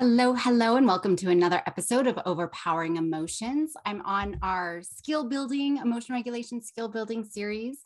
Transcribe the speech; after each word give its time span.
Hello, 0.00 0.32
hello, 0.32 0.76
and 0.76 0.86
welcome 0.86 1.14
to 1.16 1.28
another 1.28 1.62
episode 1.66 2.06
of 2.06 2.18
Overpowering 2.24 2.96
Emotions. 2.96 3.74
I'm 3.84 4.00
on 4.06 4.38
our 4.40 4.80
skill 4.82 5.28
building, 5.28 5.76
emotion 5.76 6.14
regulation 6.14 6.62
skill 6.62 6.88
building 6.88 7.22
series. 7.22 7.82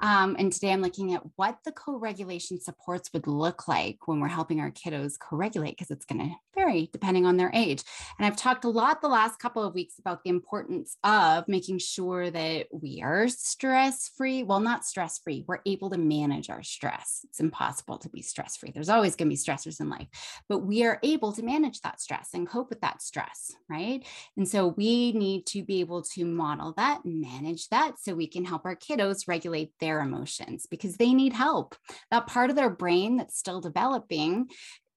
Um, 0.00 0.34
and 0.40 0.52
today 0.52 0.72
I'm 0.72 0.82
looking 0.82 1.14
at 1.14 1.22
what 1.36 1.58
the 1.64 1.70
co 1.70 1.96
regulation 2.00 2.60
supports 2.60 3.12
would 3.12 3.28
look 3.28 3.68
like 3.68 4.08
when 4.08 4.18
we're 4.18 4.26
helping 4.26 4.58
our 4.58 4.72
kiddos 4.72 5.20
co 5.20 5.36
regulate, 5.36 5.76
because 5.76 5.92
it's 5.92 6.04
going 6.04 6.30
to 6.30 6.34
vary 6.56 6.90
depending 6.92 7.26
on 7.26 7.36
their 7.36 7.52
age. 7.54 7.84
And 8.18 8.26
I've 8.26 8.36
talked 8.36 8.64
a 8.64 8.68
lot 8.68 9.00
the 9.00 9.08
last 9.08 9.38
couple 9.38 9.62
of 9.64 9.72
weeks 9.72 10.00
about 10.00 10.24
the 10.24 10.30
importance 10.30 10.96
of 11.04 11.46
making 11.46 11.78
sure 11.78 12.28
that 12.28 12.66
we 12.72 13.00
are 13.04 13.28
stress 13.28 14.10
free. 14.16 14.42
Well, 14.42 14.58
not 14.58 14.84
stress 14.84 15.20
free, 15.20 15.44
we're 15.46 15.60
able 15.64 15.90
to 15.90 15.98
manage 15.98 16.50
our 16.50 16.64
stress. 16.64 17.20
It's 17.24 17.38
impossible 17.38 17.98
to 17.98 18.08
be 18.08 18.20
stress 18.20 18.56
free. 18.56 18.72
There's 18.74 18.88
always 18.88 19.14
going 19.14 19.28
to 19.28 19.34
be 19.34 19.40
stressors 19.40 19.80
in 19.80 19.88
life, 19.88 20.08
but 20.48 20.58
we 20.58 20.84
are 20.84 20.98
able 21.04 21.32
to 21.32 21.42
manage 21.42 21.51
that 21.82 22.00
stress 22.00 22.30
and 22.34 22.48
cope 22.48 22.70
with 22.70 22.80
that 22.80 23.02
stress, 23.02 23.52
right? 23.68 24.04
And 24.36 24.48
so 24.48 24.68
we 24.68 25.12
need 25.12 25.46
to 25.46 25.62
be 25.62 25.80
able 25.80 26.02
to 26.14 26.24
model 26.24 26.72
that 26.76 27.00
manage 27.04 27.68
that 27.68 27.98
so 28.00 28.14
we 28.14 28.26
can 28.26 28.44
help 28.44 28.64
our 28.64 28.76
kiddos 28.76 29.28
regulate 29.28 29.72
their 29.80 30.00
emotions 30.00 30.66
because 30.70 30.96
they 30.96 31.12
need 31.12 31.32
help. 31.32 31.76
That 32.10 32.26
part 32.26 32.50
of 32.50 32.56
their 32.56 32.70
brain 32.70 33.16
that's 33.16 33.38
still 33.38 33.60
developing 33.60 34.48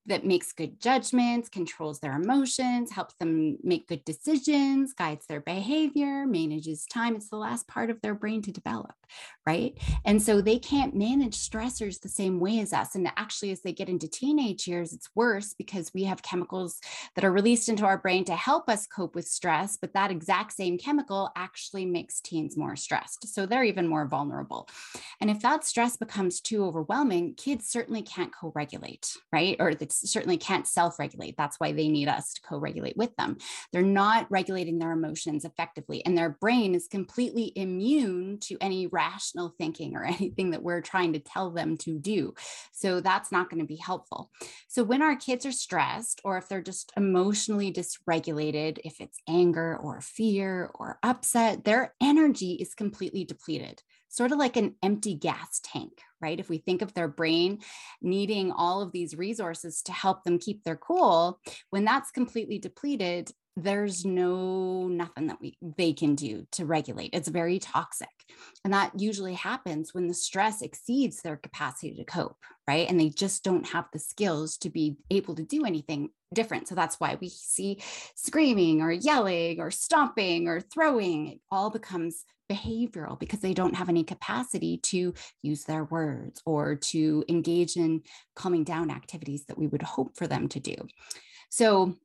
that 0.08 0.26
makes 0.26 0.54
good 0.54 0.80
judgments, 0.80 1.50
controls 1.50 2.00
their 2.00 2.14
emotions, 2.14 2.92
helps 2.92 3.16
them 3.16 3.58
make 3.64 3.88
good 3.88 4.06
decisions, 4.06 4.94
guides 4.94 5.26
their 5.26 5.42
behavior, 5.42 6.26
manages 6.28 6.86
time. 6.86 7.16
It's 7.16 7.30
the 7.30 7.38
last 7.38 7.68
part 7.68 7.90
of 7.90 8.02
their 8.02 8.14
brain 8.14 8.42
to 8.44 8.52
develop, 8.52 8.94
right? 9.48 9.78
And 10.06 10.22
so 10.22 10.42
they 10.42 10.60
can't 10.60 10.96
manage 10.96 11.38
stressors 11.38 12.00
the 12.00 12.10
same 12.10 12.40
way 12.40 12.60
as 12.60 12.72
us. 12.72 12.96
And 12.96 13.12
actually, 13.18 13.52
as 13.52 13.62
they 13.62 13.74
get 13.74 13.90
into 13.90 14.08
teenage 14.08 14.68
years, 14.68 14.94
it's 14.94 15.10
worse 15.16 15.56
because 15.58 15.92
we 15.94 16.04
have 16.04 16.22
chemicals 16.22 16.80
that 17.16 17.26
are 17.26 17.32
released 17.32 17.70
into 17.70 17.86
our 17.86 17.98
brain 17.98 18.26
to 18.26 18.36
help 18.36 18.70
us 18.70 18.88
cope 18.88 19.16
with 19.16 19.28
stress. 19.28 19.76
But 19.76 19.94
that 19.94 20.12
exact 20.12 20.54
same 20.54 20.78
chemical 20.78 21.32
actually 21.36 21.86
makes 21.86 22.22
teens 22.22 22.56
more 22.56 22.76
stressed. 22.76 23.34
So 23.34 23.46
they're 23.46 23.64
even 23.64 23.88
more 23.88 24.06
vulnerable. 24.06 24.70
And 25.20 25.32
if 25.32 25.42
that 25.42 25.66
stress 25.66 25.98
becomes 25.98 26.42
too 26.42 26.64
overwhelming, 26.64 27.34
kids 27.36 27.68
certainly 27.68 28.04
can't 28.04 28.34
co 28.34 28.52
regulate, 28.54 29.16
right? 29.32 29.56
Or 29.60 29.70
it's 29.70 29.95
certainly 30.00 30.38
can't 30.38 30.68
self 30.68 31.00
regulate. 31.00 31.36
That's 31.38 31.60
why 31.60 31.72
they 31.72 31.88
need 31.88 32.08
us 32.08 32.34
to 32.34 32.42
co 32.42 32.58
regulate 32.58 32.98
with 32.98 33.16
them. 33.16 33.38
They're 33.72 33.82
not 33.82 34.28
regulating 34.30 34.80
their 34.80 34.92
emotions 34.92 35.46
effectively, 35.46 36.06
and 36.06 36.18
their 36.18 36.30
brain 36.30 36.76
is 36.76 36.88
completely 36.88 37.52
immune 37.56 38.40
to 38.42 38.58
any 38.62 38.88
rational 38.88 39.54
thinking 39.58 39.96
or 39.96 40.04
anything 40.06 40.52
that 40.52 40.64
we're 40.64 40.82
trying 40.82 41.14
to 41.14 41.20
tell 41.20 41.52
them 41.52 41.78
to 41.78 42.00
do. 42.00 42.34
So 42.72 43.02
that's 43.02 43.32
not 43.32 43.50
going 43.50 43.62
to 43.62 43.68
be 43.68 43.76
helpful. 43.76 44.32
So 44.68 44.84
when 44.84 45.02
our 45.02 45.16
kids 45.16 45.46
are 45.46 45.52
stressed, 45.52 46.22
or 46.24 46.38
if 46.38 46.48
they're 46.48 46.62
just 46.62 46.92
emotionally 46.98 47.72
dysregulated, 47.72 48.80
if 48.84 49.00
it's 49.00 49.20
anger 49.28 49.78
or 49.78 50.02
fear 50.02 50.72
or 50.76 51.00
upset, 51.04 51.64
their 51.64 51.94
energy 52.02 52.54
is 52.54 52.74
completely 52.74 53.24
depleted 53.24 53.82
sort 54.16 54.32
of 54.32 54.38
like 54.38 54.58
an 54.58 54.76
empty 54.82 55.16
gas 55.16 55.60
tank, 55.64 56.02
right? 56.22 56.40
If 56.40 56.50
we 56.50 56.58
think 56.58 56.82
of 56.82 56.94
their 56.94 57.08
brain 57.08 57.60
needing 58.02 58.52
all 58.52 58.82
of 58.82 58.92
these 58.92 59.18
resources 59.18 59.82
to 59.84 59.92
help 59.92 60.24
them 60.24 60.40
keep 60.40 60.64
their 60.64 60.76
cool, 60.76 61.40
when 61.70 61.86
that's 61.86 62.12
completely 62.12 62.60
depleted, 62.60 63.32
there's 63.58 64.06
no 64.06 64.88
nothing 64.88 65.28
that 65.28 65.40
we 65.40 65.58
they 65.78 65.94
can 65.94 66.16
do 66.16 66.46
to 66.52 66.66
regulate. 66.66 67.12
It's 67.14 67.30
very 67.30 67.58
toxic. 67.60 68.10
And 68.66 68.74
that 68.74 69.00
usually 69.00 69.34
happens 69.34 69.94
when 69.94 70.08
the 70.08 70.14
stress 70.14 70.62
exceeds 70.62 71.22
their 71.22 71.38
capacity 71.38 71.96
to 71.96 72.04
cope 72.04 72.38
right? 72.68 72.90
And 72.90 73.00
they 73.00 73.10
just 73.10 73.44
don't 73.44 73.68
have 73.68 73.86
the 73.94 74.00
skills 74.00 74.58
to 74.58 74.70
be 74.70 74.98
able 75.12 75.36
to 75.36 75.44
do 75.44 75.66
anything 75.66 76.10
different. 76.34 76.68
So 76.68 76.76
that's 76.76 77.00
why 77.00 77.18
we 77.20 77.30
see 77.30 77.82
screaming 78.16 78.82
or 78.82 78.92
yelling 78.92 79.60
or 79.60 79.72
stomping 79.72 80.48
or 80.48 80.62
throwing. 80.62 81.28
It 81.28 81.40
all 81.52 81.70
becomes 81.70 82.26
behavioral 82.50 83.20
because 83.20 83.40
they 83.40 83.54
don't 83.54 83.76
have 83.76 83.90
any 83.90 84.04
capacity 84.04 84.78
to 84.78 85.14
use 85.42 85.64
their 85.64 85.84
words 85.86 86.42
or 86.46 86.76
to 86.76 87.24
engage 87.28 87.76
in 87.76 88.02
calming 88.36 88.64
down 88.64 88.92
activities 88.92 89.46
that 89.46 89.58
we 89.58 89.68
would 89.68 89.82
hope 89.82 90.16
for 90.16 90.28
them 90.28 90.48
to 90.48 90.60
do 90.60 90.76
so 91.50 91.96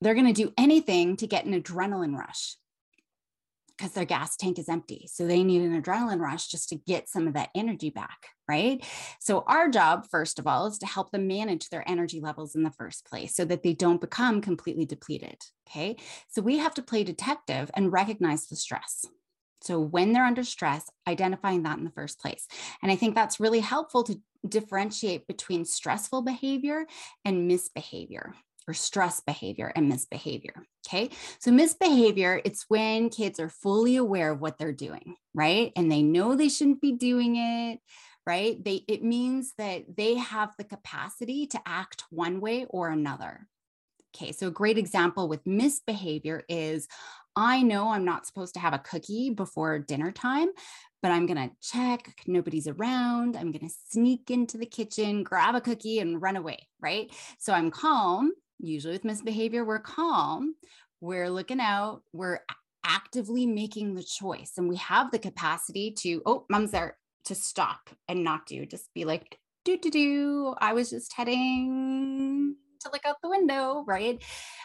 they're 0.00 0.14
going 0.14 0.32
to 0.32 0.32
do 0.32 0.52
anything 0.56 1.16
to 1.16 1.26
get 1.26 1.44
an 1.44 1.60
adrenaline 1.60 2.16
rush 2.16 2.56
because 3.78 3.92
their 3.92 4.04
gas 4.04 4.36
tank 4.36 4.58
is 4.58 4.68
empty. 4.68 5.08
So 5.10 5.24
they 5.26 5.44
need 5.44 5.62
an 5.62 5.80
adrenaline 5.80 6.20
rush 6.20 6.48
just 6.48 6.68
to 6.70 6.76
get 6.76 7.08
some 7.08 7.28
of 7.28 7.34
that 7.34 7.50
energy 7.54 7.90
back, 7.90 8.26
right? 8.48 8.84
So 9.20 9.44
our 9.46 9.68
job, 9.68 10.06
first 10.10 10.40
of 10.40 10.48
all, 10.48 10.66
is 10.66 10.78
to 10.78 10.86
help 10.86 11.12
them 11.12 11.28
manage 11.28 11.68
their 11.68 11.88
energy 11.88 12.20
levels 12.20 12.56
in 12.56 12.64
the 12.64 12.72
first 12.72 13.06
place 13.06 13.36
so 13.36 13.44
that 13.44 13.62
they 13.62 13.74
don't 13.74 14.00
become 14.00 14.40
completely 14.40 14.84
depleted. 14.84 15.36
Okay. 15.68 15.96
So 16.28 16.42
we 16.42 16.58
have 16.58 16.74
to 16.74 16.82
play 16.82 17.04
detective 17.04 17.70
and 17.74 17.92
recognize 17.92 18.48
the 18.48 18.56
stress. 18.56 19.04
So 19.60 19.80
when 19.80 20.12
they're 20.12 20.24
under 20.24 20.44
stress, 20.44 20.88
identifying 21.06 21.62
that 21.64 21.78
in 21.78 21.84
the 21.84 21.90
first 21.90 22.20
place. 22.20 22.46
And 22.82 22.92
I 22.92 22.96
think 22.96 23.14
that's 23.14 23.40
really 23.40 23.60
helpful 23.60 24.04
to 24.04 24.20
differentiate 24.48 25.26
between 25.26 25.64
stressful 25.64 26.22
behavior 26.22 26.86
and 27.24 27.48
misbehavior 27.48 28.34
or 28.68 28.74
stress 28.74 29.20
behavior 29.20 29.72
and 29.74 29.88
misbehavior. 29.88 30.62
Okay. 30.86 31.10
So, 31.38 31.50
misbehavior, 31.50 32.40
it's 32.44 32.66
when 32.68 33.08
kids 33.08 33.40
are 33.40 33.48
fully 33.48 33.96
aware 33.96 34.30
of 34.30 34.40
what 34.40 34.58
they're 34.58 34.72
doing, 34.72 35.16
right? 35.34 35.72
And 35.74 35.90
they 35.90 36.02
know 36.02 36.34
they 36.34 36.48
shouldn't 36.48 36.80
be 36.80 36.92
doing 36.92 37.36
it, 37.36 37.80
right? 38.26 38.62
They, 38.62 38.84
it 38.86 39.02
means 39.02 39.54
that 39.58 39.96
they 39.96 40.14
have 40.16 40.54
the 40.56 40.64
capacity 40.64 41.46
to 41.48 41.60
act 41.66 42.04
one 42.10 42.40
way 42.40 42.66
or 42.68 42.90
another. 42.90 43.48
Okay. 44.14 44.32
So, 44.32 44.48
a 44.48 44.52
great 44.52 44.78
example 44.78 45.28
with 45.28 45.46
misbehavior 45.46 46.44
is 46.48 46.88
I 47.40 47.62
know 47.62 47.90
I'm 47.90 48.04
not 48.04 48.26
supposed 48.26 48.54
to 48.54 48.60
have 48.60 48.74
a 48.74 48.80
cookie 48.80 49.30
before 49.30 49.78
dinner 49.78 50.10
time, 50.10 50.48
but 51.02 51.12
I'm 51.12 51.26
going 51.26 51.48
to 51.48 51.54
check, 51.62 52.12
nobody's 52.26 52.66
around. 52.66 53.36
I'm 53.36 53.52
going 53.52 53.68
to 53.68 53.74
sneak 53.90 54.28
into 54.28 54.58
the 54.58 54.66
kitchen, 54.66 55.22
grab 55.22 55.54
a 55.54 55.60
cookie, 55.60 56.00
and 56.00 56.20
run 56.20 56.34
away, 56.34 56.66
right? 56.80 57.14
So 57.38 57.52
I'm 57.52 57.70
calm 57.70 58.32
usually 58.58 58.94
with 58.94 59.04
misbehavior, 59.04 59.64
we're 59.64 59.78
calm, 59.78 60.54
we're 61.00 61.30
looking 61.30 61.60
out, 61.60 62.02
we're 62.12 62.40
actively 62.84 63.46
making 63.46 63.94
the 63.94 64.02
choice, 64.02 64.54
and 64.56 64.68
we 64.68 64.76
have 64.76 65.10
the 65.10 65.18
capacity 65.18 65.92
to, 65.92 66.22
oh, 66.26 66.44
mom's 66.50 66.72
there, 66.72 66.96
to 67.26 67.34
stop 67.34 67.90
and 68.08 68.24
not 68.24 68.46
do, 68.46 68.66
just 68.66 68.92
be 68.94 69.04
like, 69.04 69.38
do, 69.64 69.78
do, 69.78 69.90
do. 69.90 70.54
I 70.58 70.72
was 70.72 70.90
just 70.90 71.12
heading 71.12 72.56
to 72.80 72.90
look 72.92 73.04
out 73.04 73.16
the 73.22 73.28
window, 73.28 73.84
right? 73.86 74.22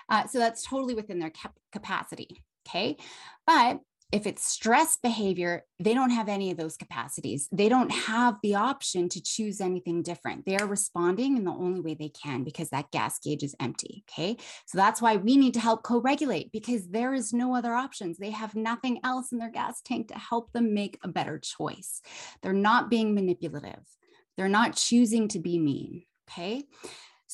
Uh, 0.09 0.27
so 0.27 0.39
that's 0.39 0.65
totally 0.65 0.95
within 0.95 1.19
their 1.19 1.29
cap- 1.29 1.57
capacity. 1.71 2.43
Okay. 2.67 2.97
But 3.45 3.79
if 4.13 4.27
it's 4.27 4.47
stress 4.47 4.95
behavior, 4.95 5.63
they 5.79 5.95
don't 5.95 6.11
have 6.11 6.29
any 6.29 6.51
of 6.51 6.57
those 6.57 6.77
capacities. 6.77 7.49
They 7.51 7.67
don't 7.67 7.91
have 7.91 8.37
the 8.43 8.53
option 8.53 9.09
to 9.09 9.23
choose 9.23 9.59
anything 9.59 10.03
different. 10.03 10.45
They 10.45 10.55
are 10.55 10.67
responding 10.67 11.35
in 11.35 11.45
the 11.45 11.51
only 11.51 11.81
way 11.81 11.95
they 11.95 12.09
can 12.09 12.43
because 12.43 12.69
that 12.69 12.91
gas 12.91 13.17
gauge 13.17 13.41
is 13.41 13.55
empty. 13.59 14.03
Okay. 14.07 14.37
So 14.67 14.77
that's 14.77 15.01
why 15.01 15.15
we 15.15 15.35
need 15.35 15.55
to 15.55 15.59
help 15.59 15.81
co 15.81 15.99
regulate 15.99 16.51
because 16.51 16.89
there 16.89 17.15
is 17.15 17.33
no 17.33 17.55
other 17.55 17.73
options. 17.73 18.19
They 18.19 18.29
have 18.29 18.53
nothing 18.53 18.99
else 19.03 19.31
in 19.31 19.39
their 19.39 19.49
gas 19.49 19.81
tank 19.81 20.09
to 20.09 20.19
help 20.19 20.51
them 20.51 20.75
make 20.75 20.99
a 21.03 21.07
better 21.07 21.39
choice. 21.39 21.99
They're 22.43 22.53
not 22.53 22.91
being 22.91 23.15
manipulative, 23.15 23.83
they're 24.37 24.47
not 24.47 24.75
choosing 24.75 25.27
to 25.29 25.39
be 25.39 25.57
mean. 25.57 26.03
Okay. 26.29 26.65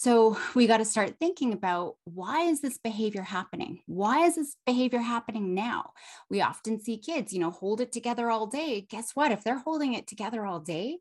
So 0.02 0.38
we 0.56 0.66
got 0.66 0.78
to 0.78 0.86
start 0.86 1.18
thinking 1.20 1.52
about 1.52 1.96
why 2.06 2.44
is 2.44 2.62
this 2.62 2.78
behavior 2.78 3.22
happening? 3.22 3.82
Why 3.86 4.28
is 4.28 4.36
this 4.36 4.56
behavior 4.66 5.00
happening 5.00 5.54
now? 5.54 5.92
We 6.30 6.40
often 6.40 6.80
see 6.80 6.98
kids, 6.98 7.34
you 7.34 7.42
know, 7.42 7.52
hold 7.52 7.82
it 7.82 7.92
together 7.92 8.30
all 8.30 8.48
day. 8.48 8.88
Guess 8.90 9.12
what? 9.14 9.34
If 9.34 9.44
they're 9.44 9.60
holding 9.60 9.96
it 9.96 10.08
together 10.08 10.46
all 10.46 10.62
day, 10.62 11.00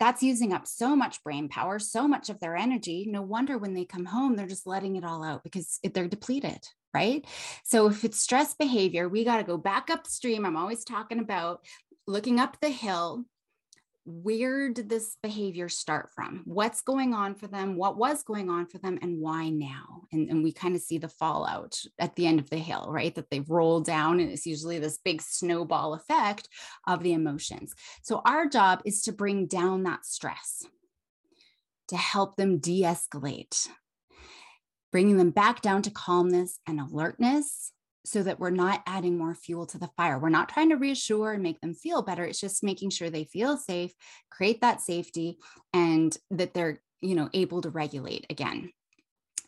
that's 0.00 0.22
using 0.22 0.54
up 0.54 0.66
so 0.66 0.96
much 0.96 1.22
brain 1.22 1.50
power, 1.50 1.78
so 1.78 2.08
much 2.08 2.30
of 2.30 2.40
their 2.40 2.56
energy. 2.56 3.04
No 3.06 3.20
wonder 3.20 3.58
when 3.58 3.74
they 3.74 3.84
come 3.84 4.06
home, 4.06 4.34
they're 4.34 4.46
just 4.46 4.66
letting 4.66 4.96
it 4.96 5.04
all 5.04 5.22
out 5.22 5.44
because 5.44 5.78
they're 5.92 6.08
depleted 6.08 6.66
right? 6.94 7.26
So 7.64 7.88
if 7.88 8.02
it's 8.02 8.18
stress 8.18 8.54
behavior, 8.54 9.10
we 9.10 9.22
got 9.22 9.36
to 9.36 9.44
go 9.44 9.58
back 9.58 9.90
upstream. 9.90 10.46
I'm 10.46 10.56
always 10.56 10.84
talking 10.84 11.18
about 11.18 11.60
looking 12.06 12.40
up 12.40 12.56
the 12.62 12.70
hill, 12.70 13.26
where 14.08 14.70
did 14.70 14.88
this 14.88 15.18
behavior 15.22 15.68
start 15.68 16.08
from? 16.14 16.40
What's 16.46 16.80
going 16.80 17.12
on 17.12 17.34
for 17.34 17.46
them? 17.46 17.76
What 17.76 17.98
was 17.98 18.22
going 18.22 18.48
on 18.48 18.66
for 18.66 18.78
them? 18.78 18.98
And 19.02 19.20
why 19.20 19.50
now? 19.50 20.04
And, 20.12 20.30
and 20.30 20.42
we 20.42 20.50
kind 20.50 20.74
of 20.74 20.80
see 20.80 20.96
the 20.96 21.10
fallout 21.10 21.78
at 21.98 22.16
the 22.16 22.26
end 22.26 22.40
of 22.40 22.48
the 22.48 22.56
hill, 22.56 22.86
right? 22.88 23.14
That 23.14 23.28
they've 23.30 23.48
rolled 23.48 23.84
down, 23.84 24.18
and 24.20 24.30
it's 24.30 24.46
usually 24.46 24.78
this 24.78 24.98
big 25.04 25.20
snowball 25.20 25.92
effect 25.92 26.48
of 26.86 27.02
the 27.02 27.12
emotions. 27.12 27.74
So, 28.02 28.22
our 28.24 28.48
job 28.48 28.80
is 28.86 29.02
to 29.02 29.12
bring 29.12 29.46
down 29.46 29.82
that 29.82 30.06
stress, 30.06 30.64
to 31.88 31.96
help 31.96 32.36
them 32.36 32.58
de 32.58 32.84
escalate, 32.84 33.68
bringing 34.90 35.18
them 35.18 35.30
back 35.30 35.60
down 35.60 35.82
to 35.82 35.90
calmness 35.90 36.60
and 36.66 36.80
alertness 36.80 37.72
so 38.08 38.22
that 38.22 38.40
we're 38.40 38.50
not 38.50 38.82
adding 38.86 39.18
more 39.18 39.34
fuel 39.34 39.66
to 39.66 39.78
the 39.78 39.90
fire. 39.96 40.18
We're 40.18 40.28
not 40.28 40.48
trying 40.48 40.70
to 40.70 40.76
reassure 40.76 41.32
and 41.32 41.42
make 41.42 41.60
them 41.60 41.74
feel 41.74 42.02
better. 42.02 42.24
It's 42.24 42.40
just 42.40 42.64
making 42.64 42.90
sure 42.90 43.10
they 43.10 43.24
feel 43.24 43.56
safe, 43.56 43.92
create 44.30 44.60
that 44.62 44.80
safety, 44.80 45.38
and 45.72 46.16
that 46.30 46.54
they're, 46.54 46.80
you 47.00 47.14
know, 47.14 47.28
able 47.34 47.60
to 47.62 47.70
regulate 47.70 48.26
again. 48.30 48.72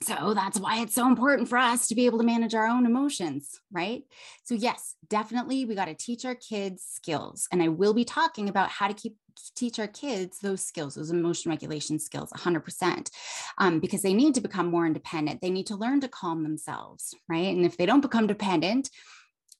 So 0.02 0.32
that's 0.32 0.58
why 0.58 0.80
it's 0.80 0.94
so 0.94 1.06
important 1.06 1.48
for 1.48 1.58
us 1.58 1.88
to 1.88 1.94
be 1.94 2.06
able 2.06 2.18
to 2.18 2.24
manage 2.24 2.54
our 2.54 2.66
own 2.66 2.86
emotions, 2.86 3.60
right? 3.70 4.02
So, 4.44 4.54
yes, 4.54 4.94
definitely 5.10 5.66
we 5.66 5.74
got 5.74 5.86
to 5.86 5.94
teach 5.94 6.24
our 6.24 6.34
kids 6.34 6.82
skills. 6.88 7.46
And 7.52 7.62
I 7.62 7.68
will 7.68 7.92
be 7.92 8.06
talking 8.06 8.48
about 8.48 8.70
how 8.70 8.88
to 8.88 8.94
keep 8.94 9.16
teach 9.54 9.78
our 9.78 9.86
kids 9.86 10.38
those 10.38 10.62
skills, 10.62 10.94
those 10.94 11.10
emotion 11.10 11.50
regulation 11.50 11.98
skills 11.98 12.30
100%, 12.32 13.10
um, 13.58 13.80
because 13.80 14.02
they 14.02 14.14
need 14.14 14.34
to 14.34 14.40
become 14.40 14.70
more 14.70 14.86
independent. 14.86 15.40
They 15.40 15.50
need 15.50 15.66
to 15.68 15.76
learn 15.76 16.00
to 16.00 16.08
calm 16.08 16.42
themselves, 16.42 17.14
right? 17.28 17.54
And 17.54 17.64
if 17.64 17.76
they 17.76 17.86
don't 17.86 18.00
become 18.00 18.26
dependent, 18.26 18.90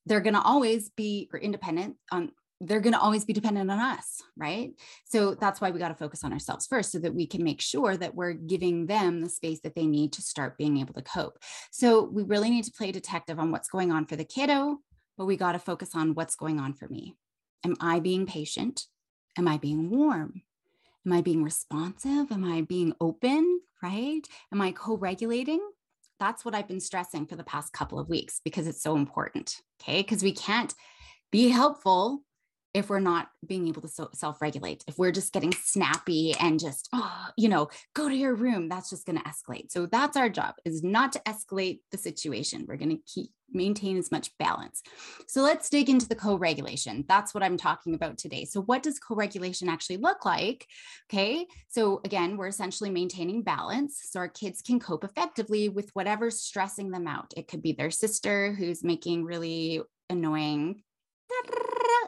they're 0.07 0.21
going 0.21 0.35
to 0.35 0.43
always 0.43 0.91
be 0.91 1.29
or 1.33 1.39
independent 1.39 1.97
on 2.11 2.33
they're 2.63 2.81
going 2.81 2.93
to 2.93 3.01
always 3.01 3.25
be 3.25 3.33
dependent 3.33 3.71
on 3.71 3.79
us, 3.79 4.21
right? 4.37 4.73
So 5.07 5.35
that's 5.35 5.61
why 5.61 5.71
we 5.71 5.79
got 5.79 5.89
to 5.89 5.95
focus 5.95 6.25
on 6.25 6.33
ourselves 6.33 6.67
first 6.67 6.93
so 6.93 6.99
that 6.99 7.15
we 7.15 7.27
can 7.27 7.43
make 7.43 7.61
sure 7.61 7.97
that 7.97 8.15
we're 8.15 8.35
giving 8.35 8.87
them 8.87 9.23
the 9.23 9.31
space 9.31 9.61
that 9.61 9.75
they 9.75 9.87
need 9.87 10.13
to 10.15 10.23
start 10.23 10.59
being 10.59 10.77
able 10.77 10.93
to 10.95 11.03
cope. 11.03 11.39
So 11.71 12.05
we 12.05 12.23
really 12.23 12.51
need 12.51 12.65
to 12.65 12.73
play 12.73 12.93
detective 12.93 13.39
on 13.39 13.51
what's 13.51 13.71
going 13.71 13.91
on 13.91 14.05
for 14.05 14.17
the 14.17 14.25
kiddo, 14.25 14.79
but 15.17 15.25
we 15.25 15.37
got 15.37 15.53
to 15.53 15.59
focus 15.59 15.95
on 15.95 16.15
what's 16.15 16.37
going 16.37 16.61
on 16.61 16.75
for 16.75 16.87
me. 16.89 17.17
Am 17.65 17.77
I 17.81 17.99
being 17.99 18.27
patient? 18.27 18.85
Am 19.41 19.49
I 19.49 19.57
being 19.57 19.89
warm? 19.89 20.43
Am 21.07 21.15
I 21.15 21.23
being 21.23 21.43
responsive? 21.43 22.31
Am 22.31 22.45
I 22.45 22.61
being 22.61 22.93
open? 23.01 23.63
Right? 23.83 24.21
Am 24.53 24.61
I 24.61 24.71
co 24.73 24.99
regulating? 24.99 25.67
That's 26.19 26.45
what 26.45 26.55
I've 26.55 26.69
been 26.69 26.79
stressing 26.79 27.25
for 27.25 27.37
the 27.37 27.45
past 27.45 27.73
couple 27.73 27.99
of 27.99 28.11
weeks 28.11 28.43
because 28.45 28.67
it's 28.67 28.83
so 28.83 28.97
important. 28.97 29.57
Okay. 29.81 30.03
Because 30.03 30.23
we 30.23 30.33
can't 30.33 30.75
be 31.33 31.49
helpful 31.49 32.23
if 32.73 32.89
we're 32.89 33.01
not 33.01 33.29
being 33.47 33.69
able 33.69 33.83
to 33.83 33.89
self 33.89 34.41
regulate, 34.41 34.85
if 34.87 34.99
we're 34.99 35.13
just 35.13 35.33
getting 35.33 35.53
snappy 35.53 36.35
and 36.39 36.61
just, 36.61 36.89
oh, 36.93 37.27
you 37.37 37.49
know, 37.49 37.69
go 37.95 38.09
to 38.09 38.15
your 38.15 38.35
room, 38.35 38.69
that's 38.69 38.91
just 38.91 39.07
going 39.07 39.19
to 39.19 39.25
escalate. 39.25 39.71
So 39.71 39.87
that's 39.87 40.17
our 40.17 40.29
job 40.29 40.55
is 40.65 40.83
not 40.83 41.13
to 41.13 41.21
escalate 41.21 41.81
the 41.91 41.99
situation. 41.99 42.67
We're 42.69 42.77
going 42.77 42.97
to 42.97 43.03
keep 43.13 43.31
maintain 43.53 43.97
as 43.97 44.13
much 44.13 44.31
balance. 44.39 44.81
So 45.27 45.43
let's 45.43 45.69
dig 45.69 45.91
into 45.91 46.07
the 46.07 46.15
co-regulation. 46.15 47.05
That's 47.09 47.35
what 47.35 47.43
I'm 47.43 47.57
talking 47.57 47.95
about 47.95 48.17
today. 48.17 48.45
So 48.45 48.63
what 48.63 48.83
does 48.83 49.01
co-regulation 49.01 49.69
actually 49.69 49.97
look 49.97 50.25
like? 50.25 50.67
Okay. 51.11 51.47
So 51.69 52.01
again, 52.05 52.37
we're 52.37 52.47
essentially 52.47 52.91
maintaining 52.91 53.43
balance 53.43 54.01
so 54.05 54.21
our 54.21 54.29
kids 54.29 54.63
can 54.63 54.79
cope 54.79 55.03
effectively 55.03 55.69
with 55.69 55.91
whatever's 55.95 56.41
stressing 56.41 56.91
them 56.93 57.09
out. 57.09 57.33
It 57.37 57.49
could 57.49 57.61
be 57.61 57.73
their 57.73 57.91
sister 57.91 58.53
who's 58.53 58.85
making 58.85 59.25
really 59.25 59.81
annoying 60.09 60.83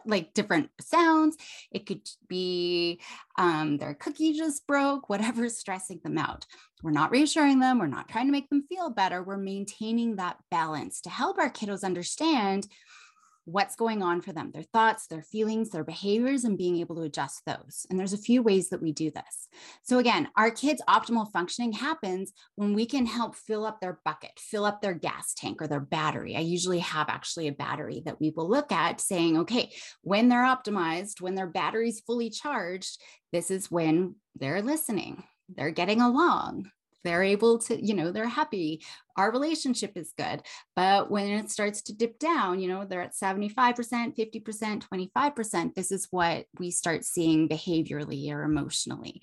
like 0.06 0.34
different 0.34 0.70
sounds. 0.81 1.37
It 1.70 1.87
could 1.87 2.08
be 2.28 3.00
um, 3.38 3.78
their 3.78 3.94
cookie 3.94 4.32
just 4.32 4.66
broke, 4.66 5.08
whatever's 5.08 5.58
stressing 5.58 6.00
them 6.02 6.19
out. 6.19 6.46
We're 6.82 6.90
not 6.90 7.10
reassuring 7.10 7.60
them. 7.60 7.78
We're 7.78 7.87
not 7.87 8.08
trying 8.08 8.26
to 8.26 8.32
make 8.32 8.49
them 8.49 8.64
feel 8.69 8.90
better. 8.90 9.22
We're 9.22 9.37
maintaining 9.37 10.16
that 10.16 10.38
balance 10.50 11.00
to 11.02 11.10
help 11.10 11.38
our 11.38 11.50
kiddos 11.50 11.84
understand 11.84 12.66
what's 13.44 13.77
going 13.77 14.03
on 14.03 14.21
for 14.21 14.33
them, 14.33 14.50
their 14.53 14.62
thoughts, 14.62 15.06
their 15.06 15.23
feelings, 15.23 15.71
their 15.71 15.85
behaviors, 15.85 16.44
and 16.44 16.56
being 16.56 16.79
able 16.79 16.97
to 16.97 17.03
adjust 17.03 17.43
those. 17.44 17.87
And 17.91 17.99
there's 17.99 18.12
a 18.12 18.19
few 18.19 18.43
ways 18.43 18.69
that 18.69 18.83
we 18.83 18.93
do 18.93 19.11
this. 19.11 19.49
So, 19.83 19.99
again, 19.99 20.29
our 20.37 20.50
kids' 20.50 20.83
optimal 20.89 21.31
functioning 21.33 21.73
happens 21.73 22.33
when 22.55 22.75
we 22.75 22.87
can 22.87 23.06
help 23.06 23.35
fill 23.35 23.65
up 23.65 23.81
their 23.81 24.00
bucket, 24.05 24.33
fill 24.39 24.65
up 24.65 24.81
their 24.81 24.94
gas 24.94 25.35
tank 25.35 25.61
or 25.61 25.67
their 25.67 25.81
battery. 25.81 26.37
I 26.37 26.41
usually 26.41 26.81
have 26.81 27.09
actually 27.09 27.49
a 27.49 27.53
battery 27.53 28.03
that 28.05 28.21
we 28.21 28.31
will 28.31 28.49
look 28.49 28.71
at 28.71 29.00
saying, 29.00 29.39
okay, 29.39 29.73
when 30.03 30.29
they're 30.29 30.44
optimized, 30.44 31.21
when 31.21 31.35
their 31.35 31.49
battery's 31.49 32.00
fully 32.00 32.31
charged, 32.31 33.00
this 33.33 33.50
is 33.50 33.71
when 33.71 34.17
they're 34.37 34.62
listening, 34.62 35.25
they're 35.49 35.71
getting 35.71 36.00
along, 36.00 36.71
they're 37.04 37.22
able 37.22 37.58
to 37.58 37.84
you 37.84 37.94
know 37.94 38.10
they're 38.12 38.28
happy 38.28 38.82
our 39.16 39.31
relationship 39.31 39.93
is 39.96 40.12
good 40.16 40.40
but 40.75 41.10
when 41.10 41.28
it 41.28 41.50
starts 41.50 41.82
to 41.82 41.94
dip 41.94 42.19
down 42.19 42.60
you 42.60 42.69
know 42.69 42.84
they're 42.84 43.02
at 43.02 43.14
75% 43.14 44.16
50% 44.16 44.82
25% 44.93 45.75
this 45.75 45.93
is 45.93 46.08
what 46.10 46.46
we 46.58 46.70
start 46.70 47.04
seeing 47.04 47.49
behaviorally 47.49 48.31
or 48.32 48.43
emotionally. 48.43 49.22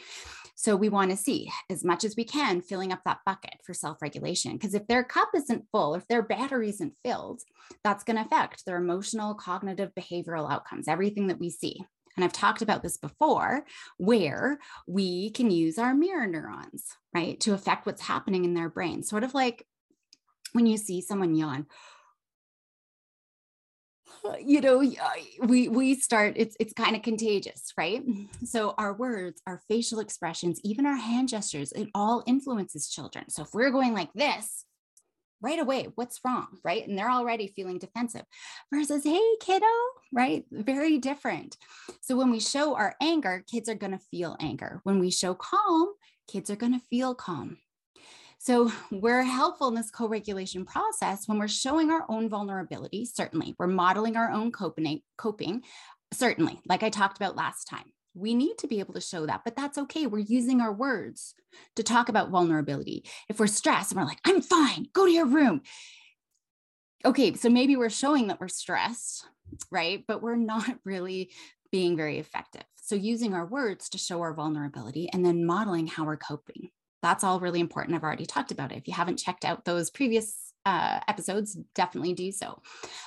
So 0.56 0.76
we 0.76 0.90
want 0.90 1.12
to 1.12 1.18
see 1.18 1.50
as 1.70 1.86
much 1.86 2.04
as 2.04 2.16
we 2.18 2.26
can 2.26 2.62
filling 2.62 2.92
up 2.92 3.00
that 3.06 3.20
bucket 3.26 3.56
for 3.64 3.74
self-regulation 3.74 4.54
because 4.54 4.74
if 4.74 4.86
their 4.88 5.04
cup 5.04 5.30
isn't 5.34 5.66
full 5.72 5.96
if 5.96 6.08
their 6.08 6.22
battery 6.22 6.70
isn't 6.70 6.94
filled 7.04 7.42
that's 7.84 8.04
going 8.04 8.18
to 8.18 8.24
affect 8.24 8.66
their 8.66 8.78
emotional 8.78 9.34
cognitive 9.36 9.92
behavioral 9.98 10.52
outcomes 10.52 10.90
everything 10.90 11.28
that 11.28 11.40
we 11.40 11.50
see 11.50 11.80
and 12.20 12.26
I've 12.26 12.34
talked 12.34 12.62
about 12.62 12.84
this 12.84 12.98
before, 12.98 13.66
where 13.96 14.60
we 14.86 15.30
can 15.30 15.50
use 15.50 15.78
our 15.78 15.94
mirror 15.94 16.28
neurons, 16.28 16.84
right, 17.16 17.40
to 17.40 17.54
affect 17.54 17.86
what's 17.86 18.02
happening 18.02 18.44
in 18.44 18.54
their 18.54 18.68
brain. 18.68 19.04
Sort 19.04 19.24
of 19.24 19.34
like 19.34 19.66
when 20.52 20.66
you 20.66 20.76
see 20.76 21.00
someone 21.00 21.34
yawn, 21.34 21.66
you 24.42 24.60
know 24.60 24.84
uh, 24.84 25.46
we 25.46 25.70
we 25.70 25.96
start 25.96 26.34
it's 26.36 26.58
it's 26.60 26.74
kind 26.74 26.98
of 26.98 27.04
contagious 27.04 27.72
right? 27.78 28.04
So 28.44 28.76
our 28.78 28.94
words 28.94 29.42
our 29.48 29.62
facial 29.70 30.02
expressions 30.02 30.60
even 30.66 30.86
our 30.86 30.98
hand 30.98 31.30
gestures 31.30 31.72
it 31.72 31.88
all 31.96 32.22
influences 32.28 32.90
children. 32.90 33.30
So 33.30 33.44
if 33.44 33.54
we're 33.54 33.72
going 33.72 33.94
like 33.94 34.12
this 34.14 34.66
right 35.42 35.60
away 35.60 35.88
what's 35.96 36.20
wrong 36.26 36.48
right? 36.64 36.88
And 36.88 36.98
they're 36.98 37.12
already 37.12 37.48
feeling 37.48 37.80
defensive 37.80 38.24
versus 38.74 39.04
hey 39.04 39.36
kiddo 39.42 39.66
right? 40.12 40.46
Very 40.52 40.98
different. 40.98 41.58
So 42.02 42.16
when 42.16 42.32
we 42.32 42.40
show 42.40 42.76
our 42.76 42.96
anger 43.02 43.44
kids 43.50 43.70
are 43.70 43.76
going 43.76 43.92
to 43.92 44.06
feel 44.12 44.36
anger. 44.40 44.82
When 44.84 45.00
we 45.00 45.12
show 45.12 45.34
calm 45.34 45.90
kids 46.32 46.50
are 46.50 46.56
going 46.56 46.74
to 46.74 46.86
feel 46.90 47.16
calm. 47.16 47.58
So 48.38 48.72
we're 48.90 49.24
helpful 49.24 49.68
in 49.68 49.76
this 49.76 49.92
co-regulation 49.92 50.66
process 50.66 51.28
when 51.28 51.40
we're 51.40 51.50
showing 51.50 51.92
our 51.92 52.06
own 52.08 52.30
vulnerability 52.30 53.06
certainly. 53.06 53.56
We're 53.60 53.68
modeling 53.68 54.16
our 54.16 54.32
own 54.32 54.52
coping 54.52 55.02
coping 55.18 55.64
certainly 56.14 56.60
like 56.68 56.84
i 56.84 56.90
talked 56.90 57.18
about 57.18 57.36
last 57.36 57.66
time 57.66 57.86
we 58.14 58.34
need 58.34 58.58
to 58.60 58.68
be 58.68 58.80
able 58.80 58.94
to 58.94 59.02
show 59.02 59.26
that, 59.26 59.42
but 59.44 59.56
that's 59.56 59.78
okay. 59.78 60.08
We're 60.08 60.20
using 60.20 60.62
our 60.62 60.74
words 60.74 61.36
to 61.76 61.84
talk 61.84 62.10
about 62.10 62.30
vulnerability. 62.30 63.06
If 63.30 63.40
we're 63.40 63.48
stressed 63.48 63.92
and 63.92 64.00
we're 64.00 64.08
like, 64.08 64.22
I'm 64.26 64.42
fine, 64.42 64.88
go 64.94 65.06
to 65.06 65.12
your 65.12 65.26
room. 65.26 65.62
Okay, 67.06 67.34
so 67.34 67.50
maybe 67.50 67.76
we're 67.76 67.90
showing 67.90 68.28
that 68.28 68.42
we're 68.42 68.50
stressed, 68.50 69.26
right? 69.72 70.04
But 70.08 70.22
we're 70.22 70.36
not 70.36 70.80
really 70.84 71.32
being 71.72 71.96
very 71.96 72.20
effective. 72.20 72.64
So 72.76 72.96
using 72.96 73.34
our 73.34 73.46
words 73.46 73.90
to 73.90 73.98
show 73.98 74.22
our 74.22 74.34
vulnerability 74.34 75.10
and 75.14 75.26
then 75.26 75.46
modeling 75.46 75.88
how 75.88 76.06
we're 76.06 76.18
coping. 76.18 76.70
That's 77.02 77.24
all 77.24 77.40
really 77.40 77.60
important. 77.60 77.96
I've 77.96 78.04
already 78.04 78.26
talked 78.26 78.52
about 78.52 78.72
it. 78.72 78.80
If 78.80 78.88
you 78.88 78.94
haven't 78.94 79.20
checked 79.20 79.46
out 79.46 79.64
those 79.64 79.90
previous 79.90 80.54
uh, 80.66 81.00
episodes, 81.08 81.58
definitely 81.76 82.14
do 82.14 82.32
so. 82.32 82.62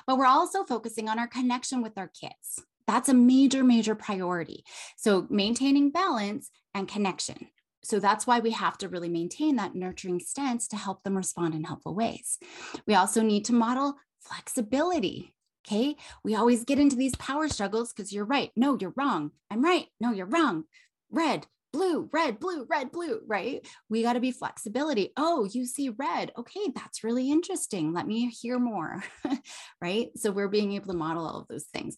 But 0.06 0.16
we're 0.16 0.26
also 0.26 0.64
focusing 0.64 1.08
on 1.08 1.18
our 1.18 1.26
connection 1.26 1.82
with 1.82 1.98
our 1.98 2.08
kids. 2.08 2.64
That's 2.86 3.08
a 3.08 3.14
major, 3.14 3.62
major 3.64 3.94
priority. 3.94 4.64
So 4.96 5.26
maintaining 5.30 5.90
balance 5.90 6.50
and 6.74 6.88
connection. 6.88 7.48
So 7.84 7.98
that's 7.98 8.26
why 8.26 8.38
we 8.38 8.52
have 8.52 8.78
to 8.78 8.88
really 8.88 9.08
maintain 9.08 9.56
that 9.56 9.74
nurturing 9.74 10.20
stance 10.20 10.68
to 10.68 10.76
help 10.76 11.02
them 11.02 11.16
respond 11.16 11.54
in 11.54 11.64
helpful 11.64 11.94
ways. 11.94 12.38
We 12.86 12.94
also 12.94 13.22
need 13.22 13.44
to 13.46 13.52
model 13.52 13.96
flexibility. 14.20 15.34
Okay. 15.66 15.96
We 16.24 16.34
always 16.34 16.64
get 16.64 16.78
into 16.78 16.96
these 16.96 17.14
power 17.16 17.48
struggles 17.48 17.92
because 17.92 18.12
you're 18.12 18.24
right. 18.24 18.50
No, 18.56 18.76
you're 18.80 18.94
wrong. 18.96 19.30
I'm 19.50 19.62
right. 19.62 19.86
No, 20.00 20.12
you're 20.12 20.26
wrong. 20.26 20.64
Red, 21.10 21.46
blue, 21.72 22.08
red, 22.12 22.38
blue, 22.38 22.66
red, 22.68 22.92
blue, 22.92 23.20
right? 23.26 23.66
We 23.88 24.02
got 24.02 24.14
to 24.14 24.20
be 24.20 24.32
flexibility. 24.32 25.12
Oh, 25.16 25.48
you 25.50 25.66
see 25.66 25.88
red. 25.90 26.32
Okay, 26.36 26.68
that's 26.74 27.02
really 27.02 27.30
interesting. 27.30 27.92
Let 27.92 28.06
me 28.06 28.28
hear 28.28 28.58
more, 28.58 29.02
right? 29.80 30.10
So 30.16 30.30
we're 30.30 30.48
being 30.48 30.72
able 30.72 30.92
to 30.92 30.98
model 30.98 31.26
all 31.26 31.40
of 31.40 31.48
those 31.48 31.64
things. 31.64 31.96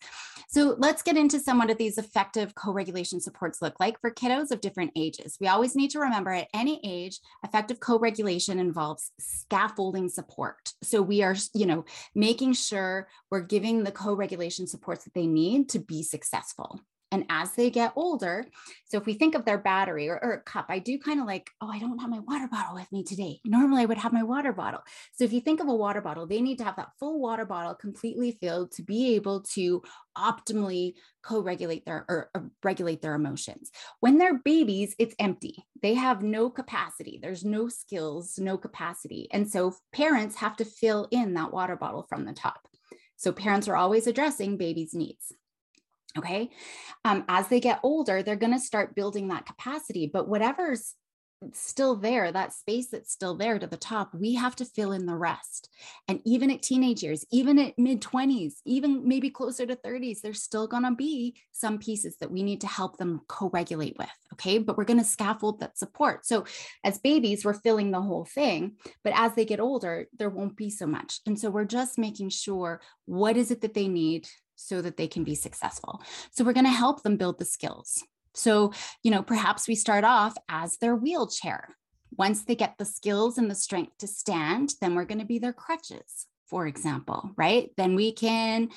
So 0.48 0.76
let's 0.78 1.02
get 1.02 1.16
into 1.16 1.40
some 1.40 1.58
what 1.58 1.76
these 1.78 1.98
effective 1.98 2.54
co-regulation 2.54 3.20
supports 3.20 3.60
look 3.62 3.74
like 3.80 4.00
for 4.00 4.10
kiddos 4.10 4.50
of 4.50 4.60
different 4.60 4.92
ages. 4.96 5.36
We 5.40 5.48
always 5.48 5.74
need 5.74 5.90
to 5.90 6.00
remember 6.00 6.30
at 6.30 6.48
any 6.54 6.80
age, 6.84 7.18
effective 7.42 7.80
co-regulation 7.80 8.58
involves 8.58 9.10
scaffolding 9.18 10.08
support. 10.08 10.72
So 10.82 11.02
we 11.02 11.22
are, 11.22 11.34
you 11.54 11.66
know, 11.66 11.84
making 12.14 12.52
sure 12.54 13.08
we're 13.30 13.40
giving 13.40 13.82
the 13.82 13.92
co-regulation 13.92 14.66
supports 14.66 15.04
that 15.04 15.14
they 15.14 15.26
need 15.26 15.70
to 15.70 15.78
be 15.78 16.02
successful. 16.02 16.80
And 17.12 17.24
as 17.28 17.52
they 17.52 17.70
get 17.70 17.92
older, 17.94 18.44
so 18.86 18.98
if 18.98 19.06
we 19.06 19.14
think 19.14 19.34
of 19.34 19.44
their 19.44 19.58
battery 19.58 20.08
or, 20.08 20.18
or 20.22 20.42
cup, 20.44 20.66
I 20.68 20.80
do 20.80 20.98
kind 20.98 21.20
of 21.20 21.26
like, 21.26 21.48
oh, 21.60 21.70
I 21.70 21.78
don't 21.78 21.98
have 21.98 22.10
my 22.10 22.18
water 22.18 22.48
bottle 22.50 22.74
with 22.74 22.90
me 22.90 23.04
today. 23.04 23.38
Normally 23.44 23.82
I 23.82 23.84
would 23.84 23.98
have 23.98 24.12
my 24.12 24.24
water 24.24 24.52
bottle. 24.52 24.80
So 25.12 25.24
if 25.24 25.32
you 25.32 25.40
think 25.40 25.60
of 25.60 25.68
a 25.68 25.74
water 25.74 26.00
bottle, 26.00 26.26
they 26.26 26.40
need 26.40 26.58
to 26.58 26.64
have 26.64 26.76
that 26.76 26.90
full 26.98 27.20
water 27.20 27.44
bottle 27.44 27.74
completely 27.74 28.32
filled 28.40 28.72
to 28.72 28.82
be 28.82 29.14
able 29.14 29.42
to 29.54 29.82
optimally 30.18 30.94
co-regulate 31.22 31.84
their 31.86 32.04
or, 32.08 32.30
or 32.34 32.50
regulate 32.64 33.00
their 33.00 33.14
emotions. 33.14 33.70
When 34.00 34.18
they're 34.18 34.38
babies, 34.38 34.94
it's 34.98 35.14
empty. 35.18 35.64
They 35.82 35.94
have 35.94 36.22
no 36.22 36.50
capacity. 36.50 37.20
There's 37.22 37.44
no 37.44 37.68
skills, 37.68 38.38
no 38.38 38.58
capacity. 38.58 39.28
And 39.32 39.48
so 39.48 39.74
parents 39.92 40.36
have 40.36 40.56
to 40.56 40.64
fill 40.64 41.08
in 41.10 41.34
that 41.34 41.52
water 41.52 41.76
bottle 41.76 42.06
from 42.08 42.24
the 42.24 42.32
top. 42.32 42.60
So 43.16 43.32
parents 43.32 43.68
are 43.68 43.76
always 43.76 44.06
addressing 44.06 44.56
babies' 44.56 44.94
needs. 44.94 45.32
Okay. 46.16 46.50
Um, 47.04 47.24
as 47.28 47.48
they 47.48 47.60
get 47.60 47.80
older, 47.82 48.22
they're 48.22 48.36
going 48.36 48.52
to 48.52 48.60
start 48.60 48.94
building 48.94 49.28
that 49.28 49.46
capacity, 49.46 50.08
but 50.12 50.28
whatever's 50.28 50.94
still 51.52 51.96
there, 51.96 52.32
that 52.32 52.52
space 52.52 52.88
that's 52.88 53.12
still 53.12 53.34
there 53.34 53.58
to 53.58 53.66
the 53.66 53.76
top, 53.76 54.14
we 54.14 54.34
have 54.34 54.56
to 54.56 54.64
fill 54.64 54.92
in 54.92 55.06
the 55.06 55.16
rest. 55.16 55.68
And 56.08 56.20
even 56.24 56.50
at 56.50 56.62
teenage 56.62 57.02
years, 57.02 57.24
even 57.30 57.58
at 57.58 57.78
mid 57.78 58.00
20s, 58.00 58.54
even 58.64 59.06
maybe 59.06 59.30
closer 59.30 59.66
to 59.66 59.76
30s, 59.76 60.20
there's 60.20 60.42
still 60.42 60.66
going 60.66 60.84
to 60.84 60.94
be 60.94 61.36
some 61.52 61.78
pieces 61.78 62.16
that 62.20 62.30
we 62.30 62.42
need 62.42 62.60
to 62.62 62.66
help 62.66 62.96
them 62.96 63.20
co 63.28 63.50
regulate 63.50 63.96
with. 63.98 64.08
Okay. 64.34 64.58
But 64.58 64.76
we're 64.76 64.84
going 64.84 64.98
to 64.98 65.04
scaffold 65.04 65.60
that 65.60 65.78
support. 65.78 66.26
So 66.26 66.44
as 66.84 66.98
babies, 66.98 67.44
we're 67.44 67.54
filling 67.54 67.90
the 67.90 68.00
whole 68.00 68.24
thing. 68.24 68.76
But 69.02 69.12
as 69.16 69.34
they 69.34 69.44
get 69.44 69.60
older, 69.60 70.06
there 70.18 70.30
won't 70.30 70.56
be 70.56 70.70
so 70.70 70.86
much. 70.86 71.20
And 71.26 71.38
so 71.38 71.50
we're 71.50 71.64
just 71.64 71.98
making 71.98 72.30
sure 72.30 72.80
what 73.04 73.36
is 73.36 73.50
it 73.50 73.60
that 73.60 73.74
they 73.74 73.88
need 73.88 74.28
so 74.56 74.80
that 74.82 74.96
they 74.96 75.06
can 75.06 75.24
be 75.24 75.34
successful. 75.34 76.02
So 76.32 76.44
we're 76.44 76.52
going 76.52 76.66
to 76.66 76.70
help 76.70 77.02
them 77.02 77.16
build 77.16 77.38
the 77.38 77.44
skills. 77.44 78.02
So, 78.34 78.72
you 79.02 79.10
know, 79.10 79.22
perhaps 79.22 79.68
we 79.68 79.74
start 79.74 80.04
off 80.04 80.34
as 80.48 80.76
their 80.78 80.96
wheelchair. 80.96 81.76
Once 82.16 82.44
they 82.44 82.54
get 82.54 82.74
the 82.78 82.84
skills 82.84 83.38
and 83.38 83.50
the 83.50 83.54
strength 83.54 83.98
to 83.98 84.06
stand, 84.06 84.74
then 84.80 84.94
we're 84.94 85.04
going 85.04 85.20
to 85.20 85.24
be 85.24 85.38
their 85.38 85.52
crutches, 85.52 86.26
for 86.46 86.66
example, 86.66 87.30
right? 87.36 87.70
Then 87.76 87.94
we 87.94 88.12
can 88.12 88.68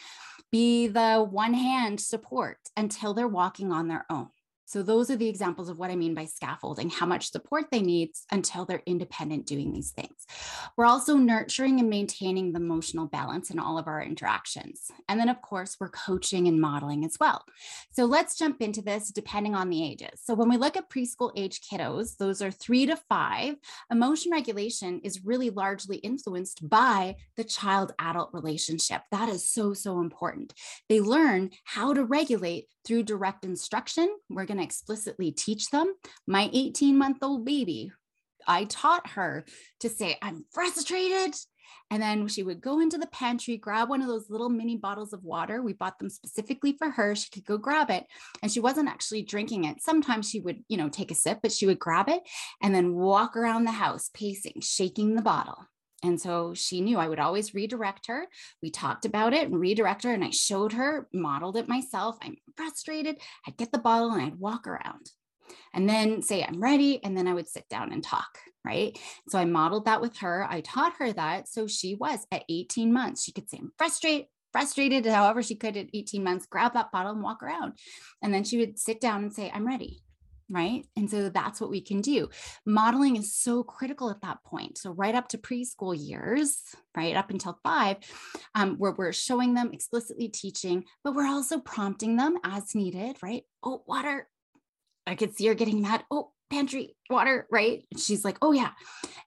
be 0.51 0.87
the 0.87 1.27
one 1.29 1.53
hand 1.53 1.99
support 1.99 2.57
until 2.75 3.13
they're 3.13 3.27
walking 3.27 3.71
on 3.71 3.87
their 3.87 4.05
own. 4.09 4.29
So, 4.67 4.83
those 4.83 5.09
are 5.09 5.15
the 5.15 5.29
examples 5.29 5.69
of 5.69 5.79
what 5.79 5.91
I 5.91 5.95
mean 5.95 6.13
by 6.13 6.25
scaffolding, 6.25 6.89
how 6.89 7.05
much 7.05 7.31
support 7.31 7.67
they 7.71 7.81
need 7.81 8.09
until 8.33 8.65
they're 8.65 8.83
independent 8.85 9.45
doing 9.45 9.71
these 9.71 9.91
things. 9.91 10.27
We're 10.75 10.83
also 10.83 11.15
nurturing 11.15 11.79
and 11.79 11.89
maintaining 11.89 12.51
the 12.51 12.59
emotional 12.59 13.05
balance 13.05 13.49
in 13.49 13.59
all 13.59 13.77
of 13.77 13.87
our 13.87 14.03
interactions. 14.03 14.91
And 15.07 15.17
then, 15.17 15.29
of 15.29 15.41
course, 15.41 15.77
we're 15.79 15.87
coaching 15.87 16.49
and 16.49 16.59
modeling 16.59 17.05
as 17.05 17.15
well. 17.17 17.45
So, 17.91 18.03
let's 18.03 18.37
jump 18.37 18.61
into 18.61 18.81
this 18.81 19.09
depending 19.09 19.55
on 19.55 19.69
the 19.69 19.81
ages. 19.81 20.19
So, 20.21 20.33
when 20.33 20.49
we 20.49 20.57
look 20.57 20.75
at 20.75 20.89
preschool 20.89 21.31
age 21.37 21.61
kiddos, 21.61 22.17
those 22.17 22.41
are 22.41 22.51
three 22.51 22.85
to 22.87 22.97
five, 23.07 23.55
emotion 23.89 24.33
regulation 24.33 24.99
is 25.05 25.23
really 25.23 25.49
largely 25.49 25.95
influenced 25.97 26.67
by 26.67 27.15
the 27.37 27.45
child 27.45 27.93
adult 27.99 28.31
relationship. 28.33 29.03
That 29.11 29.29
is 29.29 29.49
so, 29.49 29.73
so 29.73 30.01
important. 30.01 30.53
They 30.89 30.99
learn 30.99 31.51
how 31.63 31.93
to 31.93 32.03
regulate 32.03 32.67
through 32.85 33.03
direct 33.03 33.43
instruction. 33.43 34.09
We're 34.29 34.45
going 34.45 34.56
explicitly 34.59 35.31
teach 35.31 35.69
them. 35.69 35.93
My 36.25 36.49
18 36.53 36.97
month 36.97 37.17
old 37.21 37.45
baby, 37.45 37.91
I 38.47 38.65
taught 38.65 39.11
her 39.11 39.45
to 39.81 39.89
say, 39.89 40.17
I'm 40.21 40.45
frustrated. 40.51 41.35
And 41.89 42.01
then 42.01 42.27
she 42.27 42.43
would 42.43 42.61
go 42.61 42.79
into 42.79 42.97
the 42.97 43.07
pantry, 43.07 43.57
grab 43.57 43.89
one 43.89 44.01
of 44.01 44.07
those 44.07 44.29
little 44.29 44.49
mini 44.49 44.77
bottles 44.77 45.13
of 45.13 45.23
water. 45.23 45.61
We 45.61 45.73
bought 45.73 45.99
them 45.99 46.09
specifically 46.09 46.75
for 46.77 46.89
her. 46.89 47.15
She 47.15 47.29
could 47.29 47.45
go 47.45 47.57
grab 47.57 47.89
it. 47.89 48.05
And 48.41 48.51
she 48.51 48.59
wasn't 48.59 48.89
actually 48.89 49.23
drinking 49.23 49.65
it. 49.65 49.81
Sometimes 49.81 50.29
she 50.29 50.39
would, 50.39 50.63
you 50.67 50.77
know, 50.77 50.89
take 50.89 51.11
a 51.11 51.15
sip, 51.15 51.39
but 51.41 51.51
she 51.51 51.65
would 51.65 51.79
grab 51.79 52.09
it 52.09 52.21
and 52.61 52.73
then 52.73 52.95
walk 52.95 53.35
around 53.35 53.65
the 53.65 53.71
house, 53.71 54.09
pacing, 54.13 54.61
shaking 54.61 55.15
the 55.15 55.21
bottle. 55.21 55.65
And 56.03 56.21
so 56.21 56.53
she 56.53 56.81
knew 56.81 56.97
I 56.97 57.07
would 57.07 57.19
always 57.19 57.55
redirect 57.55 58.07
her. 58.07 58.27
We 58.61 58.69
talked 58.69 59.05
about 59.05 59.33
it 59.33 59.47
and 59.47 59.59
redirect 59.59 60.03
her, 60.03 60.13
and 60.13 60.23
I 60.23 60.29
showed 60.29 60.73
her, 60.73 61.07
modeled 61.13 61.57
it 61.57 61.67
myself. 61.67 62.17
I'm 62.21 62.37
frustrated. 62.55 63.17
I'd 63.47 63.57
get 63.57 63.71
the 63.71 63.79
bottle 63.79 64.11
and 64.11 64.21
I'd 64.21 64.39
walk 64.39 64.67
around 64.67 65.09
and 65.73 65.89
then 65.89 66.21
say, 66.21 66.43
I'm 66.43 66.61
ready. 66.61 67.03
And 67.03 67.17
then 67.17 67.27
I 67.27 67.33
would 67.33 67.47
sit 67.47 67.67
down 67.69 67.91
and 67.91 68.03
talk. 68.03 68.37
Right. 68.63 68.99
So 69.29 69.39
I 69.39 69.45
modeled 69.45 69.85
that 69.85 70.01
with 70.01 70.17
her. 70.17 70.45
I 70.49 70.61
taught 70.61 70.95
her 70.99 71.13
that. 71.13 71.47
So 71.47 71.67
she 71.67 71.95
was 71.95 72.27
at 72.31 72.43
18 72.49 72.91
months. 72.91 73.23
She 73.23 73.31
could 73.31 73.49
say, 73.49 73.59
I'm 73.59 73.71
frustrated, 73.77 74.27
frustrated, 74.51 75.05
however 75.05 75.41
she 75.41 75.55
could 75.55 75.77
at 75.77 75.87
18 75.93 76.21
months, 76.21 76.47
grab 76.47 76.73
that 76.73 76.91
bottle 76.91 77.13
and 77.13 77.23
walk 77.23 77.41
around. 77.41 77.73
And 78.21 78.33
then 78.33 78.43
she 78.43 78.57
would 78.57 78.77
sit 78.77 78.99
down 78.99 79.23
and 79.23 79.33
say, 79.33 79.49
I'm 79.53 79.65
ready 79.65 80.01
right? 80.49 80.85
And 80.95 81.09
so 81.09 81.29
that's 81.29 81.59
what 81.59 81.69
we 81.69 81.81
can 81.81 82.01
do. 82.01 82.29
Modeling 82.65 83.17
is 83.17 83.35
so 83.35 83.63
critical 83.63 84.09
at 84.09 84.21
that 84.21 84.43
point. 84.43 84.77
So, 84.77 84.91
right 84.91 85.15
up 85.15 85.27
to 85.29 85.37
preschool 85.37 85.95
years, 85.97 86.59
right 86.95 87.15
up 87.15 87.29
until 87.29 87.59
five, 87.63 87.97
um, 88.55 88.75
where 88.77 88.93
we're 88.93 89.13
showing 89.13 89.53
them 89.53 89.71
explicitly 89.73 90.29
teaching, 90.29 90.85
but 91.03 91.15
we're 91.15 91.27
also 91.27 91.59
prompting 91.59 92.17
them 92.17 92.37
as 92.43 92.75
needed, 92.75 93.17
right? 93.21 93.43
Oh, 93.63 93.83
water. 93.87 94.27
I 95.05 95.15
could 95.15 95.35
see 95.35 95.47
her 95.47 95.53
getting 95.53 95.81
mad. 95.81 96.03
Oh, 96.11 96.31
pantry 96.49 96.95
water, 97.09 97.47
right? 97.51 97.83
She's 97.97 98.23
like, 98.23 98.37
oh, 98.41 98.51
yeah. 98.51 98.71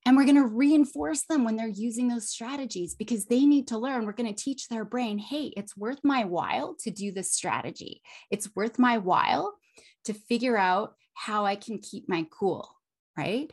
And 0.06 0.16
we're 0.16 0.24
going 0.24 0.36
to 0.36 0.46
reinforce 0.46 1.24
them 1.28 1.44
when 1.44 1.56
they're 1.56 1.68
using 1.68 2.08
those 2.08 2.28
strategies 2.28 2.94
because 2.94 3.26
they 3.26 3.44
need 3.44 3.68
to 3.68 3.78
learn. 3.78 4.06
We're 4.06 4.12
going 4.12 4.32
to 4.32 4.42
teach 4.42 4.68
their 4.68 4.84
brain, 4.84 5.18
hey, 5.18 5.52
it's 5.56 5.76
worth 5.76 6.00
my 6.02 6.24
while 6.24 6.76
to 6.80 6.90
do 6.90 7.12
this 7.12 7.32
strategy. 7.32 8.00
It's 8.30 8.54
worth 8.54 8.78
my 8.78 8.98
while 8.98 9.54
to 10.04 10.14
figure 10.14 10.56
out 10.56 10.94
how 11.20 11.44
I 11.44 11.54
can 11.54 11.78
keep 11.78 12.08
my 12.08 12.26
cool, 12.30 12.66
right? 13.14 13.50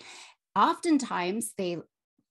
Oftentimes 0.55 1.51
they 1.57 1.77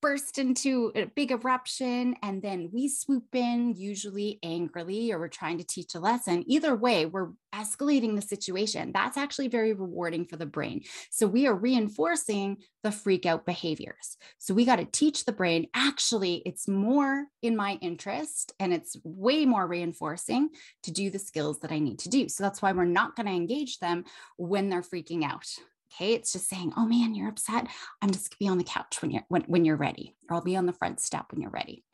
burst 0.07 0.39
into 0.39 0.93
a 0.95 1.05
big 1.05 1.33
eruption 1.33 2.15
and 2.23 2.41
then 2.41 2.71
we 2.73 2.89
swoop 2.89 3.35
in 3.35 3.75
usually 3.75 4.39
angrily 4.45 5.11
or 5.11 5.19
we're 5.19 5.27
trying 5.27 5.59
to 5.59 5.67
teach 5.67 5.97
a 5.97 5.99
lesson. 5.99 6.45
Either 6.47 6.77
way 6.77 7.07
we're 7.07 7.31
escalating 7.53 8.15
the 8.15 8.23
situation. 8.23 8.93
That's 8.95 9.17
actually 9.17 9.49
very 9.49 9.73
rewarding 9.73 10.25
for 10.25 10.37
the 10.37 10.47
brain. 10.47 10.83
So 11.11 11.27
we 11.27 11.49
are 11.49 11.55
reinforcing 11.57 12.59
the 12.85 12.93
freak 12.93 13.27
out 13.27 13.45
behaviors. 13.45 14.17
So 14.39 14.55
we 14.55 14.65
got 14.65 14.77
to 14.77 14.85
teach 14.85 15.25
the 15.25 15.33
brain 15.33 15.67
actually 15.75 16.41
it's 16.47 16.69
more 16.69 17.25
in 17.43 17.57
my 17.57 17.77
interest 17.83 18.53
and 18.61 18.73
it's 18.73 18.97
way 19.03 19.45
more 19.45 19.67
reinforcing 19.67 20.51
to 20.85 20.93
do 20.93 21.11
the 21.11 21.19
skills 21.19 21.59
that 21.61 21.73
i 21.73 21.81
need 21.81 21.99
to 22.01 22.09
do. 22.09 22.29
So 22.29 22.45
that's 22.45 22.63
why 22.63 22.71
we're 22.71 22.85
not 22.85 23.17
going 23.17 23.27
to 23.27 23.33
engage 23.33 23.81
them 23.81 24.05
when 24.37 24.69
they're 24.69 24.83
freaking 24.83 25.25
out 25.25 25.49
Okay. 25.97 26.13
It's 26.13 26.33
just 26.33 26.49
saying, 26.49 26.73
oh 26.77 26.87
man, 26.87 27.15
you're 27.15 27.29
upset. 27.29 27.69
I'm 28.03 28.11
just 28.11 28.31
gonna 28.31 28.37
be 28.39 28.49
on 28.49 28.59
the 28.59 28.65
couch 28.65 29.01
when 29.01 29.11
you're 29.11 29.25
when, 29.29 29.43
when 29.43 29.65
you're 29.65 29.77
ready, 29.77 30.15
or 30.29 30.37
I'll 30.37 30.43
be 30.43 30.57
on 30.57 30.67
the 30.67 30.73
front 30.73 31.01
step 31.01 31.27
when 31.31 31.41
you're 31.41 31.51
ready. 31.51 31.85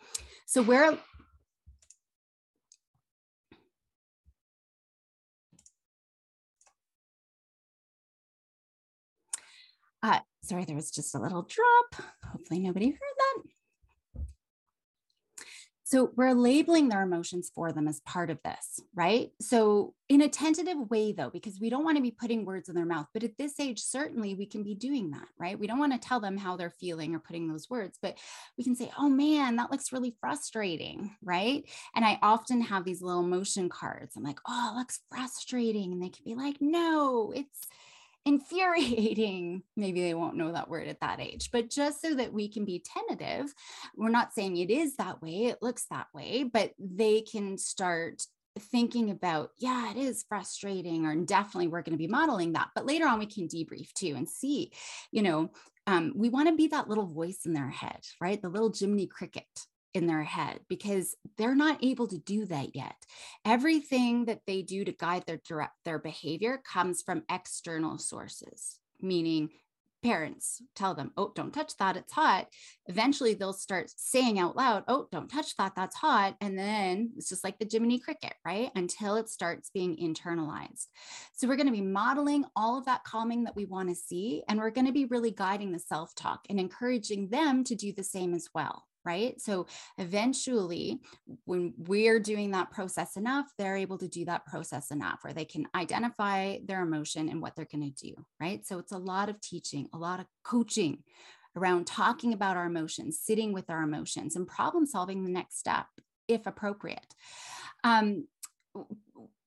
So 0.46 0.62
where 0.62 0.98
Uh, 10.04 10.18
sorry, 10.42 10.64
there 10.64 10.74
was 10.74 10.90
just 10.90 11.14
a 11.14 11.18
little 11.18 11.42
drop. 11.42 12.02
Hopefully 12.24 12.58
nobody 12.58 12.90
heard 12.90 12.98
that. 12.98 13.42
So 15.92 16.10
we're 16.16 16.32
labeling 16.32 16.88
their 16.88 17.02
emotions 17.02 17.52
for 17.54 17.70
them 17.70 17.86
as 17.86 18.00
part 18.00 18.30
of 18.30 18.38
this, 18.42 18.80
right? 18.94 19.28
So 19.42 19.92
in 20.08 20.22
a 20.22 20.28
tentative 20.28 20.88
way, 20.88 21.12
though, 21.12 21.28
because 21.28 21.60
we 21.60 21.68
don't 21.68 21.84
want 21.84 21.98
to 21.98 22.02
be 22.02 22.10
putting 22.10 22.46
words 22.46 22.70
in 22.70 22.74
their 22.74 22.86
mouth, 22.86 23.08
but 23.12 23.24
at 23.24 23.36
this 23.36 23.60
age, 23.60 23.78
certainly 23.78 24.34
we 24.34 24.46
can 24.46 24.62
be 24.62 24.74
doing 24.74 25.10
that, 25.10 25.28
right? 25.38 25.58
We 25.58 25.66
don't 25.66 25.78
want 25.78 25.92
to 25.92 25.98
tell 25.98 26.18
them 26.18 26.38
how 26.38 26.56
they're 26.56 26.70
feeling 26.70 27.14
or 27.14 27.18
putting 27.18 27.46
those 27.46 27.68
words, 27.68 27.98
but 28.00 28.16
we 28.56 28.64
can 28.64 28.74
say, 28.74 28.90
oh 28.98 29.10
man, 29.10 29.56
that 29.56 29.70
looks 29.70 29.92
really 29.92 30.16
frustrating, 30.18 31.14
right? 31.22 31.62
And 31.94 32.06
I 32.06 32.18
often 32.22 32.62
have 32.62 32.86
these 32.86 33.02
little 33.02 33.22
emotion 33.22 33.68
cards. 33.68 34.16
I'm 34.16 34.22
like, 34.22 34.40
oh, 34.48 34.70
it 34.72 34.78
looks 34.78 35.00
frustrating. 35.10 35.92
And 35.92 36.02
they 36.02 36.08
can 36.08 36.24
be 36.24 36.34
like, 36.34 36.56
no, 36.58 37.34
it's, 37.36 37.68
infuriating. 38.24 39.62
Maybe 39.76 40.02
they 40.02 40.14
won't 40.14 40.36
know 40.36 40.52
that 40.52 40.68
word 40.68 40.88
at 40.88 41.00
that 41.00 41.20
age, 41.20 41.50
but 41.52 41.70
just 41.70 42.00
so 42.00 42.14
that 42.14 42.32
we 42.32 42.48
can 42.48 42.64
be 42.64 42.84
tentative, 42.84 43.52
we're 43.96 44.10
not 44.10 44.32
saying 44.32 44.56
it 44.56 44.70
is 44.70 44.96
that 44.96 45.22
way, 45.22 45.46
it 45.46 45.62
looks 45.62 45.86
that 45.90 46.06
way, 46.14 46.44
but 46.44 46.72
they 46.78 47.22
can 47.22 47.58
start 47.58 48.22
thinking 48.58 49.10
about, 49.10 49.50
yeah, 49.58 49.90
it 49.90 49.96
is 49.96 50.24
frustrating, 50.28 51.06
or 51.06 51.16
definitely 51.16 51.68
we're 51.68 51.82
going 51.82 51.96
to 51.96 51.98
be 51.98 52.06
modeling 52.06 52.52
that. 52.52 52.68
But 52.74 52.86
later 52.86 53.06
on, 53.06 53.18
we 53.18 53.26
can 53.26 53.48
debrief 53.48 53.92
too 53.94 54.14
and 54.16 54.28
see, 54.28 54.72
you 55.10 55.22
know, 55.22 55.50
um, 55.86 56.12
we 56.14 56.28
want 56.28 56.48
to 56.48 56.54
be 56.54 56.68
that 56.68 56.88
little 56.88 57.06
voice 57.06 57.40
in 57.44 57.54
their 57.54 57.70
head, 57.70 58.00
right? 58.20 58.40
The 58.40 58.48
little 58.48 58.72
Jiminy 58.72 59.06
Cricket 59.06 59.46
in 59.94 60.06
their 60.06 60.22
head 60.22 60.60
because 60.68 61.14
they're 61.36 61.54
not 61.54 61.82
able 61.84 62.06
to 62.08 62.18
do 62.18 62.46
that 62.46 62.74
yet. 62.74 62.96
Everything 63.44 64.24
that 64.26 64.40
they 64.46 64.62
do 64.62 64.84
to 64.84 64.92
guide 64.92 65.24
their 65.26 65.40
direct 65.46 65.74
their 65.84 65.98
behavior 65.98 66.62
comes 66.64 67.02
from 67.02 67.24
external 67.30 67.98
sources, 67.98 68.78
meaning 69.00 69.50
parents 70.02 70.60
tell 70.74 70.94
them, 70.94 71.12
"Oh, 71.16 71.32
don't 71.34 71.54
touch 71.54 71.76
that, 71.76 71.96
it's 71.96 72.12
hot." 72.12 72.48
Eventually 72.86 73.34
they'll 73.34 73.52
start 73.52 73.92
saying 73.96 74.38
out 74.38 74.56
loud, 74.56 74.84
"Oh, 74.88 75.06
don't 75.12 75.28
touch 75.30 75.56
that, 75.56 75.74
that's 75.76 75.94
hot." 75.94 76.36
And 76.40 76.58
then 76.58 77.12
it's 77.16 77.28
just 77.28 77.44
like 77.44 77.58
the 77.58 77.68
Jiminy 77.70 78.00
Cricket, 78.00 78.34
right? 78.44 78.70
Until 78.74 79.14
it 79.16 79.28
starts 79.28 79.70
being 79.70 79.96
internalized. 79.96 80.88
So 81.34 81.46
we're 81.46 81.56
going 81.56 81.66
to 81.66 81.72
be 81.72 81.80
modeling 81.80 82.44
all 82.56 82.78
of 82.78 82.86
that 82.86 83.04
calming 83.04 83.44
that 83.44 83.54
we 83.54 83.64
want 83.64 83.90
to 83.90 83.94
see 83.94 84.42
and 84.48 84.58
we're 84.58 84.70
going 84.70 84.86
to 84.86 84.92
be 84.92 85.04
really 85.04 85.30
guiding 85.30 85.70
the 85.70 85.78
self-talk 85.78 86.46
and 86.48 86.58
encouraging 86.58 87.28
them 87.28 87.62
to 87.64 87.76
do 87.76 87.92
the 87.92 88.04
same 88.04 88.34
as 88.34 88.48
well 88.54 88.86
right? 89.04 89.40
So 89.40 89.66
eventually, 89.98 91.00
when 91.44 91.74
we're 91.76 92.20
doing 92.20 92.52
that 92.52 92.70
process 92.70 93.16
enough, 93.16 93.46
they're 93.58 93.76
able 93.76 93.98
to 93.98 94.08
do 94.08 94.24
that 94.26 94.46
process 94.46 94.90
enough 94.90 95.20
where 95.22 95.32
they 95.32 95.44
can 95.44 95.66
identify 95.74 96.58
their 96.64 96.82
emotion 96.82 97.28
and 97.28 97.40
what 97.40 97.56
they're 97.56 97.68
going 97.70 97.92
to 97.92 98.04
do, 98.04 98.14
right? 98.40 98.64
So 98.66 98.78
it's 98.78 98.92
a 98.92 98.98
lot 98.98 99.28
of 99.28 99.40
teaching, 99.40 99.88
a 99.92 99.98
lot 99.98 100.20
of 100.20 100.26
coaching 100.44 101.02
around 101.56 101.86
talking 101.86 102.32
about 102.32 102.56
our 102.56 102.66
emotions, 102.66 103.20
sitting 103.22 103.52
with 103.52 103.68
our 103.68 103.82
emotions, 103.82 104.36
and 104.36 104.46
problem 104.46 104.86
solving 104.86 105.24
the 105.24 105.30
next 105.30 105.58
step 105.58 105.86
if 106.28 106.46
appropriate. 106.46 107.14
Um, 107.84 108.26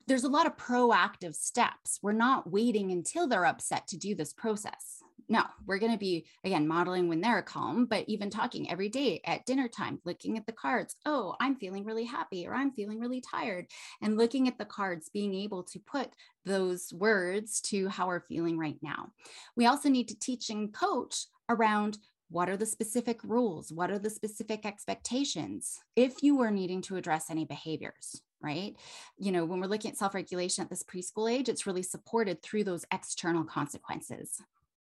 there's 0.08 0.24
a 0.24 0.30
lot 0.30 0.46
of 0.46 0.56
proactive 0.56 1.34
steps. 1.34 2.00
We're 2.04 2.12
not 2.12 2.52
waiting 2.52 2.92
until 2.92 3.28
they're 3.28 3.46
upset 3.46 3.88
to 3.88 3.98
do 3.98 4.14
this 4.14 4.34
process 4.34 5.02
No, 5.28 5.44
we're 5.66 5.80
going 5.80 5.92
to 5.92 5.98
be, 5.98 6.26
again, 6.44 6.68
modeling 6.68 7.08
when 7.08 7.22
they're 7.22 7.42
calm, 7.42 7.86
but 7.86 8.06
even 8.08 8.30
talking 8.30 8.70
every 8.70 8.90
day 8.90 9.22
at 9.26 9.46
dinner 9.46 9.68
time, 9.68 10.00
looking 10.06 10.38
at 10.38 10.46
the 10.46 10.52
cards. 10.52 10.96
Oh, 11.06 11.36
I'm 11.40 11.56
feeling 11.56 11.84
really 11.84 12.04
happy 12.04 12.48
or 12.48 12.54
I'm 12.54 12.72
feeling 12.72 13.00
really 13.00 13.22
tired. 13.22 13.68
And 14.02 14.18
looking 14.18 14.48
at 14.48 14.58
the 14.58 14.66
cards, 14.66 15.10
being 15.12 15.34
able 15.34 15.64
to 15.64 15.80
put 15.80 16.12
those 16.46 16.94
words 16.94 17.60
to 17.62 17.90
how 17.90 18.08
we're 18.08 18.20
feeling 18.20 18.58
right 18.58 18.78
now. 18.82 19.12
We 19.56 19.66
also 19.66 19.90
need 19.90 20.08
to 20.10 20.20
teach 20.20 20.50
and 20.50 20.74
coach 20.74 21.26
around 21.50 21.98
what 22.30 22.50
are 22.50 22.58
the 22.58 22.66
specific 22.66 23.24
rules? 23.24 23.72
What 23.72 23.92
are 23.92 24.00
the 24.00 24.10
specific 24.10 24.66
expectations 24.66 25.80
if 25.96 26.24
you 26.24 26.36
were 26.36 26.52
needing 26.52 26.82
to 26.84 26.96
address 26.96 27.30
any 27.30 27.46
behaviors? 27.46 28.22
Right. 28.42 28.76
You 29.18 29.32
know, 29.32 29.46
when 29.46 29.60
we're 29.60 29.68
looking 29.68 29.92
at 29.92 29.98
self 29.98 30.14
regulation 30.14 30.64
at 30.64 30.70
this 30.70 30.84
preschool 30.84 31.32
age, 31.32 31.50
it's 31.50 31.66
really 31.66 31.82
supported 31.82 32.44
through 32.44 32.66
those 32.66 32.86
external 32.92 33.44
consequences. 33.44 34.42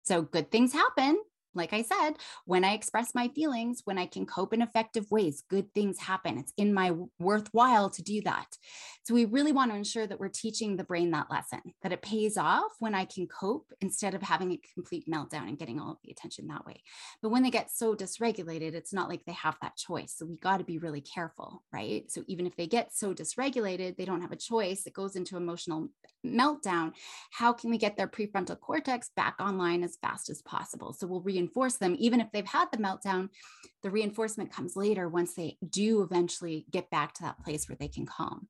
So 0.10 0.24
good 0.24 0.50
things 0.50 0.74
happen 0.74 1.22
like 1.56 1.74
I 1.74 1.82
said, 1.82 2.12
when 2.46 2.63
I 2.63 2.74
express 2.74 3.15
my 3.15 3.27
feelings, 3.29 3.82
when 3.86 3.98
I 3.98 4.06
can 4.06 4.25
cope 4.25 4.53
in 4.53 4.62
effective 4.62 5.10
ways, 5.10 5.44
good 5.50 5.74
things 5.74 6.00
happen. 6.00 6.38
It's 6.38 6.53
in 6.58 6.74
my 6.74 6.94
worthwhile 7.20 7.89
to 7.89 8.03
do 8.03 8.22
that. 8.22 8.48
So 9.03 9.15
we 9.15 9.25
really 9.25 9.51
want 9.51 9.72
to 9.72 9.77
ensure 9.77 10.06
that 10.06 10.20
we're 10.20 10.29
teaching 10.29 10.75
the 10.75 10.84
brain 10.84 11.10
that 11.12 11.32
lesson, 11.32 11.62
that 11.82 11.91
it 11.91 12.03
pays 12.03 12.38
off 12.38 12.72
when 12.79 12.94
I 12.94 13.06
can 13.06 13.27
cope 13.27 13.72
instead 13.82 14.13
of 14.13 14.22
having 14.22 14.51
a 14.51 14.62
complete 14.75 15.06
meltdown 15.12 15.48
and 15.48 15.58
getting 15.58 15.79
all 15.79 15.91
of 15.94 15.98
the 16.03 16.12
attention 16.12 16.48
that 16.48 16.65
way. 16.65 16.84
But 17.22 17.29
when 17.29 17.41
they 17.41 17.50
get 17.50 17.72
so 17.72 17.96
dysregulated, 17.96 18.75
it's 18.75 18.94
not 18.94 19.10
like 19.10 19.25
they 19.25 19.34
have 19.34 19.58
that 19.62 19.75
choice. 19.75 20.13
So 20.15 20.27
we 20.27 20.38
got 20.38 20.58
to 20.58 20.63
be 20.63 20.77
really 20.77 21.01
careful, 21.01 21.63
right? 21.74 22.12
So 22.12 22.24
even 22.27 22.46
if 22.46 22.56
they 22.56 22.68
get 22.68 22.94
so 22.94 23.13
dysregulated, 23.13 23.98
they 23.98 24.06
don't 24.06 24.22
have 24.22 24.32
a 24.32 24.36
choice, 24.36 24.86
it 24.86 24.94
goes 24.94 25.15
into 25.15 25.38
emotional 25.38 25.89
meltdown. 26.24 26.94
How 27.32 27.53
can 27.53 27.72
we 27.72 27.79
get 27.79 27.98
their 27.98 28.08
prefrontal 28.08 28.60
cortex 28.60 29.10
back 29.15 29.36
online 29.39 29.84
as 29.84 29.98
fast 30.00 30.29
as 30.29 30.44
possible? 30.44 30.94
So 30.94 31.08
we'll 31.08 31.22
re 31.22 31.38
reinforce 31.39 31.77
them, 31.77 31.96
even 32.00 32.19
if 32.19 32.31
they've 32.31 32.46
had 32.46 32.67
the 32.72 32.77
meltdown, 32.77 33.29
the 33.81 33.89
reinforcement 33.89 34.51
comes 34.51 34.75
later 34.75 35.08
once 35.08 35.34
they 35.34 35.58
do 35.67 36.01
eventually 36.01 36.65
get 36.69 36.89
back 36.89 37.13
to 37.13 37.24
that 37.24 37.39
place 37.43 37.69
where 37.69 37.77
they 37.79 37.88
can 37.88 38.05
calm. 38.05 38.48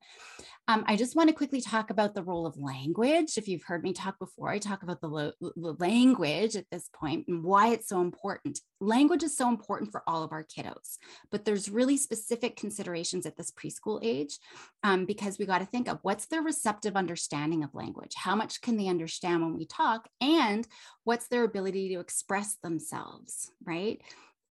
Um, 0.68 0.84
I 0.86 0.98
just 0.98 1.16
want 1.16 1.30
to 1.30 1.36
quickly 1.36 1.62
talk 1.62 1.90
about 1.90 2.14
the 2.14 2.22
role 2.22 2.46
of 2.46 2.56
language. 2.56 3.38
If 3.38 3.48
you've 3.48 3.64
heard 3.64 3.84
me 3.84 3.92
talk 3.92 4.20
before, 4.20 4.50
I 4.50 4.60
talk 4.60 4.84
about 4.84 5.02
the, 5.02 5.08
lo- 5.08 5.32
the 5.42 5.76
language 5.80 6.56
at 6.56 6.70
this 6.72 6.90
point 6.94 7.26
and 7.28 7.44
why 7.44 7.70
it's 7.70 7.90
so 7.90 8.02
important. 8.02 8.60
Language 8.80 9.24
is 9.24 9.36
so 9.36 9.50
important 9.50 9.92
for 9.92 10.04
all 10.06 10.24
of 10.24 10.32
our 10.32 10.44
kiddos, 10.44 10.98
but 11.32 11.44
there's 11.44 11.70
really 11.70 11.98
specific 11.98 12.56
considerations 12.56 13.26
at 13.26 13.36
this 13.36 13.52
preschool 13.52 14.00
age 14.04 14.38
um, 14.84 15.06
because 15.06 15.40
we 15.40 15.48
got 15.48 15.58
to 15.58 15.66
think 15.66 15.90
of 15.90 16.00
what's 16.04 16.28
their 16.28 16.44
receptive 16.44 16.96
understanding 16.96 17.64
of 17.64 17.74
language? 17.74 18.14
How 18.16 18.36
much 18.36 18.62
can 18.62 18.78
they 18.78 18.88
understand 18.88 19.42
when 19.42 19.58
we 19.58 19.66
talk? 19.66 20.08
And 20.22 20.68
what's 21.04 21.28
their 21.30 21.44
ability 21.46 21.90
to 21.90 22.00
express 22.00 22.58
themselves, 22.80 23.52
right? 23.66 24.02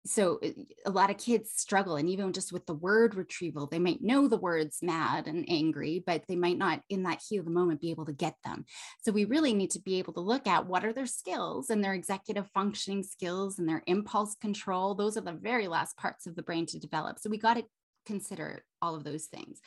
so 0.06 0.39
eh, 0.44 0.51
a 0.86 0.89
lot 0.89 1.10
of 1.10 1.18
kids 1.18 1.51
struggle 1.56 1.96
and 1.96 2.10
even 2.10 2.34
just 2.34 2.51
with 2.51 2.65
the 2.65 2.74
word 2.74 3.15
retrieval 3.15 3.68
they 3.68 3.80
might 3.80 4.01
know 4.01 4.27
the 4.27 4.38
words 4.38 4.80
mad 4.82 5.27
and 5.27 5.46
angry 5.48 6.03
but 6.06 6.24
they 6.27 6.36
might 6.36 6.58
not 6.58 6.82
in 6.89 7.03
that 7.03 7.22
heat 7.27 7.38
of 7.38 7.46
the 7.46 7.51
moment 7.51 7.82
be 7.82 7.92
able 7.92 8.06
to 8.06 8.13
get 8.13 8.36
them. 8.44 8.65
So 9.01 9.12
we 9.12 9.25
really 9.25 9.53
need 9.53 9.72
to 9.72 9.82
be 9.82 10.00
able 10.00 10.13
to 10.13 10.20
look 10.20 10.48
at 10.48 10.68
what 10.68 10.84
are 10.86 10.94
their 10.94 11.06
skills 11.06 11.70
and 11.70 11.84
their 11.84 11.94
executive 11.94 12.50
functioning 12.53 13.03
skills 13.03 13.60
and 13.60 13.68
their 13.68 13.84
impulse 13.88 14.36
control. 14.36 14.96
Those 14.96 15.18
are 15.18 15.22
the 15.22 15.32
very 15.32 15.68
last 15.68 15.98
parts 15.98 16.27
of 16.27 16.36
the 16.36 16.44
brain 16.44 16.65
to 16.68 16.80
develop. 16.80 17.20
So 17.20 17.30
we 17.30 17.38
got 17.38 17.56
to 17.56 17.65
consider 18.06 18.65
all 18.82 18.96
of 18.96 19.03
those 19.03 19.25
things. 19.25 19.62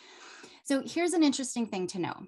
So 0.65 0.83
here's 0.85 1.15
an 1.15 1.23
interesting 1.23 1.67
thing 1.67 1.87
to 1.89 1.99
know 1.99 2.27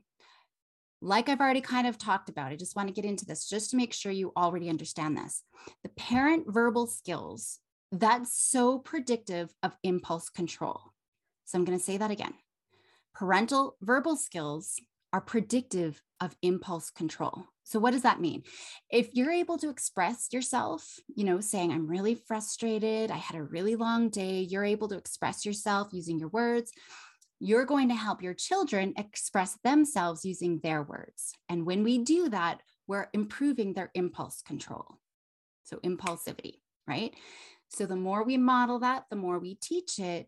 like 1.01 1.29
I've 1.29 1.41
already 1.41 1.61
kind 1.61 1.87
of 1.87 1.99
talked 1.99 2.29
about, 2.29 2.51
I 2.51 2.57
just 2.57 2.77
want 2.77 2.89
to 2.89 2.95
get 2.95 3.05
into 3.05 3.25
this 3.25 3.49
just 3.49 3.71
to 3.71 3.77
make 3.77 3.93
sure 3.93 4.11
you 4.13 4.33
already 4.37 4.69
understand 4.69 5.17
this. 5.17 5.43
The 5.83 5.91
parent 5.91 6.45
verbal 6.49 6.87
skills 6.87 7.61
that's 7.93 8.39
so 8.39 8.79
predictive 8.79 9.51
of 9.63 9.77
impulse 9.83 10.29
control. 10.29 10.81
So 11.45 11.59
I'm 11.59 11.65
going 11.65 11.79
to 11.79 11.85
say 11.85 11.97
that 11.97 12.11
again. 12.11 12.35
Parental 13.15 13.77
verbal 13.81 14.17
skills 14.17 14.75
are 15.13 15.21
predictive 15.21 16.03
of 16.21 16.37
impulse 16.43 16.91
control. 16.91 17.45
So 17.65 17.79
what 17.79 17.93
does 17.93 18.03
that 18.03 18.21
mean? 18.21 18.43
If 18.91 19.09
you're 19.15 19.31
able 19.31 19.59
to 19.59 19.71
express 19.71 20.29
yourself, 20.33 20.87
you 21.15 21.25
know, 21.25 21.41
saying 21.41 21.73
I'm 21.73 21.87
really 21.87 22.15
frustrated, 22.15 23.11
I 23.11 23.17
had 23.17 23.37
a 23.37 23.43
really 23.43 23.77
long 23.77 24.11
day, 24.11 24.41
you're 24.41 24.65
able 24.65 24.89
to 24.89 24.97
express 24.97 25.47
yourself 25.47 25.89
using 25.93 26.19
your 26.19 26.29
words, 26.29 26.73
you're 27.41 27.65
going 27.65 27.89
to 27.89 27.95
help 27.95 28.23
your 28.23 28.35
children 28.35 28.95
express 28.97 29.57
themselves 29.63 30.25
using 30.25 30.61
their 30.63 30.83
words. 30.83 31.33
And 31.49 31.65
when 31.65 31.85
we 31.85 31.99
do 31.99 32.29
that, 32.31 32.61
we're 32.87 33.09
improving 33.13 33.75
their 33.75 33.91
impulse 33.95 34.43
control. 34.43 34.99
So 35.65 35.77
impulsivity, 35.79 36.55
right? 36.87 37.15
So 37.69 37.87
the 37.87 37.97
more 37.97 38.25
we 38.25 38.37
model 38.37 38.81
that, 38.81 39.05
the 39.11 39.17
more 39.17 39.39
we 39.39 39.55
teach 39.55 39.99
it, 39.99 40.27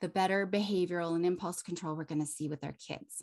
the 0.00 0.08
better 0.08 0.46
behavioral 0.46 1.14
and 1.14 1.24
impulse 1.24 1.62
control 1.62 1.94
we're 1.94 2.04
going 2.04 2.20
to 2.20 2.26
see 2.26 2.48
with 2.48 2.64
our 2.64 2.74
kids. 2.86 3.22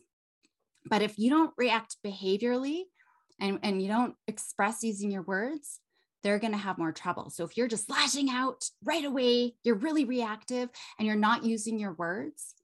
But 0.86 1.02
if 1.02 1.20
you 1.20 1.30
don't 1.30 1.54
react 1.58 1.98
behaviorally 2.06 2.84
and, 3.40 3.60
and 3.64 3.82
you 3.82 3.90
don't 3.90 4.16
express 4.28 4.82
using 4.82 5.12
your 5.12 5.24
words, 5.24 5.82
they're 6.24 6.40
going 6.40 6.54
to 6.54 6.58
have 6.58 6.78
more 6.78 6.92
trouble. 6.92 7.30
So 7.30 7.44
if 7.44 7.58
you're 7.58 7.68
just 7.68 7.90
lashing 7.90 8.30
out 8.30 8.64
right 8.84 9.06
away, 9.06 9.56
you're 9.64 9.76
really 9.76 10.06
reactive 10.06 10.70
and 10.98 11.06
you're 11.06 11.18
not 11.18 11.44
using 11.44 11.80
your 11.80 11.94
words, 11.94 12.56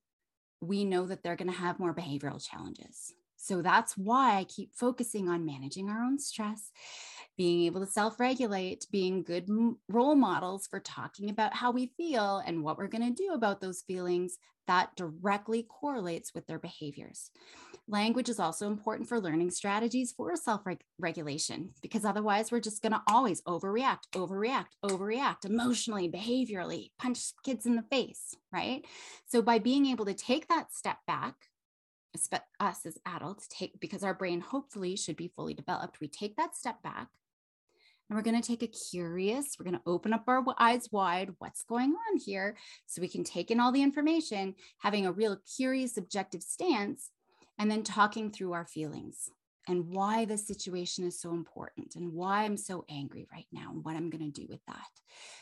we 0.68 0.86
know 0.86 1.06
that 1.06 1.24
they're 1.24 1.36
going 1.36 1.52
to 1.52 1.58
have 1.58 1.80
more 1.80 1.94
behavioral 1.94 2.44
challenges. 2.44 3.14
So 3.38 3.62
that's 3.62 3.96
why 3.96 4.38
I 4.38 4.44
keep 4.46 4.74
focusing 4.74 5.30
on 5.30 5.46
managing 5.46 5.90
our 5.90 6.04
own 6.04 6.18
stress 6.20 6.72
being 7.38 7.66
able 7.66 7.82
to 7.82 7.92
self 7.92 8.20
regulate, 8.20 8.86
being 8.92 9.24
good 9.24 9.50
role 9.90 10.16
models 10.16 10.68
for 10.68 10.80
talking 10.80 11.30
about 11.30 11.54
how 11.54 11.72
we 11.72 11.92
feel 11.98 12.42
and 12.46 12.64
what 12.64 12.78
we're 12.78 12.88
going 12.88 13.16
to 13.16 13.24
do 13.24 13.34
about 13.34 13.62
those 13.62 13.82
feelings, 13.82 14.38
that 14.68 14.96
directly 14.96 15.64
correlates 15.64 16.34
with 16.34 16.48
their 16.48 16.60
behaviors. 16.60 17.32
Language 17.88 18.30
is 18.30 18.40
also 18.40 18.68
important 18.68 19.08
for 19.08 19.20
learning 19.20 19.52
strategies 19.52 20.12
for 20.12 20.36
self 20.36 20.64
regulation 20.98 21.70
because 21.82 22.04
otherwise 22.04 22.52
we're 22.52 22.60
just 22.60 22.82
going 22.82 22.94
to 22.94 23.02
always 23.08 23.42
overreact, 23.44 24.08
overreact, 24.14 24.74
overreact 24.84 25.46
emotionally, 25.46 26.10
behaviorally, 26.10 26.90
punch 26.98 27.20
kids 27.44 27.66
in 27.66 27.76
the 27.76 27.84
face, 27.84 28.36
right? 28.52 28.86
So 29.28 29.42
by 29.42 29.60
being 29.60 29.86
able 29.86 30.06
to 30.06 30.16
take 30.16 30.48
that 30.48 30.74
step 30.74 30.98
back, 31.06 31.36
us 32.60 32.86
as 32.86 32.98
adults 33.06 33.48
take 33.50 33.80
because 33.80 34.04
our 34.04 34.14
brain 34.14 34.40
hopefully 34.40 34.96
should 34.96 35.18
be 35.18 35.28
fully 35.28 35.54
developed 35.54 36.00
we 36.00 36.08
take 36.08 36.36
that 36.38 36.56
step 36.56 36.82
back 36.82 37.10
and 38.10 38.16
we're 38.16 38.24
going 38.24 38.40
to 38.40 38.48
take 38.48 38.64
a 38.64 38.68
curious, 38.68 39.56
we're 39.58 39.70
going 39.70 39.78
to 39.78 39.90
open 39.90 40.14
up 40.14 40.24
our 40.28 40.44
eyes 40.60 40.90
wide. 40.92 41.32
What's 41.40 41.64
going 41.64 41.92
on 41.92 42.18
here? 42.18 42.56
So 42.86 43.02
we 43.02 43.08
can 43.08 43.24
take 43.24 43.50
in 43.50 43.60
all 43.60 43.72
the 43.72 43.84
information, 43.84 44.56
having 44.80 45.06
a 45.06 45.12
real 45.12 45.38
curious, 45.56 45.98
objective 45.98 46.44
stance, 46.44 47.12
and 47.58 47.70
then 47.72 47.84
talking 47.84 48.32
through 48.32 48.54
our 48.54 48.66
feelings 48.66 49.30
and 49.68 49.88
why 49.88 50.26
the 50.26 50.38
situation 50.38 51.06
is 51.06 51.20
so 51.20 51.32
important 51.32 51.96
and 51.96 52.14
why 52.14 52.44
I'm 52.44 52.58
so 52.58 52.86
angry 52.90 53.28
right 53.32 53.48
now 53.52 53.72
and 53.72 53.84
what 53.84 53.96
I'm 53.96 54.10
going 54.10 54.32
to 54.32 54.42
do 54.42 54.46
with 54.48 54.60
that. 54.68 54.88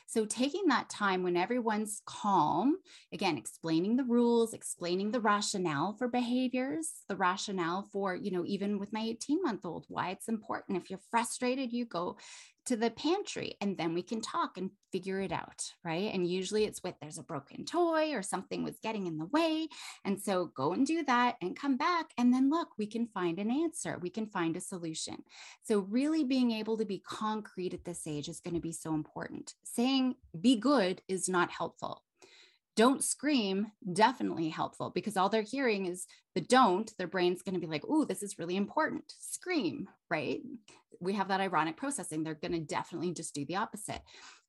So, 0.05 0.25
taking 0.25 0.67
that 0.67 0.89
time 0.89 1.23
when 1.23 1.35
everyone's 1.35 2.01
calm, 2.05 2.77
again, 3.11 3.37
explaining 3.37 3.95
the 3.95 4.03
rules, 4.03 4.53
explaining 4.53 5.11
the 5.11 5.19
rationale 5.19 5.93
for 5.93 6.07
behaviors, 6.07 6.91
the 7.09 7.15
rationale 7.15 7.87
for, 7.91 8.15
you 8.15 8.31
know, 8.31 8.43
even 8.45 8.79
with 8.79 8.93
my 8.93 9.01
18 9.01 9.41
month 9.41 9.65
old, 9.65 9.85
why 9.87 10.11
it's 10.11 10.29
important. 10.29 10.77
If 10.77 10.89
you're 10.89 10.99
frustrated, 11.09 11.73
you 11.73 11.85
go 11.85 12.17
to 12.65 12.75
the 12.75 12.91
pantry 12.91 13.55
and 13.61 13.77
then 13.77 13.93
we 13.93 14.01
can 14.01 14.21
talk 14.21 14.57
and 14.57 14.71
figure 14.91 15.19
it 15.19 15.31
out, 15.31 15.63
right? 15.83 16.13
And 16.13 16.27
usually 16.27 16.63
it's 16.65 16.83
with 16.83 16.95
there's 17.01 17.17
a 17.17 17.23
broken 17.23 17.65
toy 17.65 18.13
or 18.13 18.21
something 18.21 18.63
was 18.63 18.79
getting 18.81 19.07
in 19.07 19.17
the 19.17 19.25
way. 19.25 19.67
And 20.05 20.21
so 20.21 20.45
go 20.55 20.73
and 20.73 20.85
do 20.85 21.03
that 21.05 21.35
and 21.41 21.55
come 21.55 21.77
back. 21.77 22.11
And 22.17 22.33
then 22.33 22.49
look, 22.49 22.69
we 22.77 22.85
can 22.85 23.07
find 23.07 23.39
an 23.39 23.51
answer, 23.51 23.97
we 24.01 24.09
can 24.09 24.27
find 24.27 24.55
a 24.55 24.61
solution. 24.61 25.23
So, 25.63 25.79
really 25.79 26.23
being 26.23 26.51
able 26.51 26.77
to 26.77 26.85
be 26.85 26.99
concrete 26.99 27.73
at 27.73 27.85
this 27.85 28.07
age 28.07 28.29
is 28.29 28.39
going 28.39 28.55
to 28.55 28.59
be 28.59 28.71
so 28.71 28.93
important. 28.93 29.53
Saying 29.63 30.15
be 30.39 30.55
good 30.55 31.01
is 31.07 31.27
not 31.27 31.51
helpful 31.51 32.03
don't 32.75 33.03
scream 33.03 33.67
definitely 33.91 34.49
helpful 34.49 34.91
because 34.93 35.17
all 35.17 35.29
they're 35.29 35.41
hearing 35.41 35.85
is 35.85 36.05
the 36.35 36.41
don't 36.41 36.91
their 36.97 37.07
brain's 37.07 37.41
going 37.41 37.55
to 37.55 37.61
be 37.61 37.67
like 37.67 37.83
oh 37.87 38.05
this 38.05 38.23
is 38.23 38.39
really 38.39 38.55
important. 38.55 39.13
Scream 39.19 39.87
right? 40.09 40.41
We 40.99 41.13
have 41.13 41.27
that 41.27 41.41
ironic 41.41 41.75
processing. 41.75 42.23
They're 42.23 42.35
going 42.35 42.53
to 42.53 42.59
definitely 42.59 43.13
just 43.13 43.35
do 43.35 43.45
the 43.45 43.57
opposite. 43.57 44.01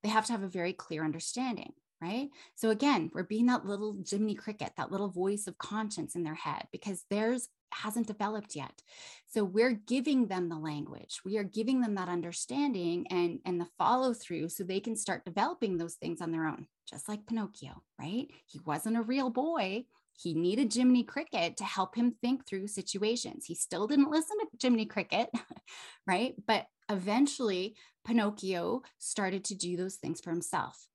They 0.03 0.09
have 0.09 0.25
to 0.27 0.31
have 0.31 0.43
a 0.43 0.47
very 0.47 0.73
clear 0.73 1.03
understanding 1.03 1.73
right? 2.01 2.29
So 2.55 2.69
again 2.69 3.11
we're 3.13 3.23
being 3.23 3.45
that 3.47 3.65
little 3.65 3.95
jiminy 4.09 4.35
cricket 4.35 4.71
that 4.77 4.91
little 4.91 5.09
voice 5.09 5.47
of 5.47 5.57
conscience 5.57 6.15
in 6.15 6.23
their 6.23 6.35
head 6.35 6.67
because 6.71 7.05
theirs 7.09 7.49
hasn't 7.71 8.07
developed 8.07 8.55
yet 8.55 8.81
so 9.27 9.43
we're 9.43 9.73
giving 9.73 10.27
them 10.27 10.49
the 10.49 10.57
language 10.57 11.19
we 11.25 11.37
are 11.37 11.43
giving 11.43 11.81
them 11.81 11.95
that 11.95 12.09
understanding 12.09 13.05
and 13.09 13.39
and 13.45 13.59
the 13.59 13.67
follow 13.77 14.13
through 14.13 14.47
so 14.49 14.63
they 14.63 14.79
can 14.79 14.95
start 14.95 15.25
developing 15.25 15.77
those 15.77 15.95
things 15.95 16.21
on 16.21 16.31
their 16.31 16.45
own 16.45 16.67
just 16.89 17.07
like 17.09 17.25
pinocchio 17.25 17.81
right 17.99 18.27
he 18.45 18.59
wasn't 18.65 18.97
a 18.97 19.01
real 19.01 19.29
boy 19.29 19.85
He 20.17 20.33
needed 20.33 20.73
Jiminy 20.73 21.03
Cricket 21.03 21.57
to 21.57 21.65
help 21.65 21.95
him 21.95 22.15
think 22.21 22.47
through 22.47 22.67
situations. 22.67 23.45
He 23.45 23.55
still 23.55 23.85
didn't 23.85 24.11
listen 24.11 24.37
to 24.39 24.47
Jiminy 24.61 24.85
Cricket, 24.85 25.29
right? 26.07 26.35
But 26.47 26.67
eventually, 26.89 27.75
Pinocchio 28.05 28.83
started 28.97 29.43
to 29.45 29.55
do 29.55 29.75
those 29.75 29.95
things 29.95 30.21
for 30.21 30.29
himself. 30.29 30.87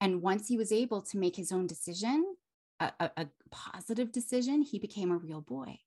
And 0.00 0.22
once 0.22 0.48
he 0.48 0.56
was 0.56 0.72
able 0.72 1.02
to 1.02 1.18
make 1.18 1.36
his 1.36 1.52
own 1.52 1.66
decision, 1.66 2.36
a, 2.80 3.10
a, 3.16 3.26
positive 3.50 4.10
decision, 4.10 4.62
he 4.62 4.78
became 4.78 5.12
a 5.12 5.16
real 5.16 5.40
boy 5.40 5.78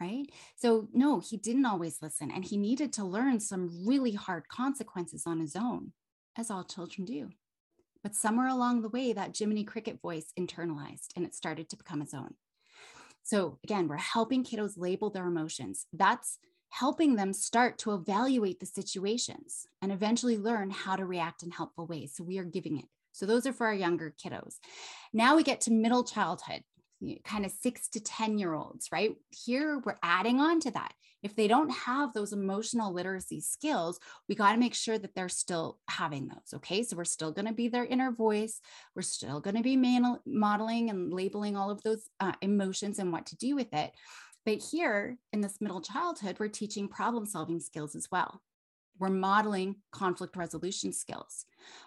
right? 0.00 0.26
So, 0.56 0.88
no, 0.92 1.20
he 1.20 1.36
didn't 1.36 1.66
always 1.66 2.00
listen, 2.00 2.30
and 2.30 2.44
he 2.44 2.56
needed 2.56 2.92
to 2.94 3.04
learn 3.04 3.38
some 3.40 3.86
really 3.86 4.12
hard 4.12 4.48
consequences 4.48 5.24
on 5.26 5.40
his 5.40 5.54
own, 5.54 5.92
as 6.36 6.50
all 6.50 6.64
children 6.64 7.04
do. 7.04 7.30
But 8.02 8.14
somewhere 8.14 8.48
along 8.48 8.82
the 8.82 8.88
way, 8.88 9.12
that 9.12 9.36
Jiminy 9.36 9.64
Cricket 9.64 10.00
voice 10.00 10.32
internalized 10.38 11.08
and 11.16 11.24
it 11.24 11.34
started 11.34 11.68
to 11.68 11.76
become 11.76 12.00
his 12.00 12.14
own. 12.14 12.34
So, 13.22 13.58
again, 13.62 13.88
we're 13.88 13.96
helping 13.96 14.42
kiddos 14.42 14.78
label 14.78 15.10
their 15.10 15.26
emotions. 15.26 15.86
That's 15.92 16.38
helping 16.70 17.16
them 17.16 17.32
start 17.32 17.78
to 17.78 17.92
evaluate 17.92 18.60
the 18.60 18.66
situations 18.66 19.66
and 19.82 19.92
eventually 19.92 20.38
learn 20.38 20.70
how 20.70 20.96
to 20.96 21.04
react 21.04 21.42
in 21.42 21.50
helpful 21.50 21.86
ways. 21.86 22.14
So, 22.16 22.24
we 22.24 22.38
are 22.38 22.44
giving 22.44 22.78
it. 22.78 22.86
So, 23.12 23.26
those 23.26 23.46
are 23.46 23.52
for 23.52 23.66
our 23.66 23.74
younger 23.74 24.14
kiddos. 24.24 24.54
Now 25.12 25.36
we 25.36 25.42
get 25.42 25.60
to 25.62 25.72
middle 25.72 26.04
childhood 26.04 26.62
kind 27.24 27.44
of 27.44 27.52
six 27.52 27.88
to 27.88 28.00
10 28.00 28.38
year 28.38 28.54
olds, 28.54 28.88
right? 28.92 29.16
Here 29.30 29.80
we're 29.84 29.98
adding 30.02 30.40
on 30.40 30.60
to 30.60 30.70
that. 30.72 30.92
If 31.22 31.36
they 31.36 31.48
don't 31.48 31.70
have 31.70 32.12
those 32.12 32.32
emotional 32.32 32.94
literacy 32.94 33.40
skills, 33.40 33.98
we 34.28 34.34
got 34.34 34.52
to 34.52 34.58
make 34.58 34.74
sure 34.74 34.98
that 34.98 35.14
they're 35.14 35.28
still 35.28 35.78
having 35.88 36.28
those. 36.28 36.54
Okay. 36.54 36.82
So 36.82 36.96
we're 36.96 37.04
still 37.04 37.30
going 37.30 37.46
to 37.46 37.52
be 37.52 37.68
their 37.68 37.84
inner 37.84 38.10
voice. 38.10 38.60
We're 38.96 39.02
still 39.02 39.40
going 39.40 39.56
to 39.56 39.62
be 39.62 39.76
man- 39.76 40.18
modeling 40.26 40.88
and 40.88 41.12
labeling 41.12 41.56
all 41.56 41.70
of 41.70 41.82
those 41.82 42.08
uh, 42.20 42.32
emotions 42.40 42.98
and 42.98 43.12
what 43.12 43.26
to 43.26 43.36
do 43.36 43.54
with 43.54 43.72
it. 43.74 43.92
But 44.46 44.62
here 44.70 45.18
in 45.32 45.42
this 45.42 45.60
middle 45.60 45.82
childhood, 45.82 46.36
we're 46.38 46.48
teaching 46.48 46.88
problem 46.88 47.26
solving 47.26 47.60
skills 47.60 47.94
as 47.94 48.08
well. 48.10 48.40
We're 48.98 49.10
modeling 49.10 49.76
conflict 49.92 50.36
resolution 50.36 50.92
skills. 50.92 51.44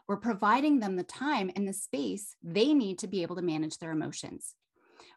We're 0.07 0.17
providing 0.17 0.79
them 0.79 0.95
the 0.95 1.03
time 1.03 1.51
and 1.55 1.67
the 1.67 1.73
space 1.73 2.35
they 2.43 2.73
need 2.73 2.99
to 2.99 3.07
be 3.07 3.21
able 3.21 3.35
to 3.35 3.41
manage 3.41 3.77
their 3.77 3.91
emotions. 3.91 4.55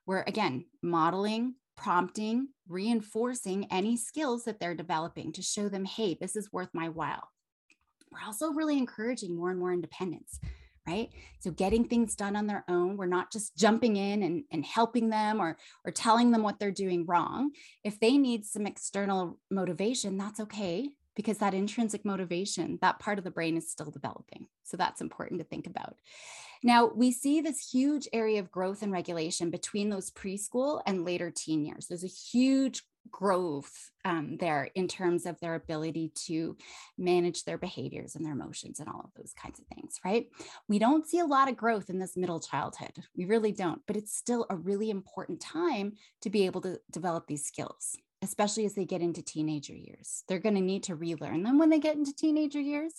We're 0.07 0.23
again 0.23 0.67
modeling, 0.83 1.57
prompting, 1.77 2.49
reinforcing 2.69 3.67
any 3.71 3.97
skills 3.97 4.45
that 4.45 4.61
they're 4.61 4.75
developing 4.75 5.33
to 5.33 5.43
show 5.43 5.69
them, 5.69 5.85
hey, 5.85 6.17
this 6.21 6.37
is 6.37 6.53
worth 6.53 6.71
my 6.73 6.89
while. 6.89 7.29
We're 8.11 8.27
also 8.27 8.51
really 8.51 8.79
encouraging 8.79 9.37
more 9.37 9.51
and 9.51 9.59
more 9.59 9.73
independence, 9.73 10.39
right? 10.87 11.11
So 11.41 11.51
getting 11.51 11.85
things 11.85 12.15
done 12.15 12.37
on 12.37 12.47
their 12.47 12.65
own. 12.69 12.97
We're 12.97 13.07
not 13.07 13.33
just 13.33 13.57
jumping 13.57 13.97
in 13.97 14.23
and, 14.23 14.45
and 14.53 14.65
helping 14.65 15.11
them 15.11 15.41
or, 15.41 15.59
or 15.85 15.91
telling 15.91 16.31
them 16.31 16.43
what 16.43 16.59
they're 16.59 16.71
doing 16.71 17.05
wrong. 17.07 17.51
If 17.85 18.01
they 18.01 18.17
need 18.17 18.47
some 18.47 18.67
external 18.67 19.39
motivation, 19.51 20.17
that's 20.17 20.41
okay 20.41 20.91
because 21.17 21.39
that 21.39 21.55
intrinsic 21.55 22.05
motivation, 22.05 22.79
that 22.83 23.01
part 23.01 23.19
of 23.19 23.25
the 23.25 23.31
brain 23.31 23.57
is 23.57 23.69
still 23.69 23.91
developing. 23.91 24.47
So 24.63 24.77
that's 24.77 25.01
important 25.01 25.41
to 25.41 25.47
think 25.47 25.67
about. 25.67 25.97
Now, 26.63 26.87
we 26.87 27.11
see 27.11 27.41
this 27.41 27.71
huge 27.71 28.09
area 28.13 28.39
of 28.41 28.51
growth 28.51 28.83
and 28.83 28.93
regulation 28.93 29.51
between 29.51 29.91
those 29.91 30.11
preschool 30.11 30.83
and 30.87 31.05
later 31.05 31.31
teen 31.31 31.65
years. 31.65 31.87
There's 31.87 32.05
a 32.05 32.09
huge 32.09 32.83
growth 33.11 33.91
um, 34.05 34.37
there 34.39 34.69
in 34.75 34.89
terms 34.89 35.27
of 35.27 35.39
their 35.39 35.55
ability 35.55 36.13
to 36.27 36.57
manage 36.99 37.45
their 37.45 37.59
behaviors 37.59 38.17
and 38.17 38.25
their 38.25 38.33
emotions 38.33 38.81
and 38.81 38.89
all 38.89 39.01
of 39.05 39.11
those 39.17 39.33
kinds 39.33 39.59
of 39.59 39.67
things, 39.67 40.01
right? 40.05 40.29
We 40.69 40.79
don't 40.79 41.07
see 41.07 41.21
a 41.21 41.25
lot 41.25 41.49
of 41.49 41.57
growth 41.57 41.89
in 41.89 41.99
this 41.99 42.17
middle 42.17 42.41
childhood. 42.41 43.05
We 43.17 43.25
really 43.25 43.53
don't, 43.53 43.81
but 43.87 43.97
it's 43.97 44.17
still 44.17 44.47
a 44.51 44.57
really 44.57 44.91
important 44.91 45.41
time 45.41 45.95
to 46.23 46.31
be 46.31 46.47
able 46.47 46.61
to 46.63 46.81
develop 46.91 47.27
these 47.27 47.45
skills 47.45 47.97
especially 48.27 48.65
as 48.65 48.75
they 48.75 48.85
get 48.85 49.01
into 49.01 49.23
teenager 49.23 49.73
years. 49.73 50.25
They're 50.27 50.41
going 50.41 50.57
to 50.57 50.61
need 50.61 50.83
to 50.85 50.97
relearn 50.97 51.45
them 51.45 51.59
when 51.59 51.71
they 51.71 51.79
get 51.79 51.95
into 51.95 52.13
teenager 52.13 52.61
years, 52.61 52.93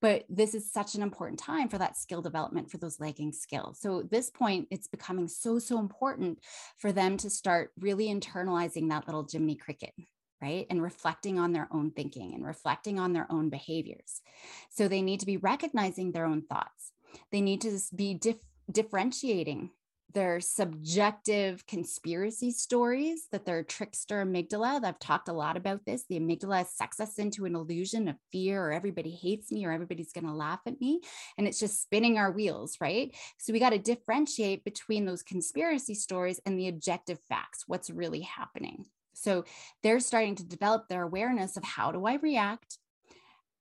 but 0.00 0.24
this 0.28 0.54
is 0.54 0.72
such 0.72 0.96
an 0.96 1.02
important 1.02 1.38
time 1.38 1.68
for 1.68 1.78
that 1.78 1.96
skill 1.96 2.20
development 2.20 2.68
for 2.68 2.78
those 2.78 2.98
lagging 2.98 3.32
skills. 3.32 3.78
So 3.80 4.00
at 4.00 4.10
this 4.10 4.28
point, 4.28 4.66
it's 4.72 4.88
becoming 4.88 5.28
so, 5.28 5.60
so 5.60 5.78
important 5.78 6.40
for 6.78 6.90
them 6.90 7.16
to 7.18 7.30
start 7.30 7.70
really 7.78 8.08
internalizing 8.08 8.88
that 8.90 9.06
little 9.06 9.26
Jiminy 9.30 9.56
Cricket. 9.56 9.92
Right. 10.40 10.66
And 10.70 10.82
reflecting 10.82 11.38
on 11.38 11.52
their 11.52 11.68
own 11.70 11.92
thinking 11.92 12.34
and 12.34 12.44
reflecting 12.44 12.98
on 12.98 13.12
their 13.12 13.28
own 13.30 13.48
behaviors. 13.48 14.22
So 14.70 14.88
they 14.88 15.00
need 15.00 15.20
to 15.20 15.26
be 15.26 15.36
recognizing 15.36 16.10
their 16.10 16.26
own 16.26 16.42
thoughts. 16.42 16.90
They 17.30 17.40
need 17.40 17.60
to 17.60 17.78
be 17.94 18.14
dif- 18.14 18.38
differentiating 18.68 19.70
their 20.12 20.40
subjective 20.40 21.66
conspiracy 21.66 22.50
stories 22.50 23.26
that 23.32 23.46
their 23.46 23.62
trickster 23.62 24.24
amygdala 24.24 24.82
i've 24.84 24.98
talked 24.98 25.28
a 25.28 25.32
lot 25.32 25.56
about 25.56 25.84
this 25.86 26.04
the 26.08 26.18
amygdala 26.18 26.66
sucks 26.66 27.00
us 27.00 27.18
into 27.18 27.44
an 27.44 27.54
illusion 27.54 28.08
of 28.08 28.16
fear 28.30 28.62
or 28.62 28.72
everybody 28.72 29.10
hates 29.10 29.50
me 29.50 29.64
or 29.64 29.72
everybody's 29.72 30.12
going 30.12 30.26
to 30.26 30.32
laugh 30.32 30.60
at 30.66 30.80
me 30.80 31.00
and 31.38 31.46
it's 31.46 31.58
just 31.58 31.82
spinning 31.82 32.18
our 32.18 32.30
wheels 32.30 32.76
right? 32.80 33.14
So 33.38 33.52
we 33.52 33.60
got 33.60 33.70
to 33.70 33.78
differentiate 33.78 34.64
between 34.64 35.06
those 35.06 35.22
conspiracy 35.22 35.94
stories 35.94 36.40
and 36.44 36.58
the 36.58 36.68
objective 36.68 37.18
facts 37.28 37.64
what's 37.66 37.90
really 37.90 38.20
happening. 38.20 38.86
So 39.14 39.44
they're 39.82 40.00
starting 40.00 40.34
to 40.36 40.44
develop 40.44 40.88
their 40.88 41.02
awareness 41.02 41.56
of 41.56 41.64
how 41.64 41.92
do 41.92 42.06
i 42.06 42.16
react 42.16 42.78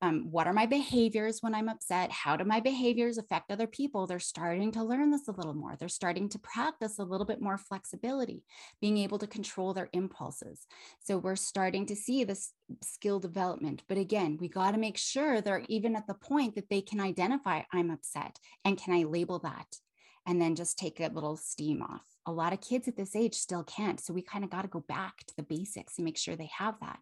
um, 0.04 0.32
what 0.32 0.48
are 0.48 0.54
my 0.54 0.66
behaviors 0.66 1.42
when 1.42 1.54
I'm 1.54 1.70
upset? 1.70 2.12
How 2.12 2.36
do 2.36 2.44
my 2.44 2.60
behaviors 2.60 3.20
affect 3.20 3.52
other 3.52 3.68
people? 3.68 4.08
They're 4.08 4.20
starting 4.20 4.72
to 4.72 4.84
learn 4.84 5.12
this 5.12 5.28
a 5.28 5.32
little 5.32 5.54
more. 5.54 5.76
They're 5.78 5.90
starting 5.90 6.28
to 6.30 6.40
practice 6.40 6.98
a 6.98 7.04
little 7.04 7.26
bit 7.26 7.40
more 7.40 7.58
flexibility, 7.58 8.44
being 8.82 8.98
able 8.98 9.20
to 9.20 9.28
control 9.28 9.74
their 9.74 9.90
impulses. 9.94 10.66
So 11.02 11.20
we're 11.20 11.36
starting 11.36 11.86
to 11.86 11.96
see 11.96 12.24
this 12.24 12.52
skill 12.82 13.20
development. 13.20 13.84
But 13.88 14.00
again, 14.00 14.38
we 14.42 14.48
got 14.48 14.72
to 14.72 14.80
make 14.80 14.98
sure 14.98 15.40
they're 15.40 15.66
even 15.70 15.96
at 15.96 16.08
the 16.08 16.16
point 16.16 16.56
that 16.56 16.70
they 16.70 16.82
can 16.82 17.00
identify 17.00 17.62
I'm 17.72 17.92
upset 17.92 18.40
and 18.66 18.82
can 18.82 18.96
I 18.96 19.04
label 19.04 19.38
that? 19.40 19.78
And 20.26 20.42
then 20.42 20.56
just 20.56 20.80
take 20.80 21.00
a 21.00 21.12
little 21.14 21.38
steam 21.38 21.84
off. 21.84 22.06
A 22.26 22.32
lot 22.32 22.54
of 22.54 22.62
kids 22.62 22.88
at 22.88 22.96
this 22.96 23.16
age 23.16 23.36
still 23.36 23.64
can't. 23.64 24.00
So 24.00 24.14
we 24.14 24.22
kind 24.22 24.44
of 24.44 24.50
got 24.50 24.64
to 24.64 24.68
go 24.68 24.84
back 24.88 25.18
to 25.28 25.36
the 25.36 25.44
basics 25.44 25.98
and 25.98 26.06
make 26.06 26.18
sure 26.18 26.36
they 26.36 26.50
have 26.58 26.76
that. 26.82 27.00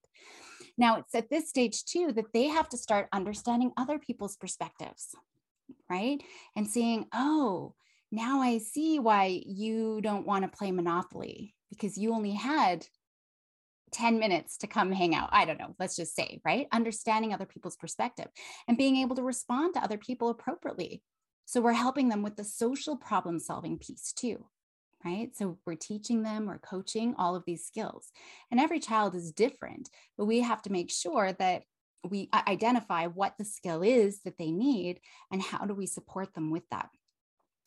Now, 0.79 0.95
it's 0.95 1.13
at 1.13 1.29
this 1.29 1.49
stage 1.49 1.83
too 1.83 2.13
that 2.13 2.31
they 2.33 2.45
have 2.45 2.69
to 2.69 2.77
start 2.77 3.09
understanding 3.11 3.73
other 3.75 3.99
people's 3.99 4.37
perspectives, 4.37 5.13
right? 5.89 6.23
And 6.55 6.65
seeing, 6.65 7.05
oh, 7.13 7.75
now 8.13 8.41
I 8.41 8.59
see 8.59 8.97
why 8.97 9.41
you 9.45 9.99
don't 10.01 10.25
want 10.25 10.49
to 10.49 10.57
play 10.57 10.71
Monopoly 10.71 11.53
because 11.69 11.97
you 11.97 12.13
only 12.13 12.31
had 12.31 12.87
10 13.91 14.19
minutes 14.19 14.57
to 14.59 14.67
come 14.67 14.93
hang 14.93 15.13
out. 15.13 15.29
I 15.33 15.43
don't 15.43 15.59
know, 15.59 15.75
let's 15.79 15.97
just 15.97 16.15
say, 16.15 16.39
right? 16.45 16.67
Understanding 16.71 17.33
other 17.33 17.45
people's 17.45 17.75
perspective 17.75 18.27
and 18.69 18.77
being 18.77 18.95
able 18.95 19.17
to 19.17 19.23
respond 19.23 19.73
to 19.73 19.83
other 19.83 19.97
people 19.97 20.29
appropriately. 20.29 21.03
So 21.43 21.59
we're 21.59 21.73
helping 21.73 22.07
them 22.07 22.23
with 22.23 22.37
the 22.37 22.45
social 22.45 22.95
problem 22.95 23.39
solving 23.39 23.79
piece 23.79 24.13
too 24.13 24.45
right? 25.03 25.35
So 25.35 25.57
we're 25.65 25.75
teaching 25.75 26.23
them, 26.23 26.49
or 26.49 26.59
coaching 26.59 27.15
all 27.17 27.35
of 27.35 27.43
these 27.45 27.65
skills. 27.65 28.11
And 28.51 28.59
every 28.59 28.79
child 28.79 29.15
is 29.15 29.31
different, 29.31 29.89
but 30.17 30.25
we 30.25 30.41
have 30.41 30.61
to 30.63 30.71
make 30.71 30.91
sure 30.91 31.33
that 31.33 31.63
we 32.09 32.29
identify 32.33 33.07
what 33.07 33.33
the 33.37 33.45
skill 33.45 33.81
is 33.81 34.21
that 34.23 34.37
they 34.37 34.51
need 34.51 34.99
and 35.31 35.41
how 35.41 35.65
do 35.65 35.73
we 35.73 35.85
support 35.85 36.33
them 36.33 36.49
with 36.51 36.63
that. 36.71 36.89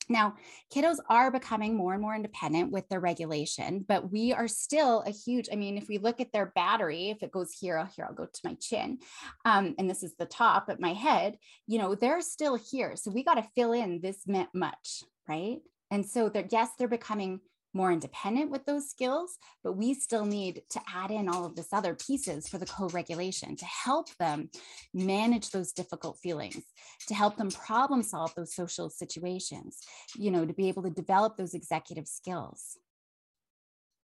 Now, 0.09 0.35
kiddos 0.75 0.97
are 1.09 1.31
becoming 1.31 1.77
more 1.77 1.93
and 1.93 2.03
more 2.03 2.15
independent 2.15 2.73
with 2.73 2.89
their 2.89 2.99
regulation, 2.99 3.85
but 3.87 4.11
we 4.11 4.33
are 4.33 4.49
still 4.49 5.03
a 5.07 5.11
huge. 5.11 5.49
I 5.53 5.57
mean, 5.57 5.79
if 5.79 5.89
we 5.89 5.99
look 5.99 6.21
at 6.21 6.33
their 6.33 6.47
battery, 6.55 7.11
if 7.11 7.23
it 7.23 7.31
goes 7.31 7.53
here, 7.53 7.89
here 7.95 8.07
I'll 8.07 8.15
go 8.15 8.27
to 8.27 8.41
my 8.45 8.55
chin, 8.61 8.99
um, 9.45 9.75
and 9.79 9.89
this 9.89 10.03
is 10.03 10.15
the 10.17 10.27
top 10.27 10.69
at 10.69 10.81
my 10.81 10.93
head. 10.93 11.39
You 11.67 11.79
know, 11.79 11.95
they're 11.95 12.21
still 12.21 12.57
here, 12.57 12.97
so 12.97 13.11
we 13.11 13.23
got 13.23 13.35
to 13.35 13.49
fill 13.55 13.73
in 13.73 14.01
this 14.03 14.27
much, 14.53 15.05
right? 15.29 15.61
And 15.93 16.05
so 16.07 16.31
they're, 16.31 16.49
yes, 16.51 16.71
they're 16.79 16.89
becoming 16.89 17.41
more 17.75 17.93
independent 17.93 18.51
with 18.51 18.65
those 18.65 18.89
skills, 18.89 19.39
but 19.63 19.75
we 19.75 19.95
still 19.95 20.25
need 20.25 20.63
to 20.71 20.81
add 20.93 21.11
in 21.11 21.29
all 21.29 21.45
of 21.45 21.55
this 21.55 21.73
other 21.73 21.95
pieces 21.95 22.49
for 22.49 22.59
the 22.59 22.67
co-regulation 22.67 23.57
to 23.57 23.65
help 23.67 24.09
them 24.19 24.51
manage 24.93 25.51
those 25.51 25.73
difficult 25.73 26.19
feelings, 26.19 26.65
to 27.09 27.15
help 27.15 27.37
them 27.37 27.51
problem 27.51 28.03
solve 28.03 28.35
those 28.35 28.55
social 28.55 28.91
situations, 28.91 29.79
you 30.17 30.31
know, 30.31 30.45
to 30.45 30.53
be 30.55 30.69
able 30.69 30.83
to 30.83 30.91
develop 30.91 31.37
those 31.37 31.55
executive 31.55 32.09
skills. 32.09 32.79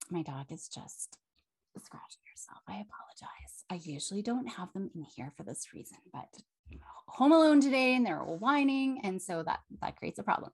My 0.09 0.23
dog 0.23 0.51
is 0.51 0.67
just 0.67 1.17
scratching 1.77 2.21
herself. 2.31 2.61
I 2.67 2.73
apologize. 2.73 3.63
I 3.69 3.75
usually 3.83 4.21
don't 4.21 4.47
have 4.47 4.73
them 4.73 4.89
in 4.95 5.05
here 5.15 5.31
for 5.37 5.43
this 5.43 5.67
reason, 5.73 5.97
but 6.11 6.29
home 7.07 7.31
alone 7.31 7.61
today 7.61 7.95
and 7.95 8.05
they're 8.05 8.21
all 8.21 8.37
whining 8.37 8.99
and 9.03 9.21
so 9.21 9.43
that 9.43 9.59
that 9.81 9.95
creates 9.97 10.19
a 10.19 10.23
problem. 10.23 10.51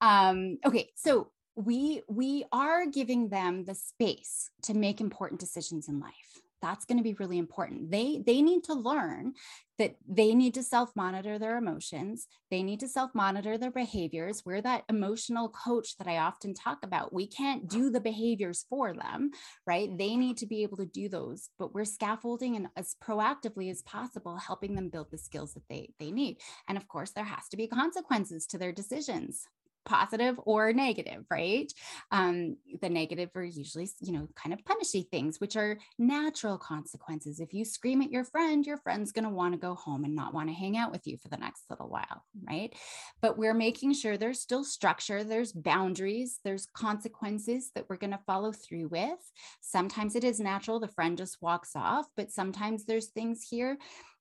Um, 0.00 0.58
okay 0.64 0.90
so 0.96 1.30
we 1.56 2.02
we 2.08 2.44
are 2.52 2.86
giving 2.86 3.28
them 3.28 3.64
the 3.64 3.74
space 3.74 4.50
to 4.62 4.74
make 4.74 5.00
important 5.00 5.40
decisions 5.40 5.88
in 5.88 5.98
life 5.98 6.42
that's 6.62 6.84
going 6.84 6.98
to 6.98 7.04
be 7.04 7.14
really 7.14 7.38
important. 7.38 7.90
They 7.90 8.22
they 8.26 8.42
need 8.42 8.64
to 8.64 8.74
learn 8.74 9.34
that 9.78 9.94
they 10.08 10.34
need 10.34 10.54
to 10.54 10.62
self 10.62 10.90
monitor 10.96 11.38
their 11.38 11.56
emotions. 11.56 12.26
They 12.50 12.62
need 12.62 12.80
to 12.80 12.88
self 12.88 13.14
monitor 13.14 13.56
their 13.56 13.70
behaviors. 13.70 14.42
We're 14.44 14.62
that 14.62 14.84
emotional 14.88 15.48
coach 15.50 15.96
that 15.98 16.08
i 16.08 16.18
often 16.18 16.54
talk 16.54 16.78
about. 16.82 17.12
We 17.12 17.26
can't 17.26 17.68
do 17.68 17.90
the 17.90 18.00
behaviors 18.00 18.64
for 18.68 18.94
them 18.94 19.30
right? 19.66 19.96
They 19.96 20.16
need 20.16 20.36
to 20.38 20.46
be 20.46 20.62
able 20.62 20.76
to 20.78 20.86
do 20.86 21.08
those 21.08 21.50
but 21.58 21.74
we're 21.74 21.84
scaffolding 21.84 22.56
and 22.56 22.68
as 22.76 22.96
proactively 23.02 23.70
as 23.70 23.82
possible 23.82 24.36
helping 24.36 24.74
them 24.74 24.88
build 24.88 25.10
the 25.10 25.18
skills 25.18 25.54
that 25.54 25.68
they 25.68 25.90
they 25.98 26.10
need. 26.10 26.38
And 26.68 26.78
of 26.78 26.88
course 26.88 27.10
there 27.10 27.24
has 27.24 27.48
to 27.50 27.56
be 27.56 27.66
consequences 27.66 28.46
to 28.46 28.58
their 28.58 28.72
decisions 28.72 29.46
positive 29.88 30.38
or 30.44 30.72
negative, 30.72 31.24
right? 31.30 31.72
Um, 32.12 32.56
the 32.80 32.88
negative 32.88 33.30
are 33.34 33.42
usually, 33.42 33.88
you 34.00 34.12
know, 34.12 34.28
kind 34.36 34.52
of 34.52 34.64
punishy 34.64 35.08
things, 35.10 35.40
which 35.40 35.56
are 35.56 35.78
natural 35.98 36.58
consequences. 36.58 37.40
If 37.40 37.54
you 37.54 37.64
scream 37.64 38.02
at 38.02 38.12
your 38.12 38.24
friend, 38.24 38.64
your 38.66 38.76
friend's 38.76 39.12
going 39.12 39.24
to 39.24 39.30
want 39.30 39.54
to 39.54 39.58
go 39.58 39.74
home 39.74 40.04
and 40.04 40.14
not 40.14 40.34
want 40.34 40.48
to 40.50 40.54
hang 40.54 40.76
out 40.76 40.92
with 40.92 41.06
you 41.06 41.16
for 41.16 41.28
the 41.28 41.38
next 41.38 41.64
little 41.70 41.88
while, 41.88 42.22
right? 42.46 42.74
But 43.22 43.38
we're 43.38 43.54
making 43.54 43.94
sure 43.94 44.16
there's 44.16 44.40
still 44.40 44.62
structure, 44.62 45.24
there's 45.24 45.52
boundaries, 45.52 46.38
there's 46.44 46.66
consequences 46.66 47.70
that 47.74 47.86
we're 47.88 47.96
going 47.96 48.12
to 48.12 48.20
follow 48.26 48.52
through 48.52 48.88
with. 48.88 49.18
Sometimes 49.60 50.14
it 50.14 50.24
is 50.24 50.38
natural, 50.38 50.78
the 50.78 50.88
friend 50.88 51.16
just 51.16 51.40
walks 51.40 51.74
off, 51.74 52.06
but 52.16 52.30
sometimes 52.30 52.84
there's 52.84 53.06
things 53.06 53.46
here 53.48 53.78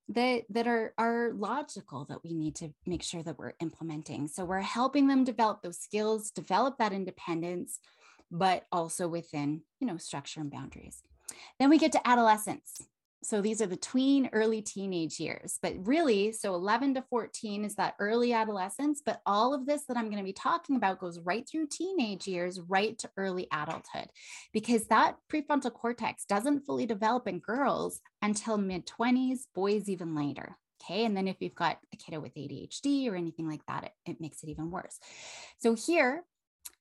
that 0.10 0.44
that 0.50 0.68
are 0.68 0.94
are 0.98 1.32
logical 1.34 2.06
that 2.06 2.24
we 2.24 2.34
need 2.34 2.56
to 2.56 2.74
make 2.86 3.04
sure 3.04 3.24
that 3.24 3.38
we're 3.38 3.54
implementing. 3.60 4.28
So 4.28 4.46
we're 4.46 4.62
helping 4.62 5.08
them 5.08 5.24
develop 5.24 5.62
those 5.62 5.80
skills 5.80 6.32
develop 6.32 6.78
that 6.78 6.94
independence 6.94 7.80
but 8.30 8.66
also 8.72 9.08
within 9.08 9.62
you 9.80 9.88
know 9.88 9.98
structure 9.98 10.40
and 10.42 10.52
boundaries. 10.52 11.04
Then 11.60 11.70
we 11.70 11.78
get 11.78 11.92
to 11.94 12.08
adolescence 12.08 12.82
so 13.24 13.42
these 13.42 13.62
are 13.62 13.68
the 13.68 13.76
tween 13.76 14.30
early 14.34 14.62
teenage 14.62 15.20
years 15.20 15.58
but 15.62 15.74
really 15.86 16.32
so 16.32 16.54
11 16.54 16.96
to 16.96 17.04
14 17.10 17.66
is 17.66 17.76
that 17.76 17.96
early 18.00 18.34
adolescence 18.34 19.02
but 19.06 19.22
all 19.26 19.54
of 19.54 19.66
this 19.66 19.86
that 19.86 19.98
i'm 19.98 20.10
going 20.10 20.18
to 20.18 20.24
be 20.24 20.34
talking 20.34 20.76
about 20.76 21.00
goes 21.00 21.20
right 21.20 21.48
through 21.50 21.68
teenage 21.68 22.28
years 22.28 22.60
right 22.68 22.98
to 23.00 23.10
early 23.18 23.48
adulthood 23.52 24.08
because 24.54 24.88
that 24.88 25.16
prefrontal 25.32 25.74
cortex 25.74 26.26
doesn't 26.26 26.66
fully 26.66 26.86
develop 26.86 27.28
in 27.28 27.40
girls 27.40 28.00
until 28.22 28.58
mid 28.58 28.86
20s 28.86 29.42
boys 29.56 29.90
even 29.90 30.16
later 30.16 30.58
okay? 30.84 31.06
And 31.06 31.18
then 31.18 31.28
if 31.28 31.38
you've 31.40 31.56
got 31.56 31.80
a 31.92 31.98
kiddo 31.98 32.20
with 32.20 32.36
adhd 32.36 33.10
or 33.10 33.16
anything 33.16 33.50
like 33.50 33.66
that 33.68 33.86
it, 33.86 33.92
it 34.06 34.22
makes 34.22 34.44
it 34.44 34.50
even 34.50 34.70
worse. 34.70 35.00
So 35.58 35.74
here 35.74 36.24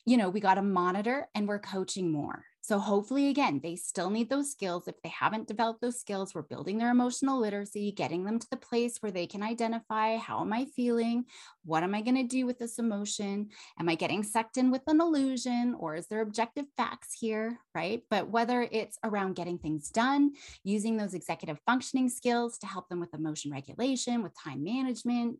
you 0.04 0.16
know 0.16 0.28
we 0.28 0.40
got 0.40 0.54
to 0.54 0.62
monitor 0.62 1.28
and 1.34 1.48
we're 1.48 1.58
coaching 1.58 2.10
more 2.10 2.44
so, 2.66 2.80
hopefully, 2.80 3.28
again, 3.28 3.60
they 3.62 3.76
still 3.76 4.10
need 4.10 4.28
those 4.28 4.50
skills. 4.50 4.88
If 4.88 5.00
they 5.00 5.08
haven't 5.10 5.46
developed 5.46 5.80
those 5.80 6.00
skills, 6.00 6.34
we're 6.34 6.42
building 6.42 6.78
their 6.78 6.90
emotional 6.90 7.40
literacy, 7.40 7.92
getting 7.92 8.24
them 8.24 8.40
to 8.40 8.50
the 8.50 8.56
place 8.56 8.96
where 8.98 9.12
they 9.12 9.28
can 9.28 9.40
identify 9.40 10.16
how 10.16 10.40
am 10.40 10.52
I 10.52 10.64
feeling? 10.74 11.26
What 11.64 11.84
am 11.84 11.94
I 11.94 12.00
going 12.00 12.16
to 12.16 12.24
do 12.24 12.44
with 12.44 12.58
this 12.58 12.80
emotion? 12.80 13.50
Am 13.78 13.88
I 13.88 13.94
getting 13.94 14.24
sucked 14.24 14.56
in 14.56 14.72
with 14.72 14.82
an 14.88 15.00
illusion 15.00 15.76
or 15.78 15.94
is 15.94 16.08
there 16.08 16.22
objective 16.22 16.64
facts 16.76 17.16
here? 17.16 17.56
Right. 17.72 18.02
But 18.10 18.30
whether 18.30 18.66
it's 18.72 18.98
around 19.04 19.36
getting 19.36 19.58
things 19.58 19.88
done, 19.90 20.32
using 20.64 20.96
those 20.96 21.14
executive 21.14 21.60
functioning 21.66 22.08
skills 22.08 22.58
to 22.58 22.66
help 22.66 22.88
them 22.88 22.98
with 22.98 23.14
emotion 23.14 23.52
regulation, 23.52 24.24
with 24.24 24.32
time 24.36 24.64
management, 24.64 25.38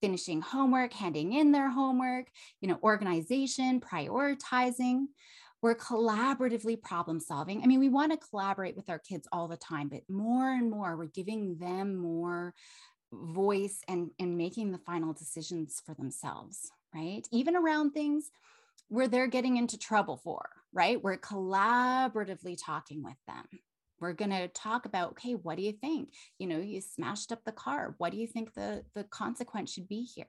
finishing 0.00 0.42
homework, 0.42 0.92
handing 0.92 1.32
in 1.32 1.50
their 1.50 1.70
homework, 1.70 2.28
you 2.60 2.68
know, 2.68 2.78
organization, 2.84 3.80
prioritizing 3.80 5.06
we're 5.66 5.74
collaboratively 5.74 6.80
problem 6.80 7.18
solving. 7.18 7.60
I 7.60 7.66
mean, 7.66 7.80
we 7.80 7.88
want 7.88 8.12
to 8.12 8.28
collaborate 8.28 8.76
with 8.76 8.88
our 8.88 9.00
kids 9.00 9.26
all 9.32 9.48
the 9.48 9.56
time, 9.56 9.88
but 9.88 10.02
more 10.08 10.48
and 10.48 10.70
more 10.70 10.96
we're 10.96 11.06
giving 11.06 11.58
them 11.58 11.96
more 11.96 12.54
voice 13.12 13.80
and, 13.88 14.12
and 14.20 14.38
making 14.38 14.70
the 14.70 14.78
final 14.78 15.12
decisions 15.12 15.82
for 15.84 15.92
themselves, 15.94 16.70
right? 16.94 17.22
Even 17.32 17.56
around 17.56 17.90
things 17.90 18.30
where 18.90 19.08
they're 19.08 19.26
getting 19.26 19.56
into 19.56 19.76
trouble 19.76 20.16
for, 20.16 20.48
right? 20.72 21.02
We're 21.02 21.16
collaboratively 21.16 22.58
talking 22.64 23.02
with 23.02 23.18
them. 23.26 23.46
We're 23.98 24.12
going 24.12 24.30
to 24.30 24.46
talk 24.46 24.86
about, 24.86 25.10
okay, 25.12 25.32
what 25.32 25.56
do 25.56 25.64
you 25.64 25.72
think? 25.72 26.10
You 26.38 26.46
know, 26.46 26.60
you 26.60 26.80
smashed 26.80 27.32
up 27.32 27.42
the 27.44 27.50
car. 27.50 27.96
What 27.98 28.12
do 28.12 28.18
you 28.18 28.28
think 28.28 28.54
the, 28.54 28.84
the 28.94 29.02
consequence 29.02 29.72
should 29.72 29.88
be 29.88 30.02
here? 30.02 30.26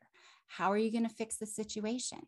How 0.47 0.71
are 0.71 0.80
you 0.80 0.91
going 0.91 1.08
to 1.08 1.13
fix 1.13 1.38
the 1.38 1.45
situation? 1.45 2.21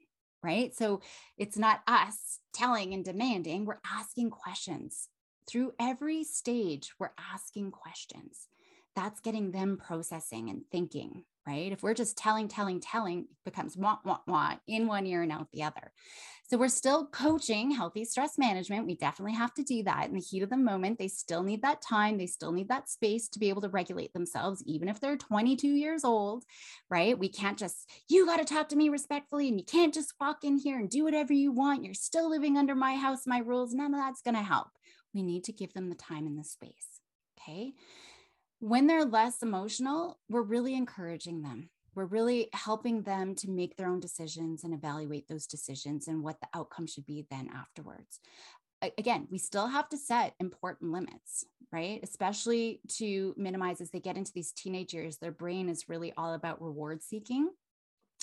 Right? 0.43 0.75
So 0.75 1.02
it's 1.38 1.58
not 1.58 1.82
us 1.88 2.39
telling 2.54 2.93
and 2.93 3.04
demanding, 3.04 3.65
we're 3.65 3.82
asking 3.86 4.32
questions. 4.32 5.10
Through 5.47 5.73
every 5.80 6.23
stage, 6.23 6.93
we're 6.99 7.13
asking 7.34 7.71
questions. 7.71 8.47
That's 8.95 9.19
getting 9.19 9.52
them 9.52 9.78
processing 9.78 10.49
and 10.49 10.63
thinking, 10.71 11.23
right? 11.49 11.71
If 11.71 11.81
we're 11.81 11.95
just 11.95 12.15
telling, 12.15 12.47
telling, 12.47 12.79
telling, 12.79 13.25
becomes 13.43 13.75
wah, 13.75 13.97
wah, 14.05 14.19
wah 14.27 14.55
in 14.67 14.85
one 14.85 15.07
ear 15.07 15.23
and 15.23 15.31
out 15.31 15.47
the 15.51 15.63
other. 15.63 15.91
So 16.47 16.57
we're 16.57 16.69
still 16.69 17.07
coaching 17.07 17.71
healthy 17.71 18.05
stress 18.05 18.38
management. 18.38 18.85
We 18.85 18.95
definitely 18.95 19.33
have 19.33 19.53
to 19.55 19.63
do 19.63 19.83
that 19.83 20.07
in 20.07 20.13
the 20.13 20.19
heat 20.19 20.43
of 20.43 20.49
the 20.49 20.57
moment. 20.57 20.99
They 20.99 21.07
still 21.07 21.41
need 21.41 21.63
that 21.63 21.81
time. 21.81 22.17
They 22.17 22.27
still 22.27 22.51
need 22.51 22.69
that 22.69 22.89
space 22.89 23.29
to 23.29 23.39
be 23.39 23.49
able 23.49 23.62
to 23.62 23.69
regulate 23.69 24.13
themselves, 24.13 24.63
even 24.65 24.89
if 24.89 24.99
they're 24.99 25.17
22 25.17 25.67
years 25.67 26.03
old, 26.03 26.43
right? 26.89 27.17
We 27.17 27.29
can't 27.29 27.57
just, 27.57 27.89
you 28.07 28.25
got 28.27 28.38
to 28.38 28.45
talk 28.45 28.69
to 28.69 28.75
me 28.75 28.89
respectfully 28.89 29.47
and 29.47 29.59
you 29.59 29.65
can't 29.65 29.93
just 29.93 30.13
walk 30.19 30.43
in 30.43 30.57
here 30.57 30.77
and 30.77 30.89
do 30.89 31.03
whatever 31.03 31.33
you 31.33 31.51
want. 31.51 31.83
You're 31.83 31.93
still 31.95 32.29
living 32.29 32.57
under 32.57 32.75
my 32.75 32.95
house, 32.95 33.25
my 33.25 33.39
rules. 33.39 33.73
None 33.73 33.93
of 33.93 33.99
that's 33.99 34.21
going 34.21 34.35
to 34.35 34.43
help. 34.43 34.69
We 35.13 35.23
need 35.23 35.45
to 35.45 35.51
give 35.51 35.73
them 35.73 35.89
the 35.89 35.95
time 35.95 36.27
and 36.27 36.38
the 36.38 36.43
space. 36.43 36.99
Okay. 37.39 37.73
When 38.59 38.87
they're 38.87 39.05
less 39.05 39.41
emotional, 39.41 40.19
we're 40.27 40.41
really 40.41 40.75
encouraging 40.75 41.41
them. 41.41 41.69
We're 41.95 42.05
really 42.05 42.49
helping 42.53 43.03
them 43.03 43.35
to 43.35 43.49
make 43.49 43.75
their 43.75 43.87
own 43.87 43.99
decisions 43.99 44.63
and 44.63 44.73
evaluate 44.73 45.27
those 45.27 45.47
decisions 45.47 46.07
and 46.07 46.23
what 46.23 46.39
the 46.41 46.47
outcome 46.53 46.85
should 46.85 47.05
be 47.05 47.25
then 47.31 47.49
afterwards. 47.55 48.19
Again, 48.97 49.27
we 49.29 49.37
still 49.37 49.67
have 49.67 49.89
to 49.89 49.97
set 49.97 50.35
important 50.39 50.91
limits, 50.91 51.45
right? 51.71 51.99
Especially 52.03 52.81
to 52.97 53.33
minimize 53.37 53.81
as 53.81 53.91
they 53.91 53.99
get 53.99 54.17
into 54.17 54.31
these 54.33 54.51
teenage 54.51 54.93
years, 54.93 55.17
their 55.17 55.31
brain 55.31 55.67
is 55.67 55.89
really 55.89 56.13
all 56.15 56.33
about 56.33 56.61
reward 56.61 57.01
seeking 57.01 57.49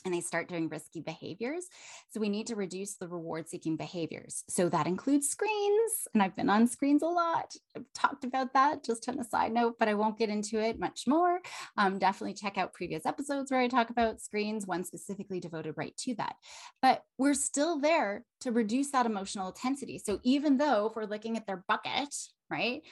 and 0.06 0.14
they 0.14 0.20
start 0.20 0.48
doing 0.48 0.68
risky 0.68 1.00
behaviors. 1.00 1.66
So 2.10 2.20
we 2.20 2.28
need 2.28 2.46
to 2.46 2.54
reduce 2.54 2.94
the 2.94 3.08
reward 3.08 3.48
seeking 3.48 3.76
behaviors. 3.76 4.44
So 4.48 4.68
that 4.68 4.86
includes 4.86 5.28
screens. 5.28 5.92
And 6.14 6.22
I've 6.22 6.36
been 6.36 6.48
on 6.48 6.68
screens 6.68 7.02
a 7.02 7.06
lot. 7.06 7.52
I've 7.76 7.92
talked 7.92 8.24
about 8.24 8.54
that 8.54 8.84
just 8.84 9.08
on 9.08 9.18
a 9.18 9.24
side 9.24 9.52
note, 9.52 9.74
but 9.78 9.88
I 9.88 9.94
won't 9.94 10.18
get 10.18 10.30
into 10.30 10.60
it 10.60 10.78
much 10.78 11.02
more. 11.08 11.40
Um, 11.76 11.98
definitely 11.98 12.34
check 12.34 12.56
out 12.56 12.72
previous 12.72 13.04
episodes 13.04 13.50
where 13.50 13.60
I 13.60 13.68
talk 13.68 13.90
about 13.90 14.20
screens, 14.20 14.66
one 14.66 14.84
specifically 14.84 15.40
devoted 15.40 15.74
right 15.76 15.96
to 15.98 16.14
that. 16.14 16.36
But 16.80 17.02
we're 17.18 17.34
still 17.34 17.80
there 17.80 18.24
to 18.42 18.52
reduce 18.52 18.92
that 18.92 19.06
emotional 19.06 19.48
intensity. 19.48 19.98
So 19.98 20.20
even 20.22 20.56
though 20.56 20.86
if 20.86 20.94
we're 20.94 21.04
looking 21.04 21.36
at 21.36 21.46
their 21.46 21.64
bucket, 21.66 22.14
right? 22.48 22.82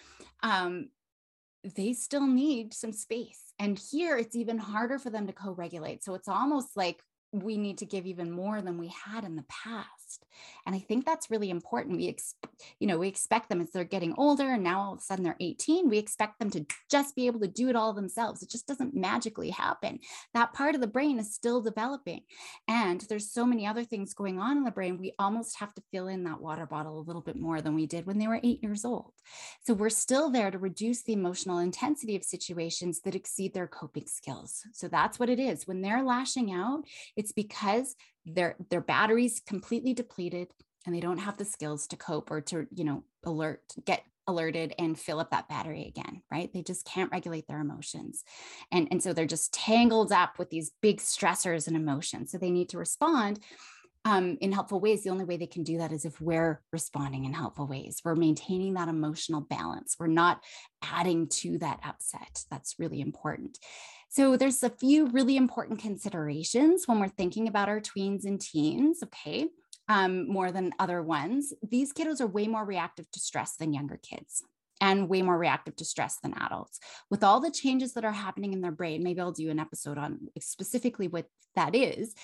Um, 0.43 0.89
they 1.77 1.93
still 1.93 2.27
need 2.27 2.75
some 2.75 2.93
space. 2.93 3.44
And 3.59 3.79
here 3.79 4.17
it's 4.17 4.37
even 4.37 4.59
harder 4.59 4.99
for 4.99 5.11
them 5.11 5.27
to 5.27 5.33
co 5.33 5.53
regulate. 5.53 6.03
So 6.05 6.15
it's 6.15 6.29
almost 6.29 6.77
like 6.77 7.03
we 7.33 7.57
need 7.57 7.79
to 7.79 7.87
give 7.87 8.07
even 8.07 8.31
more 8.31 8.63
than 8.63 8.79
we 8.79 8.89
had 8.89 9.25
in 9.25 9.37
the 9.37 9.45
past 9.49 10.25
and 10.67 10.75
i 10.75 10.79
think 10.79 11.05
that's 11.05 11.31
really 11.31 11.51
important. 11.51 11.97
We 11.97 12.09
ex- 12.09 12.35
you 12.79 12.87
know 12.87 12.99
we 12.99 13.09
expect 13.09 13.49
them 13.49 13.61
as 13.61 13.71
they're 13.71 13.85
getting 13.85 14.15
older 14.17 14.53
and 14.53 14.63
now 14.63 14.81
all 14.81 14.93
of 14.95 14.99
a 14.99 15.03
sudden 15.03 15.25
they're 15.25 15.37
18 15.41 15.89
we 15.89 15.99
expect 15.99 16.39
them 16.39 16.51
to 16.51 16.67
just 16.91 17.15
be 17.15 17.27
able 17.27 17.41
to 17.41 17.49
do 17.49 17.69
it 17.69 17.77
all 17.77 17.93
themselves. 17.93 18.43
It 18.43 18.51
just 18.51 18.67
doesn't 18.67 18.95
magically 18.95 19.51
happen. 19.51 20.01
That 20.33 20.53
part 20.53 20.75
of 20.75 20.81
the 20.81 20.87
brain 20.87 21.19
is 21.19 21.35
still 21.35 21.61
developing. 21.61 22.23
And 22.69 23.01
there's 23.03 23.31
so 23.31 23.45
many 23.45 23.67
other 23.67 23.85
things 23.85 24.15
going 24.15 24.39
on 24.39 24.57
in 24.57 24.65
the 24.65 24.71
brain 24.71 24.99
we 24.99 25.13
almost 25.19 25.59
have 25.59 25.75
to 25.75 25.83
fill 25.93 26.09
in 26.09 26.25
that 26.25 26.41
water 26.41 26.67
bottle 26.67 26.99
a 26.99 27.07
little 27.07 27.23
bit 27.23 27.37
more 27.37 27.61
than 27.61 27.75
we 27.75 27.87
did 27.87 28.07
when 28.07 28.19
they 28.19 28.29
were 28.29 28.41
8 28.43 28.63
years 28.63 28.85
old. 28.85 29.13
So 29.63 29.75
we're 29.75 29.91
still 29.91 30.31
there 30.31 30.51
to 30.51 30.59
reduce 30.59 31.03
the 31.03 31.13
emotional 31.13 31.59
intensity 31.59 32.17
of 32.17 32.25
situations 32.25 33.01
that 33.01 33.15
exceed 33.15 33.55
their 33.55 33.67
coping 33.67 34.07
skills. 34.07 34.63
So 34.73 34.89
that's 34.89 35.19
what 35.19 35.29
it 35.29 35.39
is. 35.39 35.67
When 35.67 35.81
they're 35.81 36.03
lashing 36.03 36.53
out 36.53 36.85
it's 37.17 37.33
because 37.33 37.97
their 38.27 38.57
their 38.71 38.81
batteries 38.81 39.41
completely 39.47 39.95
depleted 39.95 40.49
and 40.87 40.95
they 40.95 41.01
don't 41.01 41.19
have 41.19 41.37
the 41.37 41.45
skills 41.45 41.87
to 41.89 41.97
cope 41.97 42.31
or 42.31 42.41
to, 42.43 42.67
you 42.75 42.85
know, 42.85 43.05
alert, 43.25 43.63
get 43.85 44.05
alerted 44.27 44.75
and 44.79 44.99
fill 44.99 45.21
up 45.21 45.31
that 45.31 45.49
battery 45.49 45.87
again, 45.87 46.23
right? 46.31 46.53
They 46.53 46.63
just 46.63 46.87
can't 46.87 47.13
regulate 47.13 47.47
their 47.47 47.61
emotions. 47.61 48.25
And, 48.73 48.89
and 48.91 49.03
so 49.03 49.13
they're 49.13 49.27
just 49.27 49.53
tangled 49.53 50.13
up 50.13 50.39
with 50.39 50.51
these 50.51 50.73
big 50.81 50.99
stressors 50.99 51.67
and 51.67 51.77
emotions. 51.77 52.33
So 52.33 52.39
they 52.39 52.51
need 52.51 52.71
to 52.71 52.79
respond 52.79 53.41
um, 54.07 54.37
in 54.41 54.53
helpful 54.53 54.81
ways. 54.81 55.03
The 55.03 55.11
only 55.11 55.25
way 55.25 55.37
they 55.37 55.47
can 55.47 55.63
do 55.63 55.79
that 55.79 55.93
is 55.93 56.05
if 56.05 56.21
we're 56.21 56.63
responding 56.73 57.25
in 57.25 57.33
helpful 57.33 57.67
ways. 57.67 58.01
We're 58.05 58.15
maintaining 58.15 58.75
that 58.75 58.89
emotional 58.89 59.41
balance. 59.41 59.97
We're 59.99 60.07
not 60.09 60.43
adding 60.83 61.29
to 61.29 61.59
that 61.59 61.81
upset. 61.85 62.45
That's 62.51 62.77
really 62.79 63.01
important. 63.01 63.59
So 64.15 64.37
there's 64.37 64.63
a 64.63 64.71
few 64.71 65.09
really 65.09 65.37
important 65.37 65.81
considerations 65.81 66.87
when 66.87 67.01
we're 67.01 67.09
thinking 67.09 67.49
about 67.49 67.69
our 67.69 67.81
tweens 67.81 68.25
and 68.25 68.41
teens, 68.41 69.03
okay, 69.03 69.49
um, 69.89 70.29
more 70.29 70.53
than 70.53 70.71
other 70.79 71.03
ones. 71.03 71.53
These 71.69 71.93
kiddos 71.93 72.21
are 72.21 72.29
way 72.29 72.47
more 72.47 72.65
reactive 72.65 73.11
to 73.11 73.19
stress 73.19 73.57
than 73.57 73.73
younger 73.73 73.99
kids. 74.01 74.45
and 74.81 75.09
way 75.09 75.23
more 75.23 75.39
reactive 75.39 75.75
to 75.77 75.85
stress 75.85 76.19
than 76.23 76.35
adults. 76.35 76.79
With 77.11 77.25
all 77.25 77.41
the 77.41 77.51
changes 77.51 77.95
that 77.95 78.05
are 78.05 78.13
happening 78.13 78.53
in 78.53 78.61
their 78.61 78.73
brain, 78.73 79.03
maybe 79.03 79.21
I'll 79.21 79.33
do 79.33 79.51
an 79.51 79.59
episode 79.61 79.99
on 79.99 80.29
specifically 80.41 81.09
what 81.09 81.27
that 81.57 81.75
is. 81.75 82.15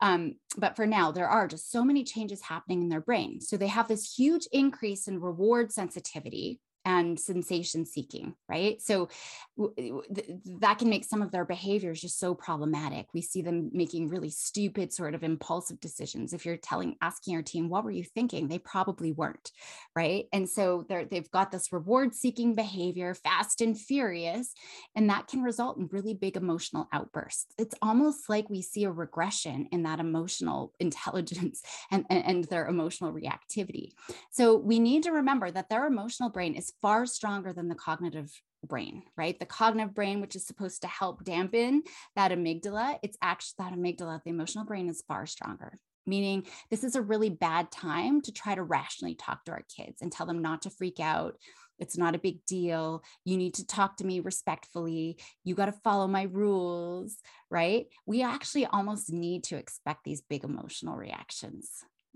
Um, 0.00 0.36
but 0.56 0.76
for 0.76 0.86
now, 0.86 1.12
there 1.12 1.28
are 1.28 1.48
just 1.48 1.70
so 1.70 1.84
many 1.84 2.04
changes 2.04 2.42
happening 2.42 2.82
in 2.82 2.88
their 2.88 3.00
brain. 3.00 3.40
So 3.40 3.56
they 3.56 3.68
have 3.68 3.88
this 3.88 4.14
huge 4.14 4.46
increase 4.52 5.08
in 5.08 5.20
reward 5.20 5.72
sensitivity, 5.72 6.60
and 6.84 7.18
sensation 7.18 7.86
seeking, 7.86 8.34
right? 8.48 8.80
So 8.80 9.08
th- 9.76 10.26
that 10.60 10.78
can 10.78 10.88
make 10.90 11.04
some 11.04 11.22
of 11.22 11.30
their 11.30 11.44
behaviors 11.44 12.00
just 12.00 12.18
so 12.18 12.34
problematic. 12.34 13.06
We 13.14 13.22
see 13.22 13.42
them 13.42 13.70
making 13.72 14.08
really 14.08 14.30
stupid, 14.30 14.92
sort 14.92 15.14
of 15.14 15.22
impulsive 15.22 15.80
decisions. 15.80 16.32
If 16.32 16.44
you're 16.44 16.56
telling, 16.56 16.96
asking 17.00 17.34
your 17.34 17.42
team, 17.42 17.68
what 17.68 17.84
were 17.84 17.90
you 17.90 18.04
thinking? 18.04 18.48
They 18.48 18.58
probably 18.58 19.12
weren't, 19.12 19.50
right? 19.96 20.26
And 20.32 20.48
so 20.48 20.84
they've 20.88 21.30
got 21.30 21.50
this 21.50 21.72
reward 21.72 22.14
seeking 22.14 22.54
behavior, 22.54 23.14
fast 23.14 23.60
and 23.60 23.78
furious, 23.78 24.52
and 24.94 25.08
that 25.10 25.28
can 25.28 25.42
result 25.42 25.78
in 25.78 25.88
really 25.90 26.14
big 26.14 26.36
emotional 26.36 26.88
outbursts. 26.92 27.46
It's 27.58 27.74
almost 27.80 28.28
like 28.28 28.50
we 28.50 28.62
see 28.62 28.84
a 28.84 28.90
regression 28.90 29.68
in 29.72 29.82
that 29.84 30.00
emotional 30.00 30.72
intelligence 30.80 31.62
and, 31.90 32.04
and, 32.10 32.24
and 32.24 32.44
their 32.44 32.66
emotional 32.66 33.12
reactivity. 33.12 33.92
So 34.30 34.56
we 34.56 34.78
need 34.78 35.04
to 35.04 35.12
remember 35.12 35.50
that 35.50 35.68
their 35.68 35.86
emotional 35.86 36.30
brain 36.30 36.54
is 36.54 36.72
far 36.80 37.06
stronger 37.06 37.52
than 37.52 37.68
the 37.68 37.74
cognitive 37.74 38.30
brain, 38.66 39.02
right? 39.16 39.38
The 39.38 39.46
cognitive 39.46 39.94
brain, 39.94 40.20
which 40.20 40.36
is 40.36 40.46
supposed 40.46 40.82
to 40.82 40.88
help 40.88 41.24
dampen 41.24 41.82
that 42.16 42.30
amygdala, 42.30 42.98
it's 43.02 43.18
actually 43.22 43.54
that 43.58 43.72
amygdala, 43.72 44.22
the 44.24 44.30
emotional 44.30 44.64
brain 44.64 44.88
is 44.88 45.04
far 45.06 45.26
stronger. 45.26 45.78
Meaning, 46.06 46.46
this 46.70 46.84
is 46.84 46.96
a 46.96 47.02
really 47.02 47.30
bad 47.30 47.70
time 47.70 48.20
to 48.22 48.32
try 48.32 48.54
to 48.54 48.62
rationally 48.62 49.14
talk 49.14 49.44
to 49.44 49.52
our 49.52 49.64
kids 49.74 50.02
and 50.02 50.12
tell 50.12 50.26
them 50.26 50.42
not 50.42 50.62
to 50.62 50.70
freak 50.70 51.00
out. 51.00 51.36
It's 51.78 51.96
not 51.96 52.14
a 52.14 52.18
big 52.18 52.44
deal. 52.44 53.02
You 53.24 53.38
need 53.38 53.54
to 53.54 53.66
talk 53.66 53.96
to 53.96 54.06
me 54.06 54.20
respectfully. 54.20 55.18
You 55.44 55.54
got 55.54 55.66
to 55.66 55.72
follow 55.72 56.06
my 56.06 56.24
rules, 56.24 57.16
right? 57.50 57.86
We 58.06 58.22
actually 58.22 58.66
almost 58.66 59.10
need 59.10 59.44
to 59.44 59.56
expect 59.56 60.04
these 60.04 60.20
big 60.20 60.44
emotional 60.44 60.96
reactions, 60.96 61.70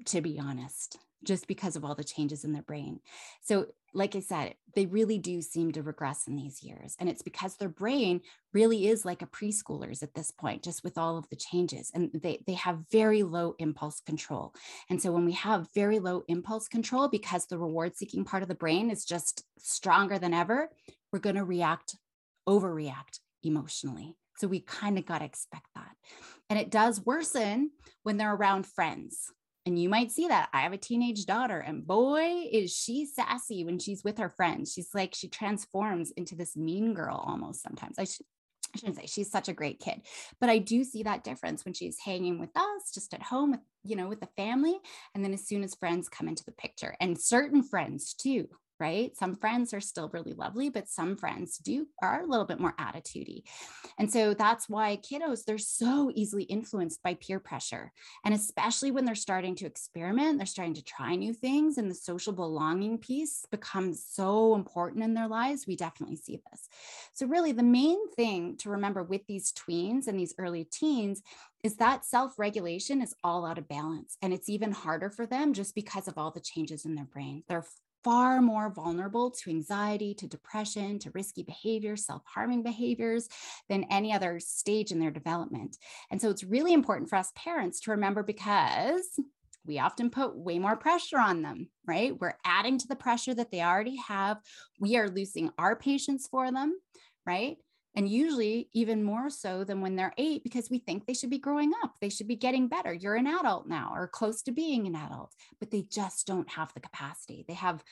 to 0.07 0.21
be 0.21 0.39
honest 0.39 0.99
just 1.25 1.49
because 1.49 1.77
of 1.77 1.85
all 1.85 1.95
the 1.95 2.05
changes 2.05 2.45
in 2.45 2.53
their 2.53 2.63
brain. 2.63 3.01
So, 3.43 3.67
like 3.99 4.15
I 4.15 4.21
said, 4.21 4.55
they 4.75 4.87
really 4.87 5.19
do 5.19 5.43
seem 5.43 5.73
to 5.73 5.83
regress 5.83 6.29
in 6.29 6.37
these 6.37 6.63
years. 6.63 6.95
And 7.01 7.09
it's 7.09 7.23
because 7.23 7.57
their 7.57 7.69
brain 7.69 8.21
really 8.55 8.87
is 8.87 9.05
like 9.05 9.23
a 9.23 9.27
preschooler's 9.27 10.05
at 10.05 10.15
this 10.15 10.31
point, 10.31 10.63
just 10.63 10.85
with 10.85 10.97
all 10.97 11.19
of 11.19 11.29
the 11.29 11.37
changes. 11.37 11.91
And 11.93 12.11
they, 12.15 12.43
they 12.47 12.55
have 12.55 12.89
very 12.93 13.25
low 13.25 13.57
impulse 13.59 14.01
control. 14.01 14.55
And 14.89 15.03
so, 15.03 15.11
when 15.11 15.25
we 15.25 15.33
have 15.33 15.69
very 15.75 15.99
low 15.99 16.23
impulse 16.29 16.69
control, 16.69 17.09
because 17.09 17.47
the 17.47 17.59
reward 17.59 17.97
seeking 17.97 18.25
part 18.25 18.43
of 18.45 18.49
the 18.49 18.55
brain 18.55 18.89
is 18.91 19.05
just 19.05 19.45
stronger 19.59 20.19
than 20.19 20.33
ever, 20.33 20.71
we're 21.13 21.19
going 21.19 21.37
to 21.37 21.45
react, 21.45 21.97
overreact 22.49 23.19
emotionally. 23.43 24.17
So, 24.37 24.47
we 24.47 24.61
kind 24.61 24.97
of 24.97 25.07
got 25.07 25.19
to 25.19 25.25
expect 25.25 25.67
that. 25.75 25.97
And 26.49 26.59
it 26.59 26.71
does 26.71 27.05
worsen 27.05 27.73
when 28.05 28.17
they're 28.17 28.35
around 28.35 28.65
friends 28.65 29.33
and 29.69 29.79
you 29.79 29.91
might 29.91 30.11
see 30.11 30.27
that. 30.29 30.49
I 30.55 30.63
have 30.63 30.73
a 30.73 30.79
teenage 30.79 31.27
daughter, 31.27 31.59
and 31.59 31.87
boy, 31.87 32.49
is 32.51 32.75
she 32.75 33.05
sassy 33.05 33.67
when 33.67 33.79
she's 33.79 34.03
with 34.03 34.17
her 34.17 34.31
friends. 34.31 34.73
She's 34.73 34.95
like, 34.95 35.15
she 35.15 35.29
transforms 35.29 36.11
into 36.13 36.35
this 36.35 36.57
mean 36.57 36.95
girl 36.95 37.23
almost 37.27 37.63
sometimes. 37.63 37.99
I, 37.99 38.05
should, 38.05 38.25
I 38.75 38.79
shouldn't 38.79 38.97
say 38.97 39.05
she's 39.05 39.31
such 39.31 39.51
a 39.51 39.53
great 39.53 39.79
kid, 39.79 40.01
but 40.41 40.49
I 40.49 40.57
do 40.57 40.85
see 40.85 41.03
that 41.03 41.23
difference 41.23 41.67
when 41.67 41.75
she's 41.75 41.99
hanging 42.01 42.39
with 42.39 42.57
us, 42.57 42.93
just 42.95 43.13
at 43.13 43.23
home 43.23 43.51
with, 43.51 43.61
you 43.85 43.95
know, 43.95 44.09
with 44.09 44.21
the 44.21 44.29
family. 44.39 44.79
And 45.15 45.23
then 45.23 45.35
as 45.35 45.47
soon 45.47 45.63
as 45.63 45.75
friends 45.75 46.09
come 46.09 46.29
into 46.29 46.47
the 46.47 46.53
picture, 46.53 46.97
and 46.99 47.21
certain 47.21 47.63
friends 47.63 48.15
too, 48.15 48.49
right? 48.81 49.17
Some 49.17 49.35
friends 49.35 49.75
are 49.75 49.81
still 49.81 50.09
really 50.13 50.33
lovely, 50.33 50.69
but 50.69 50.89
some 50.89 51.17
friends 51.17 51.59
do 51.59 51.87
are 52.03 52.23
a 52.23 52.27
little 52.27 52.45
bit 52.45 52.61
more 52.61 52.75
attitudey. 52.79 53.43
And 53.99 54.11
so 54.11 54.35
that's 54.35 54.69
why 54.69 54.99
kiddos, 54.99 55.45
they're 55.45 55.59
so 55.59 56.11
easily 56.15 56.45
influenced 56.45 57.03
by 57.03 57.15
peer 57.15 57.41
pressure. 57.41 57.93
And 58.25 58.35
especially 58.35 58.91
when 58.91 59.05
they're 59.05 59.15
starting 59.15 59.55
to 59.57 59.67
experiment, 59.67 60.39
they're 60.39 60.47
starting 60.47 60.75
to 60.75 60.85
try 60.85 61.15
new 61.15 61.33
things, 61.33 61.79
and 61.79 61.91
the 61.91 61.95
social 61.95 62.33
belonging 62.33 62.99
piece 62.99 63.45
becomes 63.51 64.05
so 64.09 64.55
important 64.55 65.05
in 65.05 65.15
their 65.15 65.29
lives. 65.29 65.67
We 65.67 65.77
definitely 65.77 66.17
see 66.17 66.41
this. 66.51 66.69
So, 67.13 67.27
really, 67.27 67.53
the 67.53 67.63
main 67.63 68.11
thing 68.13 68.57
to 68.59 68.71
remember 68.71 69.03
with 69.03 69.27
these 69.27 69.53
tweens 69.53 70.07
and 70.07 70.19
these 70.19 70.35
early 70.39 70.65
teens 70.65 71.23
is 71.65 71.77
that 71.77 72.05
self 72.05 72.39
regulation 72.39 73.03
is 73.03 73.15
all 73.25 73.45
out 73.45 73.59
of 73.59 73.69
balance. 73.69 74.17
And 74.23 74.33
it's 74.33 74.49
even 74.49 74.73
harder 74.73 75.11
for 75.11 75.27
them 75.27 75.53
just 75.53 75.75
because 75.75 76.09
of 76.09 76.17
all 76.17 76.31
the 76.31 76.41
changes 76.41 76.85
in 76.85 76.95
their 76.95 77.05
brain. 77.05 77.43
They're 77.49 77.65
far 78.05 78.41
more 78.41 78.71
vulnerable 78.71 79.31
to 79.31 79.51
anxiety, 79.51 80.15
to 80.15 80.27
depression, 80.27 80.99
to 81.01 81.11
risky 81.11 81.43
behaviors, 81.43 82.07
self 82.07 82.23
harming 82.27 82.63
behaviors 82.63 83.29
than 83.69 83.85
any 83.91 84.13
other 84.13 84.41
stage 84.41 84.93
in 84.93 84.99
their 84.99 85.11
development. 85.11 85.77
And 86.11 86.21
so 86.21 86.31
it's 86.31 86.45
really 86.45 86.73
important 86.73 87.09
for 87.09 87.17
us 87.17 87.33
parents 87.35 87.81
to 87.81 87.91
remember 87.93 88.23
because 88.23 89.19
we 89.67 89.79
often 89.79 90.11
put 90.11 90.37
way 90.37 90.59
more 90.59 90.77
pressure 90.77 91.19
on 91.19 91.43
them, 91.43 91.69
right? 91.87 92.19
We're 92.19 92.39
adding 92.45 92.79
to 92.79 92.89
the 92.89 92.97
pressure 92.97 93.35
that 93.35 93.51
they 93.51 93.63
already 93.63 93.97
have. 93.97 94.39
We 94.81 94.97
are 94.97 95.09
losing 95.09 95.51
our 95.59 95.77
patience 95.77 96.27
for 96.31 96.51
them, 96.51 96.75
right? 97.27 97.59
And 97.99 98.09
usually 98.09 98.69
even 98.73 99.03
more 99.03 99.29
so 99.29 99.65
than 99.65 99.81
when 99.81 99.97
they're 99.97 100.15
eight 100.19 100.45
because 100.45 100.71
we 100.71 100.79
think 100.79 101.05
they 101.05 101.15
should 101.15 101.31
be 101.31 101.39
growing 101.39 101.73
up 101.83 101.97
they 102.01 102.09
should 102.09 102.29
be 102.29 102.37
getting 102.37 102.69
better. 102.69 102.95
You're 102.95 103.17
an 103.17 103.27
adult 103.27 103.67
now 103.67 103.91
or 103.93 104.07
close 104.07 104.41
to 104.43 104.53
being 104.53 104.87
an 104.87 104.95
adult 104.95 105.35
but 105.59 105.73
they 105.73 105.83
just 105.83 106.27
don't 106.27 106.49
have 106.49 106.73
the 106.73 106.81
capacity. 106.81 107.45
They 107.47 107.55
have 107.55 107.83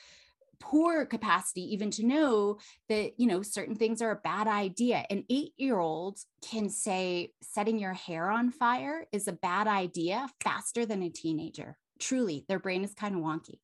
poor 0.59 1.05
capacity 1.05 1.73
even 1.73 1.91
to 1.91 2.05
know 2.05 2.57
that 2.87 3.19
you 3.19 3.27
know 3.27 3.41
certain 3.41 3.75
things 3.75 4.01
are 4.01 4.11
a 4.11 4.21
bad 4.23 4.47
idea. 4.47 5.05
An 5.09 5.25
8 5.29 5.51
year 5.57 5.77
old 5.77 6.19
can 6.41 6.69
say 6.69 7.33
setting 7.41 7.77
your 7.77 7.93
hair 7.93 8.31
on 8.31 8.49
fire 8.49 9.05
is 9.11 9.27
a 9.27 9.33
bad 9.33 9.67
idea 9.67 10.27
faster 10.41 10.85
than 10.85 11.03
a 11.03 11.09
teenager. 11.09 11.77
Truly 11.99 12.45
their 12.47 12.59
brain 12.59 12.85
is 12.85 12.93
kind 12.93 13.13
of 13.13 13.21
wonky. 13.21 13.59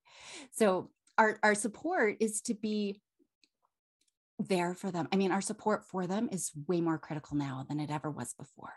So 0.52 0.90
our, 1.18 1.40
our 1.42 1.56
support 1.56 2.18
is 2.20 2.42
to 2.42 2.54
be 2.54 3.00
there 4.40 4.74
for 4.74 4.92
them. 4.92 5.08
I 5.12 5.16
mean, 5.16 5.32
our 5.32 5.42
support 5.42 5.86
for 5.86 6.08
them 6.08 6.30
is 6.32 6.52
way 6.68 6.82
more 6.82 6.98
critical 6.98 7.38
now 7.38 7.66
than 7.68 7.80
it 7.80 7.92
ever 7.92 8.10
was 8.10 8.34
before 8.34 8.74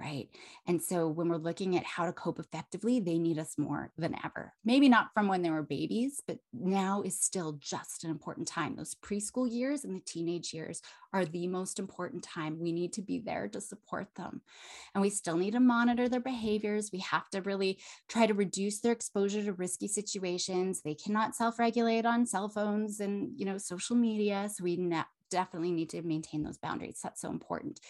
right? 0.00 0.28
And 0.66 0.82
so 0.82 1.06
when 1.08 1.28
we're 1.28 1.36
looking 1.36 1.76
at 1.76 1.84
how 1.84 2.06
to 2.06 2.12
cope 2.12 2.38
effectively, 2.38 2.98
they 3.00 3.18
need 3.18 3.38
us 3.38 3.56
more 3.56 3.92
than 3.96 4.16
ever. 4.24 4.52
Maybe 4.64 4.88
not 4.88 5.10
from 5.14 5.28
when 5.28 5.42
they 5.42 5.50
were 5.50 5.62
babies, 5.62 6.20
but 6.26 6.38
now 6.52 7.02
is 7.02 7.20
still 7.20 7.52
just 7.60 8.04
an 8.04 8.10
important 8.10 8.48
time. 8.48 8.74
Those 8.74 8.96
preschool 8.96 9.50
years 9.50 9.84
and 9.84 9.94
the 9.94 10.04
teenage 10.04 10.52
years 10.52 10.82
are 11.12 11.24
the 11.24 11.46
most 11.46 11.78
important 11.78 12.24
time. 12.24 12.58
We 12.58 12.72
need 12.72 12.92
to 12.94 13.02
be 13.02 13.20
there 13.20 13.46
to 13.48 13.60
support 13.60 14.08
them. 14.16 14.42
And 14.94 15.02
we 15.02 15.10
still 15.10 15.36
need 15.36 15.52
to 15.52 15.60
monitor 15.60 16.08
their 16.08 16.20
behaviors. 16.20 16.90
We 16.92 16.98
have 17.00 17.30
to 17.30 17.42
really 17.42 17.78
try 18.08 18.26
to 18.26 18.34
reduce 18.34 18.80
their 18.80 18.92
exposure 18.92 19.44
to 19.44 19.52
risky 19.52 19.86
situations. 19.86 20.82
They 20.82 20.94
cannot 20.94 21.36
self-regulate 21.36 22.04
on 22.04 22.26
cell 22.26 22.48
phones 22.48 22.98
and, 22.98 23.30
you 23.36 23.44
know, 23.44 23.58
social 23.58 23.94
media. 23.94 24.50
So 24.52 24.64
we 24.64 24.76
definitely 25.30 25.72
need 25.72 25.90
to 25.90 26.02
maintain 26.02 26.42
those 26.42 26.58
boundaries. 26.58 27.00
That's 27.02 27.20
so 27.20 27.30
important. 27.30 27.80